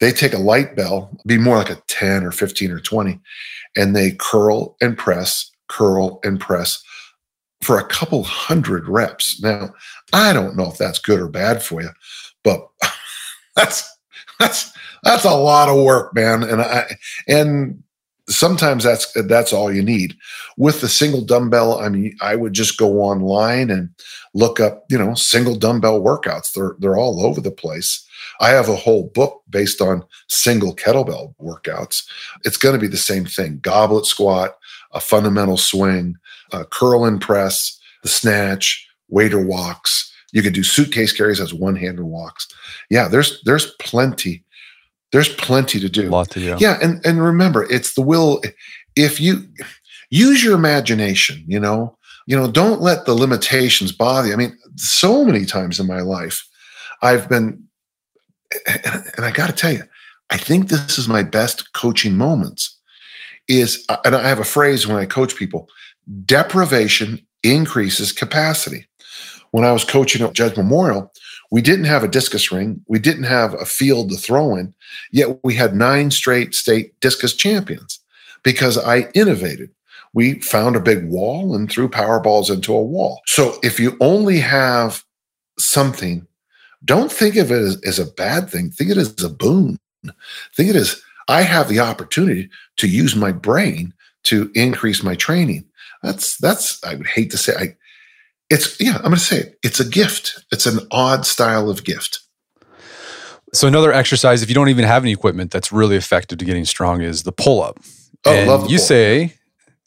they 0.00 0.12
take 0.12 0.34
a 0.34 0.38
light 0.38 0.76
bell, 0.76 1.10
be 1.26 1.38
more 1.38 1.56
like 1.56 1.70
a 1.70 1.82
10 1.88 2.24
or 2.24 2.32
15 2.32 2.70
or 2.70 2.80
20, 2.80 3.18
and 3.76 3.94
they 3.94 4.12
curl 4.12 4.76
and 4.80 4.98
press, 4.98 5.50
curl 5.68 6.20
and 6.24 6.40
press 6.40 6.82
for 7.62 7.78
a 7.78 7.86
couple 7.86 8.22
hundred 8.24 8.88
reps. 8.88 9.40
Now, 9.40 9.72
I 10.12 10.32
don't 10.32 10.56
know 10.56 10.70
if 10.70 10.78
that's 10.78 10.98
good 10.98 11.20
or 11.20 11.28
bad 11.28 11.62
for 11.62 11.82
you, 11.82 11.90
but 12.44 12.68
that's 13.56 13.88
that's 14.38 14.72
that's 15.02 15.24
a 15.24 15.34
lot 15.34 15.68
of 15.68 15.82
work, 15.84 16.14
man. 16.14 16.42
And 16.42 16.60
I 16.62 16.96
and 17.26 17.82
sometimes 18.28 18.84
that's 18.84 19.10
that's 19.26 19.52
all 19.52 19.72
you 19.72 19.82
need. 19.82 20.16
With 20.56 20.80
the 20.80 20.88
single 20.88 21.22
dumbbell, 21.22 21.78
I 21.78 21.88
mean, 21.88 22.16
I 22.20 22.36
would 22.36 22.52
just 22.52 22.78
go 22.78 23.02
online 23.02 23.70
and 23.70 23.90
look 24.34 24.60
up, 24.60 24.84
you 24.90 24.98
know, 24.98 25.14
single 25.14 25.56
dumbbell 25.56 26.00
workouts. 26.00 26.52
They're 26.52 26.76
they're 26.78 26.96
all 26.96 27.24
over 27.24 27.40
the 27.40 27.50
place. 27.50 28.04
I 28.40 28.50
have 28.50 28.68
a 28.68 28.76
whole 28.76 29.10
book 29.14 29.42
based 29.50 29.80
on 29.80 30.04
single 30.28 30.74
kettlebell 30.74 31.34
workouts. 31.40 32.06
It's 32.44 32.56
going 32.56 32.74
to 32.74 32.80
be 32.80 32.88
the 32.88 32.96
same 32.96 33.24
thing: 33.24 33.58
goblet 33.60 34.06
squat, 34.06 34.56
a 34.92 35.00
fundamental 35.00 35.56
swing, 35.56 36.16
a 36.52 36.64
curl 36.64 37.04
and 37.04 37.20
press, 37.20 37.78
the 38.02 38.08
snatch, 38.08 38.86
waiter 39.08 39.44
walks. 39.44 40.12
You 40.32 40.42
could 40.42 40.52
do 40.52 40.62
suitcase 40.62 41.12
carries 41.12 41.40
as 41.40 41.54
one-handed 41.54 42.04
walks. 42.04 42.48
Yeah, 42.90 43.08
there's 43.08 43.42
there's 43.44 43.72
plenty 43.80 44.44
there's 45.12 45.28
plenty 45.28 45.80
to 45.80 45.88
do. 45.88 46.08
A 46.08 46.10
lot 46.10 46.30
to 46.30 46.40
do. 46.40 46.56
Yeah, 46.58 46.78
and 46.82 47.04
and 47.04 47.22
remember, 47.22 47.64
it's 47.70 47.94
the 47.94 48.02
will. 48.02 48.42
If 48.96 49.20
you 49.20 49.48
use 50.10 50.42
your 50.42 50.54
imagination, 50.54 51.44
you 51.46 51.60
know, 51.60 51.96
you 52.26 52.36
know, 52.36 52.50
don't 52.50 52.80
let 52.80 53.06
the 53.06 53.14
limitations 53.14 53.92
bother 53.92 54.28
you. 54.28 54.34
I 54.34 54.36
mean, 54.36 54.58
so 54.76 55.24
many 55.24 55.44
times 55.44 55.80
in 55.80 55.86
my 55.86 56.00
life, 56.00 56.46
I've 57.02 57.28
been, 57.28 57.62
and 58.66 59.24
I 59.24 59.30
got 59.30 59.48
to 59.48 59.54
tell 59.54 59.72
you, 59.72 59.82
I 60.30 60.36
think 60.36 60.68
this 60.68 60.98
is 60.98 61.08
my 61.08 61.22
best 61.22 61.72
coaching 61.72 62.16
moments. 62.16 62.74
Is 63.48 63.86
and 64.04 64.14
I 64.14 64.28
have 64.28 64.40
a 64.40 64.44
phrase 64.44 64.86
when 64.86 64.98
I 64.98 65.06
coach 65.06 65.36
people: 65.36 65.70
deprivation 66.26 67.26
increases 67.42 68.12
capacity. 68.12 68.86
When 69.52 69.64
I 69.64 69.72
was 69.72 69.84
coaching 69.84 70.22
at 70.22 70.34
Judge 70.34 70.58
Memorial, 70.58 71.10
we 71.50 71.62
didn't 71.62 71.86
have 71.86 72.04
a 72.04 72.08
discus 72.08 72.52
ring. 72.52 72.82
We 72.88 72.98
didn't 72.98 73.24
have 73.24 73.54
a 73.54 73.64
field 73.64 74.10
to 74.10 74.16
throw 74.16 74.56
in, 74.56 74.74
yet 75.10 75.38
we 75.42 75.54
had 75.54 75.74
nine 75.74 76.10
straight 76.10 76.54
state 76.54 76.98
discus 77.00 77.34
champions 77.34 78.00
because 78.42 78.78
I 78.78 79.10
innovated. 79.14 79.70
We 80.14 80.40
found 80.40 80.76
a 80.76 80.80
big 80.80 81.08
wall 81.08 81.54
and 81.54 81.70
threw 81.70 81.88
power 81.88 82.20
balls 82.20 82.50
into 82.50 82.74
a 82.74 82.82
wall. 82.82 83.20
So 83.26 83.58
if 83.62 83.78
you 83.78 83.96
only 84.00 84.38
have 84.38 85.04
something, 85.58 86.26
don't 86.84 87.12
think 87.12 87.36
of 87.36 87.50
it 87.50 87.60
as, 87.60 87.80
as 87.82 87.98
a 87.98 88.10
bad 88.12 88.48
thing. 88.48 88.70
Think 88.70 88.90
it 88.90 88.96
as 88.96 89.22
a 89.22 89.28
boon. 89.28 89.78
Think 90.54 90.70
it 90.70 90.76
as 90.76 91.00
I 91.28 91.42
have 91.42 91.68
the 91.68 91.80
opportunity 91.80 92.48
to 92.76 92.88
use 92.88 93.14
my 93.14 93.32
brain 93.32 93.92
to 94.24 94.50
increase 94.54 95.02
my 95.02 95.14
training. 95.14 95.64
That's 96.02 96.36
that's 96.38 96.82
I 96.84 96.94
would 96.94 97.06
hate 97.06 97.30
to 97.32 97.38
say 97.38 97.54
I 97.56 97.76
it's 98.50 98.80
yeah 98.80 98.96
i'm 98.96 99.02
going 99.02 99.14
to 99.14 99.20
say 99.20 99.38
it. 99.38 99.58
It's 99.62 99.80
a 99.80 99.84
gift. 99.84 100.44
It's 100.52 100.66
an 100.66 100.80
odd 100.90 101.26
style 101.26 101.68
of 101.68 101.84
gift. 101.84 102.20
So 103.52 103.66
another 103.66 103.92
exercise 103.92 104.42
if 104.42 104.48
you 104.48 104.54
don't 104.54 104.68
even 104.68 104.84
have 104.84 105.02
any 105.02 105.12
equipment 105.12 105.50
that's 105.50 105.72
really 105.72 105.96
effective 105.96 106.38
to 106.38 106.44
getting 106.44 106.64
strong 106.64 107.00
is 107.00 107.22
the 107.22 107.32
pull-up. 107.32 107.78
Oh 108.24 108.34
and 108.34 108.48
love 108.48 108.70
you 108.70 108.78
say 108.78 109.34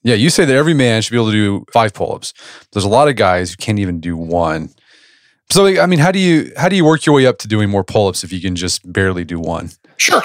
yeah 0.03 0.15
you 0.15 0.29
say 0.29 0.45
that 0.45 0.55
every 0.55 0.73
man 0.73 1.01
should 1.01 1.11
be 1.11 1.17
able 1.17 1.31
to 1.31 1.31
do 1.31 1.65
five 1.71 1.93
pull-ups. 1.93 2.33
There's 2.71 2.85
a 2.85 2.89
lot 2.89 3.07
of 3.07 3.15
guys 3.15 3.51
who 3.51 3.57
can't 3.57 3.79
even 3.79 3.99
do 3.99 4.15
one. 4.17 4.69
So 5.51 5.65
i 5.65 5.85
mean 5.85 5.99
how 5.99 6.11
do 6.11 6.19
you 6.19 6.51
how 6.57 6.69
do 6.69 6.75
you 6.75 6.85
work 6.85 7.05
your 7.05 7.15
way 7.15 7.25
up 7.25 7.37
to 7.39 7.47
doing 7.47 7.69
more 7.69 7.83
pull-ups 7.83 8.23
if 8.23 8.31
you 8.31 8.41
can 8.41 8.55
just 8.55 8.91
barely 8.91 9.23
do 9.23 9.39
one? 9.39 9.71
Sure. 9.97 10.23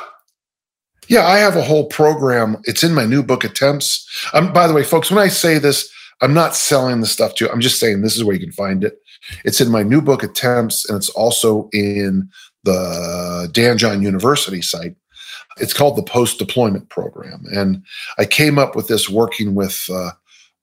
Yeah 1.08 1.26
i 1.26 1.38
have 1.38 1.56
a 1.56 1.62
whole 1.62 1.86
program. 1.86 2.58
It's 2.64 2.82
in 2.84 2.94
my 2.94 3.04
new 3.06 3.22
book 3.22 3.44
attempts. 3.44 4.06
Um, 4.32 4.52
by 4.52 4.66
the 4.66 4.74
way 4.74 4.82
folks 4.82 5.10
when 5.10 5.18
i 5.18 5.28
say 5.28 5.58
this 5.58 5.90
I'm 6.22 6.34
not 6.34 6.56
selling 6.56 7.00
the 7.00 7.06
stuff 7.06 7.34
to 7.34 7.44
you. 7.44 7.50
I'm 7.50 7.60
just 7.60 7.78
saying 7.78 8.02
this 8.02 8.16
is 8.16 8.24
where 8.24 8.34
you 8.34 8.40
can 8.40 8.52
find 8.52 8.84
it. 8.84 8.98
It's 9.44 9.60
in 9.60 9.70
my 9.70 9.82
new 9.82 10.00
book, 10.00 10.22
Attempts, 10.22 10.88
and 10.88 10.96
it's 10.96 11.10
also 11.10 11.68
in 11.72 12.30
the 12.64 13.48
Dan 13.52 13.78
John 13.78 14.02
University 14.02 14.62
site. 14.62 14.96
It's 15.58 15.72
called 15.72 15.96
the 15.96 16.02
Post 16.02 16.38
Deployment 16.38 16.88
Program. 16.88 17.44
And 17.52 17.84
I 18.18 18.24
came 18.24 18.58
up 18.58 18.76
with 18.76 18.88
this 18.88 19.08
working 19.08 19.54
with 19.54 19.84
uh, 19.90 20.10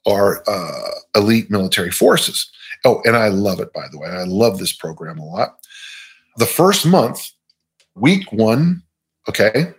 our 0.06 0.42
uh, 0.48 0.90
elite 1.16 1.50
military 1.50 1.90
forces. 1.90 2.50
Oh, 2.84 3.00
and 3.04 3.16
I 3.16 3.28
love 3.28 3.60
it, 3.60 3.72
by 3.72 3.86
the 3.90 3.98
way. 3.98 4.08
I 4.08 4.24
love 4.24 4.58
this 4.58 4.72
program 4.72 5.18
a 5.18 5.24
lot. 5.24 5.56
The 6.36 6.46
first 6.46 6.84
month, 6.84 7.30
week 7.94 8.30
one, 8.32 8.82
okay, 9.28 9.72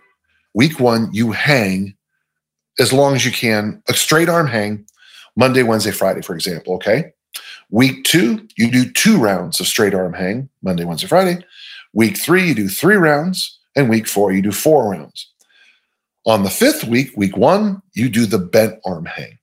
week 0.54 0.80
one, 0.80 1.10
you 1.12 1.32
hang 1.32 1.94
as 2.78 2.92
long 2.92 3.14
as 3.14 3.24
you 3.24 3.32
can, 3.32 3.82
a 3.88 3.94
straight 3.94 4.28
arm 4.28 4.46
hang 4.46 4.86
Monday, 5.36 5.62
Wednesday, 5.62 5.90
Friday, 5.90 6.22
for 6.22 6.34
example. 6.34 6.74
Okay. 6.74 7.12
Week 7.70 8.04
two, 8.04 8.46
you 8.56 8.70
do 8.70 8.90
two 8.90 9.18
rounds 9.18 9.60
of 9.60 9.66
straight 9.66 9.94
arm 9.94 10.14
hang, 10.14 10.48
Monday, 10.62 10.84
Wednesday, 10.84 11.06
Friday. 11.06 11.44
Week 11.92 12.16
three, 12.16 12.48
you 12.48 12.54
do 12.54 12.68
three 12.68 12.96
rounds. 12.96 13.58
And 13.74 13.90
week 13.90 14.06
four, 14.06 14.32
you 14.32 14.40
do 14.40 14.52
four 14.52 14.90
rounds. 14.90 15.30
On 16.24 16.42
the 16.42 16.50
fifth 16.50 16.84
week, 16.84 17.10
week 17.16 17.36
one, 17.36 17.82
you 17.94 18.08
do 18.08 18.24
the 18.24 18.38
bent 18.38 18.80
arm 18.86 19.04
hang. 19.04 19.38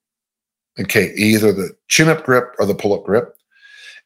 Okay. 0.80 1.14
Either 1.16 1.54
the 1.54 1.70
chin 1.88 2.10
up 2.10 2.24
grip 2.26 2.56
or 2.60 2.66
the 2.66 2.74
pull 2.74 2.94
up 2.94 3.04
grip. 3.04 3.36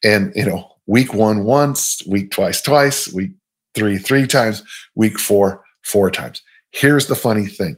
And, 0.03 0.33
you 0.35 0.45
know, 0.45 0.69
week 0.85 1.13
one, 1.13 1.45
once, 1.45 2.03
week 2.05 2.31
twice, 2.31 2.61
twice, 2.61 3.11
week 3.13 3.31
three, 3.73 3.97
three 3.97 4.27
times, 4.27 4.63
week 4.95 5.17
four, 5.17 5.63
four 5.83 6.11
times. 6.11 6.41
Here's 6.71 7.07
the 7.07 7.15
funny 7.15 7.47
thing 7.47 7.77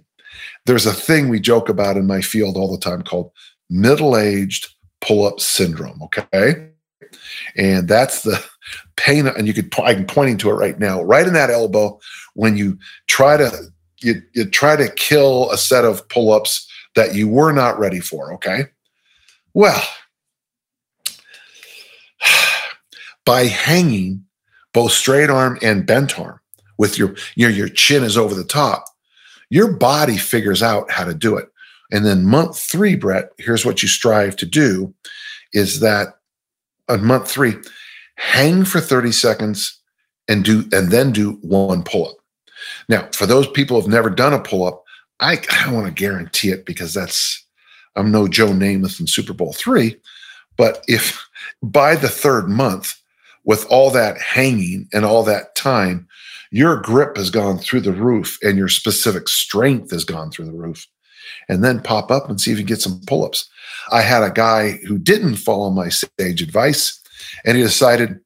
there's 0.66 0.86
a 0.86 0.93
thing 0.93 1.30
we 1.30 1.39
joke 1.39 1.70
about 1.70 1.97
in 1.97 2.07
my 2.07 2.22
field 2.22 2.55
all 2.55 2.72
the 2.72 2.82
time 2.82 3.01
called 3.01 3.32
middle 3.70 4.17
aged 4.17 4.74
pull 5.01 5.26
up 5.26 5.39
syndrome. 5.39 6.01
Okay. 6.03 6.70
And 7.55 7.88
that's 7.88 8.24
the 8.24 8.43
pain. 8.95 9.28
And 9.28 9.47
you 9.47 9.53
could, 9.53 9.74
I'm 9.80 10.05
pointing 10.05 10.38
to 10.39 10.49
it 10.49 10.53
right 10.53 10.80
now, 10.80 11.01
right 11.01 11.26
in 11.28 11.34
that 11.34 11.49
elbow 11.49 11.99
when 12.34 12.57
you 12.57 12.78
try 13.07 13.38
to, 13.38 13.51
you, 14.01 14.22
you 14.34 14.45
try 14.45 14.76
to 14.76 14.89
kill 14.91 15.51
a 15.51 15.57
set 15.57 15.86
of 15.86 16.07
pull 16.09 16.32
ups 16.32 16.67
that 16.95 17.15
you 17.15 17.28
were 17.28 17.51
not 17.51 17.80
ready 17.80 17.99
for. 17.99 18.34
Okay. 18.34 18.65
Well, 19.53 19.82
by 23.26 23.45
hanging 23.45 24.26
both 24.74 24.91
straight 24.91 25.30
arm 25.30 25.57
and 25.61 25.86
bent 25.86 26.20
arm 26.20 26.39
with 26.78 26.97
your, 26.97 27.15
your, 27.36 27.49
your 27.49 27.70
chin 27.70 28.03
is 28.03 28.17
over 28.17 28.34
the 28.34 28.43
top, 28.43 28.86
your 29.49 29.74
body 29.74 30.17
figures 30.17 30.61
out 30.61 30.91
how 30.91 31.03
to 31.03 31.13
do 31.13 31.36
it. 31.38 31.49
And 31.92 32.06
then 32.06 32.26
month 32.26 32.60
three, 32.60 32.96
Brett, 32.96 33.32
here's 33.38 33.66
what 33.66 33.82
you 33.82 33.88
strive 33.88 34.36
to 34.38 34.46
do 34.46 34.94
is 35.54 35.80
that 35.80 36.20
on 36.88 37.06
month 37.06 37.30
three, 37.30 37.56
hang 38.16 38.66
for 38.66 38.80
30 38.80 39.12
seconds 39.12 39.80
and 40.28 40.44
do 40.44 40.66
and 40.72 40.92
then 40.92 41.12
do 41.12 41.34
one 41.42 41.84
pull-up. 41.84 42.16
Now, 42.88 43.08
for 43.14 43.26
those 43.26 43.48
people 43.48 43.80
who've 43.80 43.90
never 43.90 44.10
done 44.10 44.34
a 44.34 44.40
pull-up, 44.40 44.84
I, 45.20 45.42
I 45.52 45.72
want 45.72 45.88
to 45.88 45.94
guarantee 45.94 46.50
it 46.50 46.66
because 46.66 46.94
that's 46.94 47.46
I'm 47.96 48.12
no 48.12 48.28
Joe 48.28 48.50
Namath 48.50 49.00
in 49.00 49.08
Super 49.08 49.34
Bowl 49.34 49.54
three. 49.54 49.96
But 50.58 50.84
if 50.88 51.26
by 51.64 51.96
the 51.96 52.10
third 52.10 52.50
month, 52.50 53.00
with 53.46 53.66
all 53.70 53.90
that 53.92 54.20
hanging 54.20 54.88
and 54.94 55.06
all 55.06 55.24
that 55.24 55.56
time, 55.56 56.08
your 56.52 56.78
grip 56.78 57.18
has 57.18 57.30
gone 57.30 57.58
through 57.58 57.82
the 57.82 57.92
roof 57.92 58.38
and 58.44 58.58
your 58.58 58.68
specific 58.68 59.28
strength 59.28 59.92
has 59.92 60.04
gone 60.04 60.30
through 60.30 60.46
the 60.46 60.52
roof 60.52 60.86
and 61.48 61.64
then 61.64 61.82
pop 61.82 62.12
up 62.12 62.30
and 62.30 62.40
see 62.40 62.52
if 62.52 62.58
you 62.58 62.64
get 62.64 62.82
some 62.82 63.02
pull 63.08 63.26
ups. 63.26 63.50
I 63.92 64.02
had 64.02 64.24
a 64.24 64.32
guy 64.32 64.80
who 64.88 64.98
didn't 64.98 65.38
follow 65.38 65.70
my 65.70 65.90
sage 65.90 66.42
advice 66.42 67.00
and 67.46 67.58
he 67.58 67.64
decided, 67.64 68.20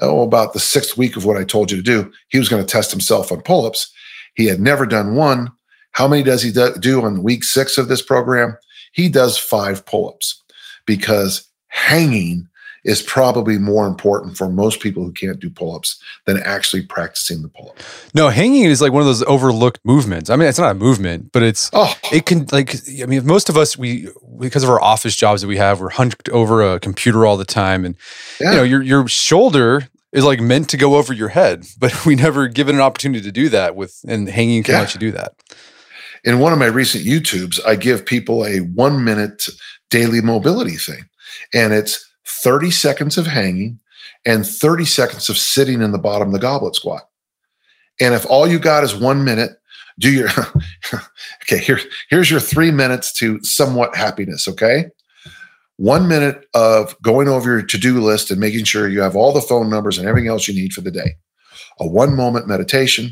oh, 0.00 0.22
about 0.22 0.52
the 0.52 0.60
sixth 0.60 0.96
week 0.96 1.16
of 1.16 1.24
what 1.24 1.36
I 1.36 1.44
told 1.44 1.70
you 1.70 1.76
to 1.76 1.82
do, 1.82 2.12
he 2.28 2.38
was 2.38 2.48
going 2.48 2.64
to 2.64 2.70
test 2.70 2.90
himself 2.90 3.30
on 3.30 3.42
pull 3.42 3.66
ups. 3.66 3.92
He 4.34 4.46
had 4.46 4.60
never 4.60 4.86
done 4.86 5.14
one. 5.14 5.50
How 5.92 6.08
many 6.08 6.22
does 6.22 6.42
he 6.42 6.52
do 6.80 7.02
on 7.02 7.22
week 7.22 7.44
six 7.44 7.76
of 7.76 7.88
this 7.88 8.02
program? 8.02 8.56
He 8.92 9.08
does 9.08 9.36
five 9.36 9.84
pull 9.84 10.08
ups 10.08 10.42
because 10.86 11.48
hanging 11.68 12.48
is 12.84 13.00
probably 13.02 13.58
more 13.58 13.86
important 13.86 14.36
for 14.36 14.48
most 14.48 14.80
people 14.80 15.04
who 15.04 15.12
can't 15.12 15.38
do 15.38 15.48
pull-ups 15.48 16.00
than 16.26 16.38
actually 16.42 16.82
practicing 16.82 17.42
the 17.42 17.48
pull-up. 17.48 17.78
No, 18.14 18.28
hanging 18.28 18.64
is 18.64 18.80
like 18.80 18.92
one 18.92 19.02
of 19.02 19.06
those 19.06 19.22
overlooked 19.24 19.80
movements. 19.84 20.30
I 20.30 20.36
mean, 20.36 20.48
it's 20.48 20.58
not 20.58 20.72
a 20.72 20.74
movement, 20.74 21.32
but 21.32 21.42
it's 21.42 21.70
oh. 21.72 21.94
it 22.12 22.26
can 22.26 22.46
like 22.50 22.74
I 23.00 23.06
mean, 23.06 23.26
most 23.26 23.48
of 23.48 23.56
us 23.56 23.78
we 23.78 24.08
because 24.38 24.64
of 24.64 24.70
our 24.70 24.80
office 24.80 25.16
jobs 25.16 25.42
that 25.42 25.48
we 25.48 25.56
have, 25.56 25.80
we're 25.80 25.90
hunched 25.90 26.28
over 26.30 26.62
a 26.62 26.80
computer 26.80 27.24
all 27.24 27.36
the 27.36 27.44
time 27.44 27.84
and 27.84 27.96
yeah. 28.40 28.50
you 28.50 28.56
know, 28.56 28.62
your 28.64 28.82
your 28.82 29.08
shoulder 29.08 29.88
is 30.12 30.24
like 30.24 30.40
meant 30.40 30.68
to 30.70 30.76
go 30.76 30.96
over 30.96 31.12
your 31.12 31.28
head, 31.28 31.64
but 31.78 32.04
we 32.04 32.14
never 32.14 32.48
given 32.48 32.74
an 32.74 32.80
opportunity 32.80 33.22
to 33.22 33.32
do 33.32 33.48
that 33.48 33.76
with 33.76 34.00
and 34.06 34.28
hanging 34.28 34.62
can 34.62 34.74
yeah. 34.74 34.80
let 34.80 34.94
you 34.94 35.00
do 35.00 35.12
that. 35.12 35.34
in 36.24 36.38
one 36.38 36.52
of 36.52 36.58
my 36.58 36.66
recent 36.66 37.04
YouTubes, 37.04 37.60
I 37.66 37.76
give 37.76 38.04
people 38.04 38.44
a 38.44 38.58
one 38.58 39.04
minute 39.04 39.48
daily 39.90 40.20
mobility 40.20 40.76
thing, 40.76 41.04
and 41.54 41.72
it's 41.72 42.08
30 42.42 42.70
seconds 42.70 43.18
of 43.18 43.26
hanging 43.26 43.78
and 44.24 44.46
30 44.46 44.84
seconds 44.84 45.28
of 45.28 45.38
sitting 45.38 45.82
in 45.82 45.92
the 45.92 45.98
bottom 45.98 46.28
of 46.28 46.32
the 46.32 46.38
goblet 46.38 46.74
squat. 46.74 47.02
And 48.00 48.14
if 48.14 48.26
all 48.26 48.46
you 48.46 48.58
got 48.58 48.84
is 48.84 48.94
one 48.94 49.24
minute, 49.24 49.52
do 49.98 50.10
your 50.10 50.28
okay, 51.42 51.58
here, 51.58 51.78
here's 52.08 52.30
your 52.30 52.40
three 52.40 52.70
minutes 52.70 53.12
to 53.14 53.42
somewhat 53.42 53.94
happiness. 53.94 54.48
Okay. 54.48 54.86
One 55.76 56.06
minute 56.08 56.44
of 56.54 57.00
going 57.02 57.28
over 57.28 57.50
your 57.50 57.62
to-do 57.62 58.00
list 58.00 58.30
and 58.30 58.38
making 58.38 58.64
sure 58.64 58.88
you 58.88 59.00
have 59.00 59.16
all 59.16 59.32
the 59.32 59.40
phone 59.40 59.70
numbers 59.70 59.98
and 59.98 60.06
everything 60.06 60.28
else 60.28 60.46
you 60.46 60.54
need 60.54 60.72
for 60.72 60.80
the 60.80 60.90
day. 60.90 61.16
A 61.80 61.86
one 61.86 62.14
moment 62.14 62.46
meditation, 62.46 63.10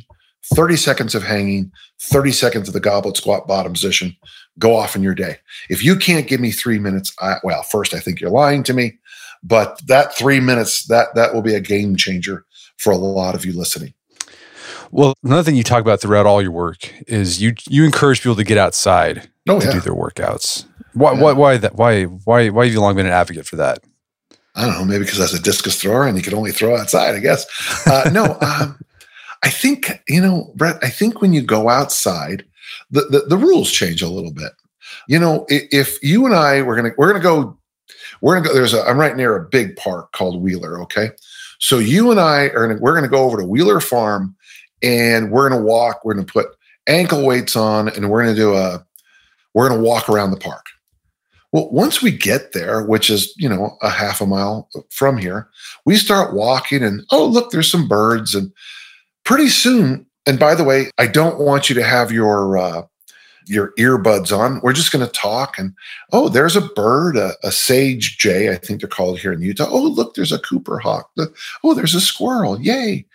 30 0.55 0.77
seconds 0.77 1.15
of 1.15 1.23
hanging, 1.23 1.73
30 2.01 2.33
seconds 2.33 2.69
of 2.69 2.75
the 2.75 2.81
goblet 2.81 3.17
squat 3.17 3.49
bottom 3.49 3.73
position, 3.73 4.17
go 4.59 4.77
off 4.77 4.95
in 4.95 5.03
your 5.03 5.15
day. 5.15 5.39
If 5.69 5.83
you 5.85 5.97
can't 5.97 6.29
give 6.29 6.41
me 6.41 6.51
three 6.51 6.79
minutes, 6.79 7.13
I, 7.21 7.37
well, 7.43 7.63
first, 7.63 7.95
I 7.95 8.01
think 8.01 8.21
you're 8.21 8.31
lying 8.31 8.63
to 8.65 8.75
me, 8.75 8.99
but 9.43 9.81
that 9.87 10.17
three 10.17 10.41
minutes, 10.41 10.87
that, 10.87 11.15
that 11.15 11.35
will 11.35 11.43
be 11.43 11.55
a 11.55 11.61
game 11.61 11.97
changer 11.97 12.45
for 12.77 12.93
a 12.93 12.97
lot 12.97 13.35
of 13.35 13.45
you 13.45 13.53
listening. 13.53 13.95
Well, 14.91 15.15
another 15.23 15.43
thing 15.43 15.55
you 15.55 15.63
talk 15.63 15.81
about 15.81 16.01
throughout 16.01 16.27
all 16.27 16.43
your 16.43 16.51
work 16.51 16.93
is 17.07 17.41
you 17.41 17.55
you 17.69 17.85
encourage 17.85 18.23
people 18.23 18.35
to 18.35 18.45
get 18.45 18.59
outside 18.59 19.31
oh, 19.49 19.61
to 19.61 19.67
yeah. 19.67 19.73
do 19.73 19.81
their 19.81 19.95
workouts. 19.95 20.65
Why, 20.95 21.13
yeah. 21.13 21.21
why, 21.21 21.33
why 21.33 21.57
that? 21.59 21.77
Why, 21.77 22.05
why, 22.05 22.49
why 22.51 22.65
have 22.65 22.73
you 22.73 22.81
long 22.81 22.97
been 22.97 23.07
an 23.07 23.13
advocate 23.13 23.47
for 23.47 23.57
that? 23.57 23.85
I 24.57 24.67
don't 24.67 24.75
know. 24.75 24.85
Maybe 24.85 25.05
because 25.05 25.21
I 25.21 25.25
was 25.25 25.35
a 25.35 25.41
discus 25.41 25.81
thrower 25.81 26.07
and 26.07 26.17
you 26.17 26.25
could 26.25 26.35
only 26.35 26.51
throw 26.51 26.77
outside. 26.77 27.15
I 27.15 27.21
guess. 27.21 27.47
Uh, 27.87 28.11
no, 28.13 28.37
um, 28.41 28.79
I 29.43 29.51
think 29.51 29.91
you 30.09 30.21
know, 30.21 30.53
Brett. 30.57 30.79
I 30.83 30.91
think 30.91 31.21
when 31.21 31.33
you 31.33 31.43
go 31.43 31.69
outside, 31.69 32.45
the, 32.91 33.03
the, 33.03 33.21
the 33.29 33.37
rules 33.37 33.71
change 33.71 34.03
a 34.03 34.09
little 34.09 34.33
bit. 34.33 34.53
You 35.07 35.19
know, 35.19 35.47
if 35.49 36.03
you 36.03 36.27
and 36.27 36.35
I 36.35 36.63
we're 36.63 36.77
gonna 36.77 36.91
we're 36.99 37.13
gonna 37.13 37.23
go, 37.23 37.57
we're 38.21 38.35
gonna 38.35 38.49
go. 38.49 38.55
There's 38.55 38.75
a 38.75 38.83
I'm 38.83 38.99
right 38.99 39.17
near 39.17 39.37
a 39.37 39.49
big 39.49 39.77
park 39.77 40.13
called 40.13 40.43
Wheeler. 40.43 40.81
Okay, 40.83 41.11
so 41.59 41.79
you 41.79 42.11
and 42.11 42.21
I 42.21 42.45
are 42.49 42.69
gonna, 42.69 42.81
we're 42.81 42.95
gonna 42.95 43.09
go 43.09 43.25
over 43.25 43.39
to 43.39 43.47
Wheeler 43.47 43.81
Farm, 43.81 44.37
and 44.83 45.31
we're 45.31 45.49
gonna 45.49 45.63
walk. 45.63 46.05
We're 46.05 46.15
gonna 46.15 46.27
put 46.27 46.49
ankle 46.87 47.25
weights 47.25 47.57
on, 47.57 47.89
and 47.89 48.11
we're 48.11 48.23
gonna 48.23 48.35
do 48.35 48.55
a 48.55 48.85
we're 49.55 49.69
gonna 49.69 49.83
walk 49.83 50.09
around 50.09 50.31
the 50.31 50.37
park. 50.37 50.67
Well, 51.53 51.69
once 51.71 52.01
we 52.01 52.13
get 52.13 52.53
there, 52.53 52.85
which 52.85 53.11
is, 53.11 53.35
you 53.37 53.49
know, 53.49 53.77
a 53.83 53.91
half 53.91 54.21
a 54.21 54.27
mile 54.27 54.69
from 54.91 55.19
here, 55.19 55.49
we 55.85 55.97
start 55.97 56.33
walking 56.33 56.85
and, 56.85 57.05
oh, 57.11 57.27
look, 57.27 57.51
there's 57.51 57.71
some 57.71 57.89
birds. 57.89 58.37
And 58.37 58.53
pretty 59.25 59.49
soon, 59.49 60.07
and 60.27 60.39
by 60.39 60.55
the 60.55 60.63
way, 60.63 60.91
I 60.99 61.09
don't 61.09 61.41
want 61.41 61.69
you 61.69 61.75
to 61.75 61.83
have 61.83 62.13
your, 62.13 62.57
uh, 62.57 62.83
your 63.47 63.73
earbuds 63.79 64.37
on. 64.37 64.61
We're 64.63 64.73
just 64.73 64.93
going 64.93 65.05
to 65.05 65.13
talk. 65.13 65.59
And 65.59 65.75
oh, 66.13 66.29
there's 66.29 66.57
a 66.57 66.61
bird, 66.61 67.17
a, 67.17 67.33
a, 67.43 67.51
sage 67.51 68.19
jay, 68.19 68.53
I 68.53 68.57
think 68.57 68.81
they're 68.81 68.89
called 68.89 69.19
here 69.19 69.33
in 69.33 69.43
Utah. 69.43 69.69
Oh, 69.69 69.83
look, 69.83 70.15
there's 70.15 70.33
a 70.33 70.39
Cooper 70.39 70.79
hawk. 70.79 71.11
Oh, 71.65 71.75
there's 71.75 71.95
a 71.95 72.01
squirrel. 72.01 72.61
Yay. 72.61 73.07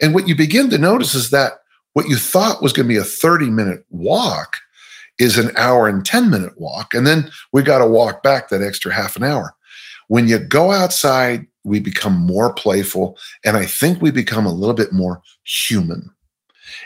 And 0.00 0.14
what 0.14 0.28
you 0.28 0.34
begin 0.34 0.70
to 0.70 0.78
notice 0.78 1.14
is 1.14 1.30
that 1.30 1.60
what 1.92 2.08
you 2.08 2.16
thought 2.16 2.62
was 2.62 2.72
going 2.72 2.86
to 2.86 2.94
be 2.94 2.98
a 2.98 3.04
30 3.04 3.50
minute 3.50 3.84
walk 3.90 4.56
is 5.18 5.38
an 5.38 5.54
hour 5.56 5.88
and 5.88 6.04
10 6.04 6.30
minute 6.30 6.58
walk. 6.58 6.94
And 6.94 7.06
then 7.06 7.30
we 7.52 7.62
got 7.62 7.78
to 7.78 7.86
walk 7.86 8.22
back 8.22 8.48
that 8.48 8.62
extra 8.62 8.92
half 8.92 9.16
an 9.16 9.24
hour. 9.24 9.54
When 10.08 10.28
you 10.28 10.38
go 10.38 10.72
outside, 10.72 11.46
we 11.64 11.80
become 11.80 12.14
more 12.14 12.52
playful. 12.52 13.16
And 13.44 13.56
I 13.56 13.66
think 13.66 14.00
we 14.00 14.10
become 14.10 14.46
a 14.46 14.52
little 14.52 14.74
bit 14.74 14.92
more 14.92 15.22
human. 15.44 16.10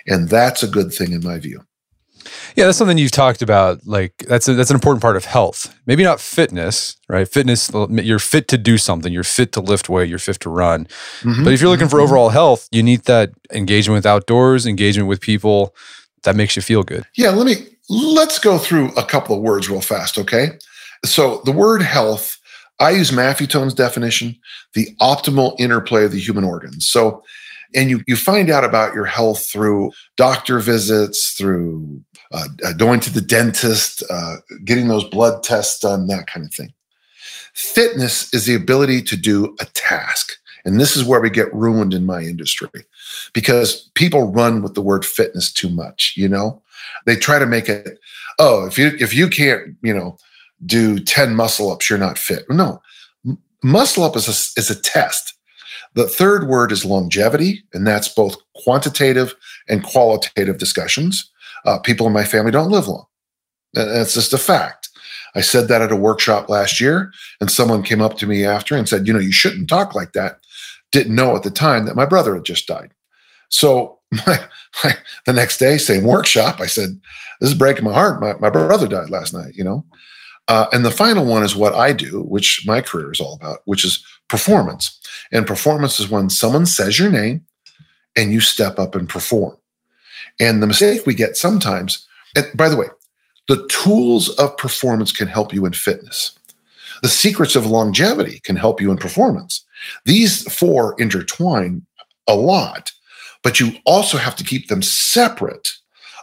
And 0.07 0.29
that's 0.29 0.63
a 0.63 0.69
good 0.69 0.93
thing 0.93 1.13
in 1.13 1.25
my 1.25 1.39
view. 1.39 1.66
Yeah, 2.57 2.67
that's 2.67 2.79
something 2.79 2.99
you've 2.99 3.11
talked 3.11 3.43
about. 3.43 3.87
Like 3.87 4.25
that's 4.29 4.49
a, 4.49 4.55
that's 4.55 4.71
an 4.71 4.77
important 4.77 5.03
part 5.03 5.17
of 5.17 5.25
health. 5.25 5.75
Maybe 5.87 6.03
not 6.03 6.21
fitness, 6.21 6.97
right? 7.09 7.29
Fitness, 7.29 7.71
you're 7.91 8.19
fit 8.19 8.49
to 8.49 8.59
do 8.59 8.79
something. 8.79 9.13
You're 9.13 9.25
fit 9.25 9.53
to 9.53 9.61
lift 9.61 9.89
weight. 9.89 10.09
You're 10.09 10.19
fit 10.19 10.41
to 10.41 10.51
run. 10.51 10.87
Mm-hmm. 11.21 11.45
But 11.45 11.53
if 11.53 11.61
you're 11.61 11.71
looking 11.71 11.89
for 11.89 11.97
mm-hmm. 11.97 12.05
overall 12.05 12.29
health, 12.31 12.69
you 12.73 12.83
need 12.83 13.05
that 13.05 13.31
engagement 13.53 13.97
with 13.97 14.07
outdoors, 14.07 14.67
engagement 14.67 15.09
with 15.09 15.21
people 15.21 15.75
that 16.25 16.37
makes 16.37 16.57
you 16.57 16.63
feel 16.63 16.83
good. 16.83 17.05
Yeah, 17.15 17.31
let 17.31 17.47
me 17.47 17.69
Let's 17.89 18.39
go 18.39 18.59
through 18.59 18.93
a 18.97 19.05
couple 19.05 19.37
of 19.37 19.43
words 19.43 19.69
real 19.71 19.81
fast, 19.81 20.19
okay? 20.19 20.59
So 21.05 21.41
the 21.45 21.53
word 21.53 21.83
health, 21.83 22.37
I 22.81 22.91
use 22.91 23.13
Maffetone's 23.13 23.75
definition, 23.75 24.37
the 24.75 24.89
optimal 25.01 25.55
interplay 25.61 26.05
of 26.05 26.13
the 26.13 26.19
human 26.19 26.43
organs. 26.43 26.89
So, 26.89 27.23
and 27.75 27.89
you 27.91 28.03
you 28.07 28.17
find 28.17 28.51
out 28.51 28.65
about 28.65 28.95
your 28.95 29.05
health 29.05 29.49
through 29.51 29.93
doctor 30.17 30.59
visits, 30.59 31.35
through 31.37 32.03
uh, 32.33 32.49
uh, 32.65 32.73
going 32.73 33.01
to 33.01 33.13
the 33.13 33.21
dentist, 33.21 34.03
uh, 34.11 34.37
getting 34.65 34.89
those 34.89 35.05
blood 35.05 35.43
tests 35.43 35.81
done, 35.81 36.07
that 36.07 36.27
kind 36.27 36.47
of 36.47 36.53
thing. 36.53 36.73
Fitness 37.55 38.33
is 38.35 38.47
the 38.47 38.55
ability 38.55 39.03
to 39.03 39.17
do 39.17 39.57
a 39.61 39.65
task. 39.67 40.33
And 40.65 40.81
this 40.81 40.97
is 40.97 41.05
where 41.05 41.21
we 41.21 41.31
get 41.31 41.55
ruined 41.55 41.95
in 41.95 42.05
my 42.05 42.21
industry 42.23 42.69
because 43.33 43.89
people 43.95 44.33
run 44.33 44.63
with 44.63 44.75
the 44.75 44.83
word 44.83 45.05
fitness 45.05 45.53
too 45.53 45.71
much, 45.71 46.15
you 46.17 46.29
know? 46.29 46.61
They 47.07 47.17
try 47.17 47.39
to 47.39 47.47
make 47.47 47.69
it, 47.69 47.99
oh, 48.39 48.67
if 48.67 48.77
you 48.77 48.93
if 48.99 49.15
you 49.15 49.29
can't, 49.29 49.77
you 49.83 49.95
know, 49.95 50.19
do 50.65 50.99
10 50.99 51.35
muscle 51.35 51.71
ups, 51.71 51.89
you're 51.89 51.99
not 51.99 52.19
fit. 52.19 52.45
No. 52.51 52.81
Muscle 53.63 54.05
up 54.05 54.17
is 54.17 54.29
a, 54.29 54.61
is 54.61 54.71
a 54.71 54.81
test. 54.81 55.35
The 55.95 56.07
third 56.07 56.47
word 56.47 56.73
is 56.73 56.85
longevity, 56.85 57.65
and 57.73 57.87
that's 57.87 58.09
both 58.09 58.37
quantitative 58.55 59.35
and 59.69 59.83
qualitative 59.83 60.59
discussions. 60.59 61.31
Uh, 61.67 61.79
people 61.79 62.07
in 62.07 62.13
my 62.13 62.25
family 62.25 62.51
don't 62.51 62.71
live 62.71 62.89
long. 62.89 63.07
That's 63.75 64.15
just 64.15 64.33
a 64.33 64.39
fact. 64.39 64.89
I 65.35 65.43
said 65.43 65.69
that 65.69 65.83
at 65.83 65.93
a 65.93 65.97
workshop 65.97 66.49
last 66.49 66.81
year, 66.81 67.13
and 67.41 67.51
someone 67.51 67.83
came 67.83 68.01
up 68.01 68.17
to 68.19 68.27
me 68.27 68.45
after 68.47 68.75
and 68.75 68.89
said, 68.89 69.07
You 69.07 69.13
know, 69.13 69.19
you 69.19 69.33
shouldn't 69.33 69.69
talk 69.69 69.95
like 69.95 70.13
that. 70.13 70.39
Didn't 70.93 71.15
know 71.15 71.37
at 71.37 71.43
the 71.43 71.51
time 71.51 71.85
that 71.85 71.97
my 71.97 72.07
brother 72.07 72.35
had 72.35 72.45
just 72.45 72.67
died. 72.67 72.93
So 73.51 73.99
the 74.13 75.33
next 75.33 75.59
day, 75.59 75.79
same 75.79 76.05
workshop, 76.05 76.61
I 76.61 76.67
said, 76.67 77.01
"This 77.41 77.51
is 77.51 77.59
breaking 77.59 77.85
my 77.85 77.93
heart. 77.93 78.21
My, 78.21 78.35
my 78.35 78.51
brother 78.51 78.87
died 78.87 79.11
last 79.11 79.35
night." 79.35 79.55
You 79.55 79.65
know, 79.65 79.85
uh, 80.49 80.67
and 80.73 80.85
the 80.85 80.91
final 80.91 81.25
one 81.25 81.43
is 81.43 81.57
what 81.57 81.75
I 81.75 81.93
do, 81.93 82.23
which 82.23 82.65
my 82.67 82.81
career 82.81 83.11
is 83.11 83.21
all 83.21 83.35
about, 83.35 83.61
which 83.65 83.85
is 83.85 84.05
performance. 84.29 84.99
And 85.33 85.47
performance 85.47 85.99
is 85.99 86.09
when 86.09 86.31
someone 86.31 86.67
says 86.67 86.99
your 86.99 87.11
name 87.11 87.45
and 88.15 88.33
you 88.33 88.41
step 88.41 88.79
up 88.79 88.95
and 88.95 89.09
perform. 89.09 89.57
And 90.41 90.63
the 90.63 90.67
mistake 90.67 91.07
we 91.07 91.15
get 91.15 91.37
sometimes, 91.37 92.07
and 92.35 92.47
by 92.55 92.69
the 92.69 92.77
way, 92.77 92.89
the 93.49 93.67
tools 93.69 94.29
of 94.31 94.57
performance 94.57 95.13
can 95.13 95.29
help 95.29 95.53
you 95.55 95.67
in 95.67 95.73
fitness. 95.73 96.37
The 97.03 97.09
secrets 97.09 97.57
of 97.57 97.67
longevity 97.67 98.41
can 98.41 98.57
help 98.57 98.81
you 98.81 98.91
in 98.91 98.97
performance. 98.97 99.65
These 100.05 100.53
four 100.53 100.95
intertwine 100.99 101.87
a 102.27 102.35
lot 102.35 102.91
but 103.47 103.61
you 103.61 103.75
also 103.85 104.19
have 104.19 104.35
to 104.35 104.43
keep 104.43 104.67
them 104.67 104.83
separate. 104.83 105.69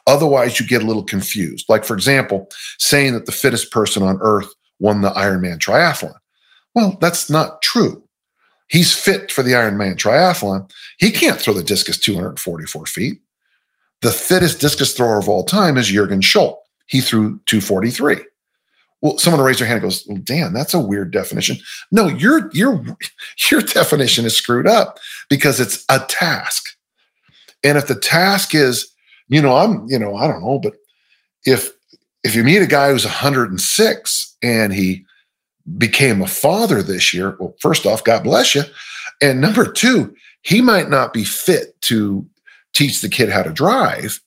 Otherwise, 0.07 0.59
you 0.59 0.67
get 0.67 0.83
a 0.83 0.85
little 0.85 1.05
confused. 1.05 1.65
Like, 1.69 1.85
for 1.85 1.93
example, 1.93 2.49
saying 2.79 3.13
that 3.13 3.25
the 3.25 3.31
fittest 3.31 3.71
person 3.71 4.03
on 4.03 4.19
earth 4.19 4.49
won 4.79 4.99
the 4.99 5.11
Ironman 5.11 5.57
triathlon. 5.57 6.15
Well, 6.75 6.97
that's 6.99 7.29
not 7.29 7.61
true. 7.61 8.03
He's 8.67 8.93
fit 8.93 9.31
for 9.31 9.41
the 9.41 9.53
Ironman 9.53 9.95
triathlon. 9.95 10.69
He 10.97 11.11
can't 11.11 11.39
throw 11.39 11.53
the 11.53 11.63
discus 11.63 11.97
244 11.97 12.85
feet. 12.87 13.21
The 14.03 14.11
fittest 14.11 14.59
discus 14.59 14.93
thrower 14.93 15.17
of 15.17 15.29
all 15.29 15.45
time 15.45 15.77
is 15.77 15.87
Jurgen 15.87 16.19
Schult. 16.19 16.57
He 16.87 16.99
threw 16.99 17.39
243. 17.45 18.17
Well, 19.01 19.17
someone 19.17 19.39
will 19.39 19.47
raise 19.47 19.59
their 19.59 19.67
hand 19.67 19.81
and 19.81 19.89
goes, 19.89 20.05
well, 20.07 20.17
Dan, 20.21 20.53
that's 20.53 20.73
a 20.73 20.79
weird 20.79 21.11
definition. 21.11 21.57
No, 21.89 22.07
your 22.07 22.51
your 22.53 22.83
your 23.51 23.61
definition 23.61 24.25
is 24.25 24.35
screwed 24.35 24.67
up 24.67 24.99
because 25.29 25.61
it's 25.61 25.85
a 25.89 25.99
task. 26.09 26.65
And 27.63 27.77
if 27.77 27.87
the 27.87 27.95
task 27.95 28.53
is, 28.53 28.89
you 29.29 29.41
know, 29.41 29.55
I'm, 29.55 29.85
you 29.87 29.97
know, 29.97 30.17
I 30.17 30.27
don't 30.27 30.43
know, 30.43 30.59
but 30.59 30.73
if 31.45 31.71
if 32.25 32.35
you 32.35 32.43
meet 32.43 32.61
a 32.61 32.67
guy 32.67 32.91
who's 32.91 33.05
106 33.05 34.37
and 34.43 34.73
he 34.73 35.05
became 35.77 36.21
a 36.21 36.27
father 36.27 36.83
this 36.83 37.13
year, 37.13 37.37
well, 37.39 37.55
first 37.61 37.85
off, 37.85 38.03
God 38.03 38.23
bless 38.25 38.53
you. 38.53 38.63
And 39.21 39.39
number 39.39 39.65
two, 39.65 40.13
he 40.41 40.59
might 40.59 40.89
not 40.89 41.13
be 41.13 41.23
fit 41.23 41.79
to 41.83 42.25
teach 42.73 43.01
the 43.01 43.09
kid 43.09 43.29
how 43.29 43.43
to 43.43 43.51
drive, 43.51 44.19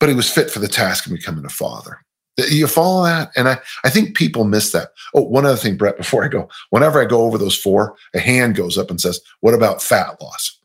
but 0.00 0.08
he 0.08 0.14
was 0.14 0.30
fit 0.30 0.50
for 0.50 0.58
the 0.58 0.68
task 0.68 1.06
of 1.06 1.12
becoming 1.12 1.44
a 1.44 1.50
father. 1.50 1.98
You 2.36 2.66
follow 2.66 3.04
that? 3.04 3.30
And 3.36 3.48
I, 3.48 3.58
I 3.84 3.90
think 3.90 4.16
people 4.16 4.44
miss 4.44 4.72
that. 4.72 4.88
Oh, 5.14 5.22
one 5.22 5.46
other 5.46 5.56
thing, 5.56 5.76
Brett, 5.76 5.96
before 5.96 6.24
I 6.24 6.28
go, 6.28 6.48
whenever 6.70 7.00
I 7.00 7.04
go 7.04 7.22
over 7.22 7.38
those 7.38 7.56
four, 7.56 7.96
a 8.12 8.18
hand 8.18 8.56
goes 8.56 8.76
up 8.76 8.90
and 8.90 9.00
says, 9.00 9.20
What 9.40 9.54
about 9.54 9.82
fat 9.82 10.20
loss? 10.20 10.58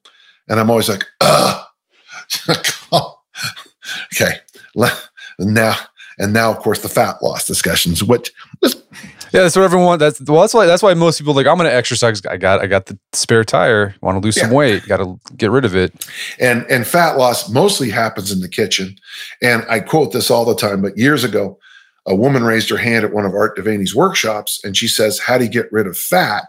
And 0.47 0.59
I'm 0.59 0.71
always 0.71 0.89
like, 0.89 1.05
Ugh, 1.21 1.65
okay. 4.13 4.37
Now, 5.37 5.75
and 6.17 6.33
now, 6.33 6.51
of 6.51 6.57
course, 6.57 6.81
the 6.81 6.89
fat 6.89 7.21
loss 7.21 7.45
discussions. 7.45 8.03
What? 8.03 8.31
Yeah, 9.31 9.41
that's 9.41 9.55
what 9.55 9.63
everyone. 9.63 9.99
That's 9.99 10.21
well. 10.21 10.41
That's 10.41 10.53
why. 10.53 10.65
That's 10.65 10.81
why 10.81 10.93
most 10.93 11.19
people 11.19 11.33
like. 11.33 11.47
I'm 11.47 11.57
going 11.57 11.69
to 11.69 11.75
exercise. 11.75 12.25
I 12.25 12.37
got. 12.37 12.61
I 12.61 12.67
got 12.67 12.87
the 12.87 12.97
spare 13.13 13.43
tire. 13.43 13.95
Want 14.01 14.21
to 14.21 14.25
lose 14.25 14.37
yeah. 14.37 14.43
some 14.43 14.51
weight? 14.51 14.85
Got 14.87 14.97
to 14.97 15.19
get 15.37 15.51
rid 15.51 15.65
of 15.65 15.75
it. 15.75 16.07
And 16.39 16.65
and 16.69 16.87
fat 16.87 17.17
loss 17.17 17.49
mostly 17.49 17.89
happens 17.89 18.31
in 18.31 18.41
the 18.41 18.49
kitchen. 18.49 18.95
And 19.41 19.65
I 19.69 19.79
quote 19.79 20.11
this 20.11 20.31
all 20.31 20.45
the 20.45 20.55
time. 20.55 20.81
But 20.81 20.97
years 20.97 21.23
ago, 21.23 21.59
a 22.05 22.15
woman 22.15 22.43
raised 22.43 22.69
her 22.69 22.77
hand 22.77 23.05
at 23.05 23.13
one 23.13 23.25
of 23.25 23.33
Art 23.33 23.55
De 23.55 23.61
Vany's 23.61 23.95
workshops, 23.95 24.59
and 24.63 24.75
she 24.75 24.87
says, 24.87 25.19
"How 25.19 25.37
do 25.37 25.43
you 25.43 25.51
get 25.51 25.71
rid 25.71 25.87
of 25.87 25.97
fat?" 25.97 26.45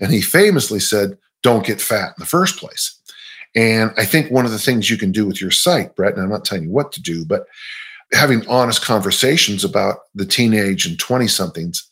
And 0.00 0.10
he 0.10 0.20
famously 0.20 0.80
said, 0.80 1.18
"Don't 1.42 1.66
get 1.66 1.80
fat 1.80 2.08
in 2.08 2.20
the 2.20 2.26
first 2.26 2.58
place." 2.58 2.98
And 3.54 3.92
I 3.96 4.04
think 4.04 4.30
one 4.30 4.44
of 4.44 4.50
the 4.50 4.58
things 4.58 4.90
you 4.90 4.96
can 4.96 5.12
do 5.12 5.26
with 5.26 5.40
your 5.40 5.52
site, 5.52 5.94
Brett, 5.94 6.14
and 6.14 6.22
I'm 6.22 6.30
not 6.30 6.44
telling 6.44 6.64
you 6.64 6.70
what 6.70 6.90
to 6.92 7.02
do, 7.02 7.24
but 7.24 7.46
having 8.12 8.46
honest 8.48 8.82
conversations 8.82 9.64
about 9.64 9.98
the 10.14 10.26
teenage 10.26 10.86
and 10.86 10.98
20 10.98 11.28
somethings 11.28 11.88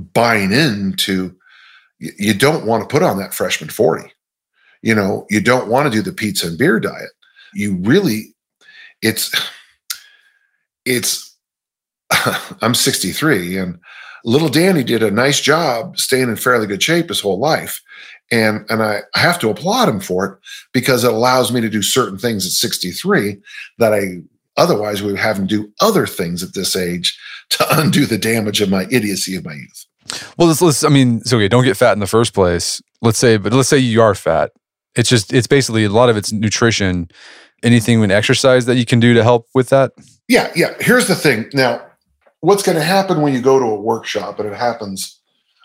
buying 0.00 0.52
into 0.52 1.34
you 1.98 2.34
don't 2.34 2.66
want 2.66 2.82
to 2.82 2.92
put 2.92 3.02
on 3.02 3.18
that 3.18 3.34
freshman 3.34 3.68
40 3.68 4.10
you 4.82 4.94
know 4.94 5.26
you 5.30 5.40
don't 5.40 5.68
want 5.68 5.90
to 5.90 5.96
do 5.96 6.02
the 6.02 6.12
pizza 6.12 6.46
and 6.46 6.58
beer 6.58 6.80
diet. 6.80 7.10
You 7.54 7.76
really 7.82 8.34
it's 9.02 9.30
it's 10.84 11.36
i'm 12.62 12.74
63 12.74 13.56
and 13.56 13.78
little 14.24 14.48
danny 14.48 14.84
did 14.84 15.02
a 15.02 15.10
nice 15.10 15.40
job 15.40 15.98
staying 15.98 16.28
in 16.28 16.36
fairly 16.36 16.66
good 16.66 16.82
shape 16.82 17.08
his 17.08 17.20
whole 17.20 17.38
life. 17.38 17.80
And 18.32 18.64
and 18.70 18.82
I, 18.82 19.00
have 19.14 19.38
to 19.40 19.50
applaud 19.50 19.88
him 19.88 20.00
for 20.00 20.26
it 20.26 20.38
because 20.72 21.04
it 21.04 21.12
allows 21.12 21.52
me 21.52 21.60
to 21.60 21.68
do 21.68 21.82
certain 21.82 22.18
things 22.18 22.46
at 22.46 22.52
63 22.52 23.36
that 23.78 23.92
i 23.92 24.18
otherwise 24.56 25.02
we 25.02 25.10
would 25.12 25.20
have 25.20 25.38
him 25.38 25.46
do 25.46 25.72
other 25.80 26.06
things 26.06 26.42
at 26.42 26.54
this 26.54 26.76
age 26.76 27.18
to 27.50 27.66
undo 27.80 28.06
the 28.06 28.18
damage 28.18 28.60
of 28.60 28.70
my 28.70 28.86
idiocy 28.90 29.34
of 29.36 29.44
my 29.44 29.54
youth 29.54 29.86
well, 30.36 30.48
let's, 30.48 30.62
let's, 30.62 30.84
I 30.84 30.88
mean, 30.88 31.20
so 31.22 31.36
okay, 31.36 31.48
don't 31.48 31.64
get 31.64 31.76
fat 31.76 31.92
in 31.92 31.98
the 32.00 32.06
first 32.06 32.34
place. 32.34 32.82
Let's 33.02 33.18
say, 33.18 33.36
but 33.36 33.52
let's 33.52 33.68
say 33.68 33.78
you 33.78 34.02
are 34.02 34.14
fat. 34.14 34.52
It's 34.94 35.08
just, 35.08 35.32
it's 35.32 35.46
basically 35.46 35.84
a 35.84 35.88
lot 35.88 36.08
of 36.08 36.16
it's 36.16 36.32
nutrition. 36.32 37.10
Anything 37.62 38.00
with 38.00 38.10
exercise 38.10 38.64
that 38.66 38.76
you 38.76 38.86
can 38.86 39.00
do 39.00 39.12
to 39.12 39.22
help 39.22 39.46
with 39.54 39.68
that? 39.68 39.92
Yeah, 40.28 40.50
yeah. 40.56 40.74
Here's 40.80 41.08
the 41.08 41.14
thing. 41.14 41.50
Now, 41.52 41.86
what's 42.40 42.62
going 42.62 42.78
to 42.78 42.84
happen 42.84 43.20
when 43.20 43.34
you 43.34 43.42
go 43.42 43.58
to 43.58 43.66
a 43.66 43.80
workshop, 43.80 44.38
and 44.38 44.48
it 44.48 44.56
happens 44.56 45.20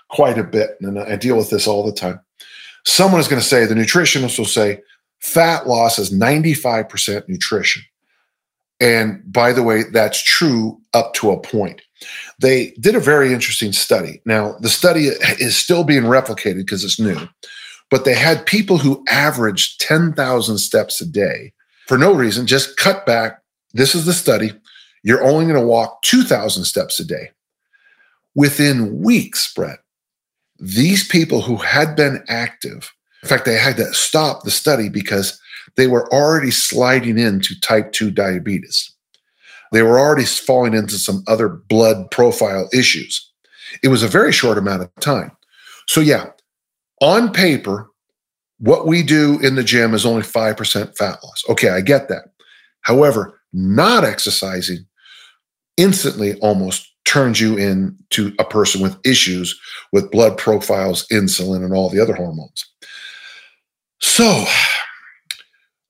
quite 0.10 0.38
a 0.38 0.44
bit, 0.44 0.72
and 0.82 1.00
I 1.00 1.16
deal 1.16 1.38
with 1.38 1.50
this 1.50 1.68
all 1.68 1.86
the 1.86 1.94
time. 1.94 2.20
Someone 2.86 3.22
is 3.22 3.28
going 3.28 3.42
to 3.42 3.48
say, 3.48 3.66
the 3.66 3.76
nutritionist 3.76 4.38
will 4.38 4.46
say, 4.46 4.82
fat 5.20 5.68
loss 5.68 5.98
is 5.98 6.14
95% 6.14 7.28
nutrition. 7.28 7.84
And 8.80 9.22
by 9.32 9.54
the 9.54 9.64
way, 9.64 9.84
that's 9.84 10.22
true 10.22 10.80
up 10.94 11.14
to 11.16 11.32
a 11.32 11.40
point. 11.40 11.82
They 12.40 12.72
did 12.80 12.96
a 12.96 13.00
very 13.00 13.34
interesting 13.34 13.72
study. 13.72 14.22
Now, 14.26 14.56
the 14.60 14.70
study 14.70 15.08
is 15.40 15.58
still 15.58 15.84
being 15.84 16.04
replicated 16.04 16.58
because 16.58 16.84
it's 16.84 17.00
new, 17.00 17.28
but 17.90 18.06
they 18.06 18.16
had 18.16 18.46
people 18.46 18.78
who 18.78 19.04
averaged 19.10 19.80
10,000 19.82 20.58
steps 20.58 21.02
a 21.02 21.06
day 21.06 21.54
for 21.86 21.98
no 21.98 22.14
reason, 22.14 22.48
just 22.48 22.78
cut 22.78 23.06
back. 23.06 23.42
This 23.74 23.96
is 23.96 24.06
the 24.06 24.14
study. 24.14 24.52
You're 25.04 25.24
only 25.24 25.46
going 25.46 25.60
to 25.60 25.66
walk 25.66 26.02
2,000 26.04 26.66
steps 26.66 27.00
a 27.00 27.06
day. 27.06 27.32
Within 28.34 29.02
weeks, 29.02 29.54
Brett, 29.54 29.80
these 30.60 31.08
people 31.08 31.42
who 31.42 31.58
had 31.58 31.96
been 31.96 32.24
active, 32.28 32.92
in 33.22 33.30
fact, 33.30 33.46
they 33.46 33.58
had 33.58 33.78
to 33.78 33.94
stop 33.94 34.44
the 34.44 34.52
study 34.52 34.90
because 34.90 35.40
they 35.78 35.88
were 35.88 36.12
already 36.14 36.52
sliding 36.52 37.18
into 37.18 37.60
type 37.60 37.92
2 37.92 38.12
diabetes. 38.12 38.92
They 39.76 39.84
were 39.84 40.00
already 40.00 40.24
falling 40.24 40.74
into 40.74 40.98
some 40.98 41.22
other 41.28 41.50
blood 41.50 42.10
profile 42.10 42.70
issues. 42.72 43.30
It 43.84 43.90
was 43.90 44.04
a 44.04 44.08
very 44.08 44.32
short 44.32 44.58
amount 44.58 44.84
of 44.84 44.96
time. 45.02 45.32
So, 45.86 46.00
yeah, 46.00 46.28
on 47.02 47.34
paper, 47.34 47.90
what 48.60 48.88
we 48.88 49.04
do 49.04 49.38
in 49.42 49.56
the 49.56 49.66
gym 49.66 49.94
is 49.94 50.06
only 50.06 50.22
5% 50.22 50.98
fat 50.98 51.20
loss. 51.22 51.44
Okay, 51.50 51.68
I 51.68 51.82
get 51.82 52.08
that. 52.08 52.30
However, 52.84 53.38
not 53.52 54.06
exercising 54.06 54.86
instantly 55.76 56.36
almost 56.36 56.90
turns 57.04 57.42
you 57.42 57.58
into 57.58 58.34
a 58.40 58.46
person 58.46 58.82
with 58.82 58.98
issues 59.06 59.60
with 59.92 60.10
blood 60.10 60.38
profiles, 60.38 61.06
insulin, 61.12 61.66
and 61.66 61.74
all 61.74 61.90
the 61.90 62.00
other 62.02 62.16
hormones. 62.16 62.66
So, 64.00 64.46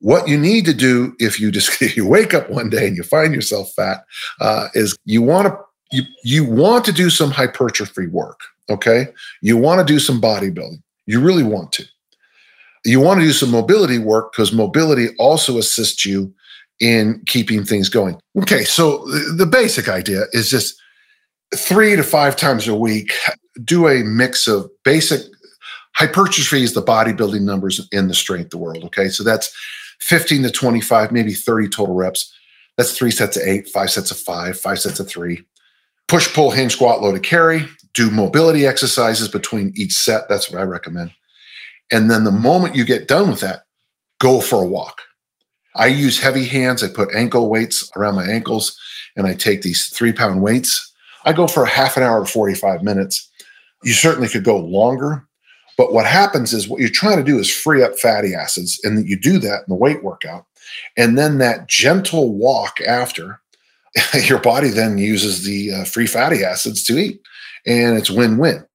what 0.05 0.27
you 0.27 0.37
need 0.37 0.65
to 0.65 0.73
do 0.73 1.15
if 1.19 1.39
you 1.39 1.49
just 1.49 1.81
if 1.81 1.97
you 1.97 2.07
wake 2.07 2.35
up 2.35 2.47
one 2.51 2.69
day 2.69 2.87
and 2.87 2.95
you 2.95 3.01
find 3.01 3.33
yourself 3.33 3.71
fat 3.75 4.05
uh, 4.39 4.67
is 4.75 4.95
you 5.05 5.23
want 5.23 5.47
to 5.47 5.57
you, 5.91 6.03
you 6.23 6.45
want 6.45 6.85
to 6.85 6.91
do 6.91 7.09
some 7.09 7.31
hypertrophy 7.31 8.05
work. 8.05 8.39
Okay, 8.69 9.07
you 9.41 9.57
want 9.57 9.79
to 9.79 9.93
do 9.93 9.99
some 9.99 10.21
bodybuilding. 10.21 10.81
You 11.07 11.19
really 11.19 11.41
want 11.41 11.71
to. 11.73 11.85
You 12.83 12.99
want 12.99 13.19
to 13.19 13.25
do 13.25 13.33
some 13.33 13.49
mobility 13.49 13.97
work 13.97 14.31
because 14.31 14.53
mobility 14.53 15.07
also 15.17 15.57
assists 15.57 16.05
you 16.05 16.31
in 16.79 17.23
keeping 17.25 17.63
things 17.63 17.89
going. 17.89 18.19
Okay, 18.39 18.63
so 18.63 19.05
the 19.07 19.47
basic 19.51 19.89
idea 19.89 20.25
is 20.33 20.51
just 20.51 20.79
three 21.55 21.95
to 21.95 22.03
five 22.03 22.35
times 22.35 22.67
a 22.67 22.75
week, 22.75 23.11
do 23.63 23.87
a 23.87 24.03
mix 24.03 24.47
of 24.47 24.69
basic 24.83 25.21
hypertrophy 25.95 26.61
is 26.61 26.73
the 26.73 26.83
bodybuilding 26.83 27.41
numbers 27.41 27.87
in 27.91 28.07
the 28.07 28.13
strength 28.13 28.51
the 28.51 28.57
world. 28.57 28.83
Okay, 28.83 29.09
so 29.09 29.23
that's 29.23 29.51
15 30.05 30.43
to 30.43 30.51
25, 30.51 31.11
maybe 31.11 31.33
30 31.33 31.67
total 31.69 31.95
reps. 31.95 32.31
That's 32.77 32.95
three 32.95 33.09
sets 33.09 33.37
of 33.37 33.43
eight, 33.43 33.67
five 33.69 33.89
sets 33.89 34.11
of 34.11 34.17
five, 34.17 34.59
five 34.59 34.79
sets 34.79 34.99
of 34.99 35.07
three. 35.07 35.43
Push, 36.07 36.31
pull, 36.35 36.51
hinge, 36.51 36.73
squat, 36.73 37.01
load, 37.01 37.21
carry. 37.23 37.65
Do 37.95 38.11
mobility 38.11 38.67
exercises 38.67 39.27
between 39.27 39.73
each 39.75 39.93
set. 39.93 40.29
That's 40.29 40.51
what 40.51 40.61
I 40.61 40.63
recommend. 40.63 41.11
And 41.91 42.11
then 42.11 42.23
the 42.23 42.31
moment 42.31 42.75
you 42.75 42.85
get 42.85 43.07
done 43.07 43.31
with 43.31 43.39
that, 43.39 43.63
go 44.19 44.41
for 44.41 44.61
a 44.61 44.67
walk. 44.67 45.01
I 45.73 45.87
use 45.87 46.19
heavy 46.19 46.45
hands. 46.45 46.83
I 46.83 46.87
put 46.87 47.13
ankle 47.15 47.49
weights 47.49 47.89
around 47.95 48.13
my 48.13 48.27
ankles 48.27 48.79
and 49.15 49.25
I 49.25 49.33
take 49.33 49.63
these 49.63 49.89
three 49.89 50.13
pound 50.13 50.43
weights. 50.43 50.93
I 51.23 51.33
go 51.33 51.47
for 51.47 51.63
a 51.63 51.69
half 51.69 51.97
an 51.97 52.03
hour 52.03 52.23
to 52.23 52.31
45 52.31 52.83
minutes. 52.83 53.27
You 53.83 53.93
certainly 53.93 54.29
could 54.29 54.43
go 54.43 54.57
longer, 54.57 55.27
but 55.77 55.93
what 55.93 56.05
happens 56.05 56.53
is 56.53 56.67
what 56.67 56.79
you're 56.79 56.89
trying 56.89 57.17
to 57.17 57.23
do 57.23 57.37
is 57.37 57.51
free 57.51 57.83
up 57.83 57.97
fatty 57.99 58.33
acids, 58.33 58.79
and 58.83 59.07
you 59.07 59.19
do 59.19 59.39
that 59.39 59.59
in 59.59 59.65
the 59.69 59.75
weight 59.75 60.03
workout. 60.03 60.45
And 60.97 61.17
then 61.17 61.37
that 61.39 61.67
gentle 61.67 62.33
walk 62.33 62.79
after, 62.81 63.41
your 64.25 64.39
body 64.39 64.69
then 64.69 64.97
uses 64.97 65.43
the 65.43 65.73
uh, 65.73 65.83
free 65.85 66.07
fatty 66.07 66.43
acids 66.43 66.83
to 66.85 66.97
eat, 66.97 67.21
and 67.65 67.97
it's 67.97 68.09
win 68.09 68.37
win. 68.37 68.65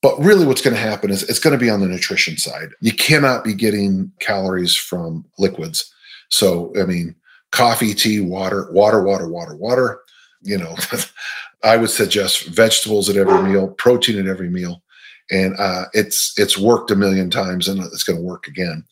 But 0.00 0.18
really, 0.18 0.46
what's 0.46 0.62
going 0.62 0.76
to 0.76 0.80
happen 0.80 1.10
is 1.10 1.24
it's 1.24 1.40
going 1.40 1.58
to 1.58 1.62
be 1.62 1.70
on 1.70 1.80
the 1.80 1.88
nutrition 1.88 2.36
side. 2.36 2.68
You 2.80 2.92
cannot 2.92 3.44
be 3.44 3.52
getting 3.52 4.12
calories 4.20 4.76
from 4.76 5.24
liquids. 5.38 5.92
So, 6.30 6.72
I 6.80 6.84
mean, 6.84 7.16
coffee, 7.50 7.94
tea, 7.94 8.20
water, 8.20 8.70
water, 8.70 9.02
water, 9.02 9.28
water, 9.28 9.56
water. 9.56 10.00
You 10.42 10.58
know, 10.58 10.76
I 11.64 11.76
would 11.76 11.90
suggest 11.90 12.46
vegetables 12.46 13.08
at 13.08 13.16
every 13.16 13.42
meal, 13.42 13.68
protein 13.68 14.20
at 14.20 14.26
every 14.26 14.48
meal 14.48 14.82
and 15.30 15.54
uh, 15.58 15.84
it's 15.92 16.32
it's 16.36 16.58
worked 16.58 16.90
a 16.90 16.96
million 16.96 17.30
times 17.30 17.68
and 17.68 17.80
it's 17.80 18.04
going 18.04 18.18
to 18.18 18.24
work 18.24 18.46
again. 18.46 18.84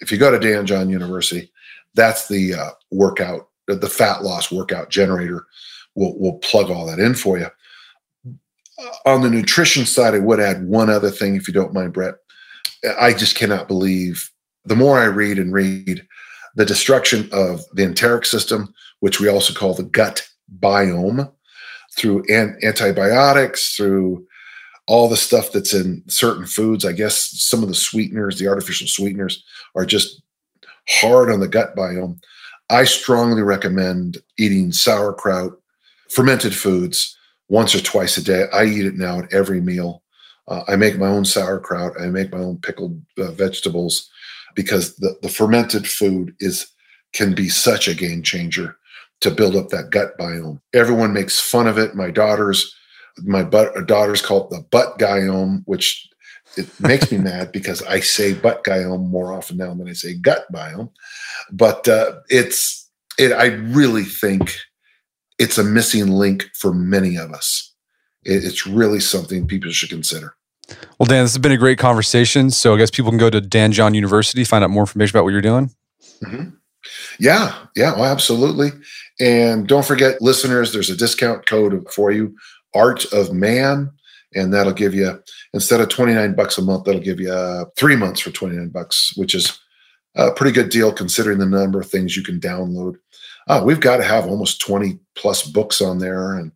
If 0.00 0.10
you 0.10 0.18
go 0.18 0.30
to 0.30 0.38
Dan 0.38 0.66
John 0.66 0.88
University, 0.88 1.52
that's 1.94 2.28
the 2.28 2.54
uh, 2.54 2.70
workout, 2.90 3.48
the 3.66 3.88
fat 3.88 4.22
loss 4.22 4.50
workout 4.50 4.90
generator. 4.90 5.46
Will 5.94 6.18
will 6.18 6.38
plug 6.38 6.70
all 6.70 6.86
that 6.86 6.98
in 6.98 7.14
for 7.14 7.38
you. 7.38 7.48
Uh, 8.26 8.90
on 9.06 9.22
the 9.22 9.30
nutrition 9.30 9.86
side, 9.86 10.14
I 10.14 10.18
would 10.18 10.40
add 10.40 10.66
one 10.66 10.90
other 10.90 11.10
thing, 11.10 11.36
if 11.36 11.48
you 11.48 11.54
don't 11.54 11.72
mind, 11.72 11.94
Brett. 11.94 12.16
I 13.00 13.14
just 13.14 13.36
cannot 13.36 13.68
believe 13.68 14.30
the 14.66 14.76
more 14.76 14.98
I 14.98 15.04
read 15.04 15.38
and 15.38 15.52
read, 15.52 16.06
the 16.56 16.66
destruction 16.66 17.28
of 17.32 17.62
the 17.72 17.84
enteric 17.84 18.26
system, 18.26 18.74
which 19.00 19.20
we 19.20 19.28
also 19.28 19.54
call 19.54 19.74
the 19.74 19.84
gut 19.84 20.28
biome, 20.60 21.32
through 21.96 22.24
an- 22.28 22.58
antibiotics, 22.62 23.74
through 23.74 24.25
all 24.86 25.08
the 25.08 25.16
stuff 25.16 25.52
that's 25.52 25.74
in 25.74 26.02
certain 26.08 26.46
foods. 26.46 26.84
I 26.84 26.92
guess 26.92 27.30
some 27.40 27.62
of 27.62 27.68
the 27.68 27.74
sweeteners, 27.74 28.38
the 28.38 28.48
artificial 28.48 28.86
sweeteners, 28.86 29.44
are 29.74 29.86
just 29.86 30.22
hard 30.88 31.30
on 31.30 31.40
the 31.40 31.48
gut 31.48 31.74
biome. 31.76 32.20
I 32.70 32.84
strongly 32.84 33.42
recommend 33.42 34.18
eating 34.38 34.72
sauerkraut, 34.72 35.60
fermented 36.08 36.54
foods 36.54 37.16
once 37.48 37.74
or 37.74 37.80
twice 37.80 38.16
a 38.16 38.24
day. 38.24 38.46
I 38.52 38.64
eat 38.64 38.86
it 38.86 38.96
now 38.96 39.20
at 39.20 39.32
every 39.32 39.60
meal. 39.60 40.02
Uh, 40.48 40.62
I 40.68 40.76
make 40.76 40.98
my 40.98 41.08
own 41.08 41.24
sauerkraut. 41.24 42.00
I 42.00 42.06
make 42.06 42.32
my 42.32 42.38
own 42.38 42.58
pickled 42.58 43.00
uh, 43.18 43.32
vegetables 43.32 44.08
because 44.54 44.96
the, 44.96 45.16
the 45.22 45.28
fermented 45.28 45.88
food 45.88 46.34
is 46.40 46.66
can 47.12 47.34
be 47.34 47.48
such 47.48 47.88
a 47.88 47.94
game 47.94 48.22
changer 48.22 48.76
to 49.20 49.30
build 49.30 49.56
up 49.56 49.68
that 49.68 49.90
gut 49.90 50.16
biome. 50.18 50.60
Everyone 50.74 51.12
makes 51.12 51.40
fun 51.40 51.66
of 51.66 51.78
it. 51.78 51.94
My 51.94 52.10
daughters 52.10 52.74
my 53.24 53.42
butt, 53.42 53.86
daughters 53.86 54.22
call 54.22 54.44
it 54.44 54.50
the 54.50 54.62
butt 54.70 54.98
guyome, 54.98 55.62
which 55.66 56.08
it 56.56 56.68
makes 56.80 57.10
me 57.10 57.18
mad 57.32 57.52
because 57.52 57.82
I 57.82 58.00
say 58.00 58.34
butt 58.34 58.64
guyome 58.64 59.08
more 59.08 59.32
often 59.32 59.56
now 59.56 59.74
than 59.74 59.88
I 59.88 59.92
say 59.92 60.14
gut 60.14 60.46
biome. 60.52 60.90
But 61.52 61.88
uh, 61.88 62.16
it's 62.28 62.88
it. 63.18 63.32
I 63.32 63.46
really 63.46 64.04
think 64.04 64.56
it's 65.38 65.58
a 65.58 65.64
missing 65.64 66.08
link 66.08 66.46
for 66.54 66.72
many 66.72 67.16
of 67.16 67.32
us. 67.32 67.72
it, 68.24 68.44
it's 68.44 68.66
really 68.66 69.00
something 69.00 69.46
people 69.46 69.70
should 69.70 69.90
consider. 69.90 70.34
Well, 70.98 71.06
Dan, 71.06 71.24
this 71.24 71.32
has 71.32 71.38
been 71.38 71.52
a 71.52 71.56
great 71.56 71.78
conversation. 71.78 72.50
So 72.50 72.74
I 72.74 72.78
guess 72.78 72.90
people 72.90 73.10
can 73.10 73.18
go 73.18 73.30
to 73.30 73.40
Dan 73.40 73.72
John 73.72 73.94
University, 73.94 74.44
find 74.44 74.64
out 74.64 74.70
more 74.70 74.82
information 74.82 75.16
about 75.16 75.24
what 75.24 75.30
you're 75.30 75.40
doing. 75.40 75.70
Mm-hmm. 76.24 76.50
Yeah, 77.18 77.54
yeah, 77.74 77.94
well, 77.94 78.04
absolutely. 78.04 78.70
And 79.18 79.66
don't 79.66 79.84
forget, 79.84 80.20
listeners, 80.20 80.72
there's 80.72 80.90
a 80.90 80.96
discount 80.96 81.46
code 81.46 81.86
for 81.92 82.10
you, 82.10 82.36
Art 82.76 83.04
of 83.12 83.32
Man, 83.32 83.90
and 84.34 84.52
that'll 84.52 84.72
give 84.72 84.94
you 84.94 85.20
instead 85.54 85.80
of 85.80 85.88
29 85.88 86.34
bucks 86.34 86.58
a 86.58 86.62
month, 86.62 86.84
that'll 86.84 87.00
give 87.00 87.20
you 87.20 87.32
uh, 87.32 87.64
three 87.76 87.96
months 87.96 88.20
for 88.20 88.30
29 88.30 88.68
bucks, 88.68 89.12
which 89.16 89.34
is 89.34 89.58
a 90.14 90.32
pretty 90.32 90.52
good 90.52 90.70
deal 90.70 90.92
considering 90.92 91.38
the 91.38 91.46
number 91.46 91.80
of 91.80 91.88
things 91.88 92.16
you 92.16 92.22
can 92.22 92.40
download. 92.40 92.96
Uh, 93.48 93.62
we've 93.64 93.80
got 93.80 93.98
to 93.98 94.04
have 94.04 94.26
almost 94.26 94.60
20 94.60 94.98
plus 95.14 95.46
books 95.46 95.80
on 95.80 95.98
there 95.98 96.34
and 96.34 96.52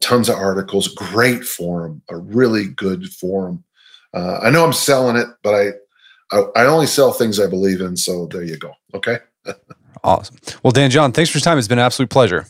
tons 0.00 0.28
of 0.28 0.36
articles. 0.36 0.88
Great 0.88 1.44
forum, 1.44 2.02
a 2.08 2.16
really 2.16 2.66
good 2.66 3.06
forum. 3.12 3.64
Uh, 4.12 4.40
I 4.42 4.50
know 4.50 4.64
I'm 4.64 4.72
selling 4.72 5.16
it, 5.16 5.28
but 5.42 5.54
I, 5.54 5.68
I 6.32 6.44
I 6.56 6.66
only 6.66 6.86
sell 6.86 7.12
things 7.12 7.38
I 7.38 7.46
believe 7.46 7.80
in. 7.80 7.96
So 7.96 8.26
there 8.26 8.42
you 8.42 8.56
go. 8.56 8.72
Okay. 8.94 9.18
awesome. 10.04 10.36
Well, 10.62 10.72
Dan 10.72 10.90
John, 10.90 11.12
thanks 11.12 11.30
for 11.30 11.38
your 11.38 11.42
time. 11.42 11.58
It's 11.58 11.68
been 11.68 11.78
an 11.78 11.84
absolute 11.84 12.10
pleasure. 12.10 12.46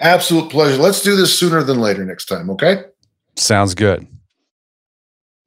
Absolute 0.00 0.50
pleasure. 0.50 0.78
Let's 0.78 1.02
do 1.02 1.14
this 1.14 1.38
sooner 1.38 1.62
than 1.62 1.78
later 1.78 2.04
next 2.04 2.24
time. 2.24 2.50
Okay. 2.50 2.84
Sounds 3.36 3.74
good. 3.74 4.06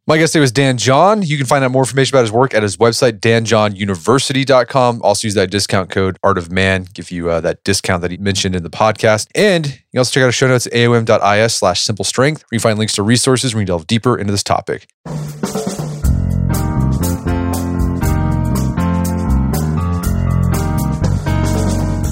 My 0.06 0.18
guest 0.18 0.34
today 0.34 0.42
was 0.42 0.52
Dan 0.52 0.78
John. 0.78 1.22
You 1.22 1.38
can 1.38 1.46
find 1.46 1.64
out 1.64 1.72
more 1.72 1.84
information 1.84 2.14
about 2.14 2.24
his 2.24 2.32
work 2.32 2.54
at 2.54 2.62
his 2.62 2.76
website, 2.76 3.22
danjohnuniversity.com. 3.22 5.02
Also 5.02 5.28
use 5.28 5.34
that 5.36 5.50
discount 5.50 5.90
code 5.92 6.18
Art 6.24 6.38
of 6.38 6.52
Man, 6.52 6.88
give 6.94 7.10
you 7.10 7.30
uh, 7.30 7.40
that 7.40 7.64
discount 7.64 8.02
that 8.02 8.12
he 8.12 8.18
mentioned 8.18 8.54
in 8.54 8.64
the 8.64 8.70
podcast. 8.70 9.30
And 9.34 9.66
you 9.66 9.72
can 9.92 10.00
also 10.00 10.12
check 10.12 10.24
out 10.24 10.26
our 10.26 10.32
show 10.34 10.48
notes 10.50 10.68
aom.is 10.68 11.54
slash 11.54 11.82
simple 11.82 12.04
strength, 12.04 12.42
where 12.42 12.58
you 12.58 12.60
find 12.60 12.78
links 12.78 12.94
to 12.96 13.04
resources 13.04 13.56
where 13.56 13.62
you 13.62 13.66
delve 13.66 13.88
deeper 13.88 14.18
into 14.18 14.34
this 14.34 14.44
topic. 14.44 14.88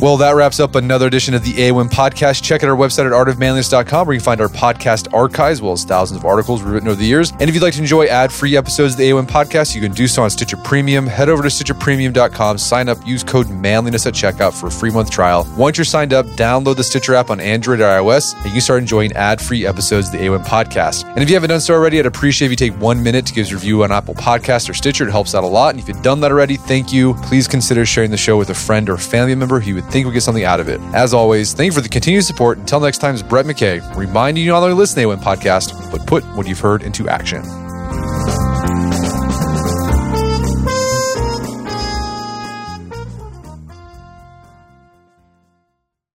Well, 0.02 0.18
that 0.18 0.32
wraps 0.32 0.60
up 0.60 0.74
another 0.74 1.06
edition 1.06 1.36
of 1.36 1.44
the 1.44 1.54
AOM 1.54 1.88
podcast. 1.88 2.42
Check 2.42 2.64
out 2.64 2.70
our 2.72 2.76
website 2.76 3.06
at 3.06 3.12
artofmanliness.com 3.12 4.08
where 4.08 4.16
you 4.16 4.20
can 4.20 4.26
find 4.26 4.42
our 4.42 4.48
podcast 4.48 5.14
archives, 5.14 5.60
as 5.60 5.62
well 5.62 5.74
as 5.74 5.84
thousands 5.84 6.20
of 6.20 6.26
articles 6.26 6.64
we've 6.64 6.74
written 6.74 6.90
over 6.90 6.98
the 6.98 7.06
years. 7.06 7.30
And 7.34 7.44
if 7.44 7.54
you'd 7.54 7.62
like 7.62 7.76
to 7.76 7.80
enjoy 7.80 8.08
ad 8.08 8.32
free 8.32 8.58
episodes 8.58 8.96
of 8.96 8.98
the 8.98 9.12
AOM 9.12 9.28
podcast, 9.28 9.76
you 9.76 9.82
can 9.82 9.92
do 9.92 10.08
so 10.08 10.24
on 10.24 10.32
Stitcher 10.32 10.58
Premium. 10.58 11.06
Head 11.06 11.30
over 11.30 11.44
to 11.44 11.50
StitcherPremium.com, 11.50 12.58
sign 12.58 12.90
up, 12.90 12.98
use 13.06 13.24
code 13.24 13.52
manliness 13.52 14.08
at 14.08 14.16
checkout 14.16 14.60
for 14.60 14.66
a 14.66 14.72
free 14.72 14.90
month 14.90 15.12
trial. 15.12 15.48
Once 15.56 15.78
you're 15.78 15.86
signed 15.86 16.14
up, 16.14 16.26
download 16.30 16.78
the 16.78 16.84
Stitcher 16.84 17.14
app 17.14 17.30
on 17.30 17.40
Android 17.40 17.80
or 17.80 17.84
iOS, 17.84 18.34
and 18.38 18.46
you 18.46 18.54
can 18.54 18.62
start 18.62 18.82
enjoying 18.82 19.12
ad 19.12 19.40
free 19.40 19.68
episodes 19.68 20.08
of 20.08 20.14
the 20.14 20.26
AOM 20.26 20.44
podcast. 20.44 21.08
And 21.10 21.20
if 21.20 21.30
you 21.30 21.36
haven't 21.36 21.52
done 21.52 21.62
so 21.62 21.76
already, 21.76 22.00
I'd 22.00 22.08
appreciate 22.08 22.48
if 22.48 22.52
you 22.52 22.56
take 22.56 22.74
one 22.82 23.04
minute 23.04 23.28
to 23.28 23.34
give 23.34 23.46
us 23.46 23.52
a 23.52 23.56
review 23.56 23.84
on 23.84 23.92
Apple 23.92 24.16
Podcasts 24.16 24.68
or 24.68 24.74
Stitcher. 24.74 25.08
It 25.08 25.12
helps 25.12 25.36
out 25.36 25.44
a 25.44 25.48
lot. 25.48 25.76
And 25.76 25.80
if 25.80 25.88
you've 25.88 26.02
done 26.02 26.22
that 26.22 26.32
already, 26.32 26.58
thank 26.58 26.92
you. 26.92 27.14
Please 27.26 27.48
consider 27.48 27.86
sharing 27.86 28.10
the 28.10 28.18
show 28.18 28.36
with 28.36 28.50
a 28.50 28.56
friend 28.56 28.90
or 28.90 28.98
family 28.98 29.36
member 29.36 29.60
who 29.60 29.70
you 29.70 29.76
would 29.76 29.91
think 29.92 30.06
would 30.06 30.14
get 30.14 30.22
something 30.22 30.44
out 30.44 30.60
of 30.60 30.70
it. 30.70 30.80
As 30.94 31.14
always, 31.14 31.54
thank 31.54 31.68
you 31.68 31.74
for 31.74 31.82
the 31.82 31.90
continued 31.90 32.24
support. 32.24 32.58
Until 32.58 32.80
next 32.80 33.00
time, 33.00 33.14
it's 33.14 33.24
Brett 33.24 33.46
McKay 33.46 33.96
reminding 33.96 34.44
you 34.44 34.52
not 34.52 34.64
only 34.64 34.74
listen 34.74 35.02
to 35.02 35.08
the 35.08 35.16
AOM 35.16 35.22
podcast, 35.22 35.92
but 35.92 36.06
put 36.08 36.24
what 36.36 36.48
you've 36.48 36.60
heard 36.60 36.82
into 36.82 37.08
action. 37.08 37.44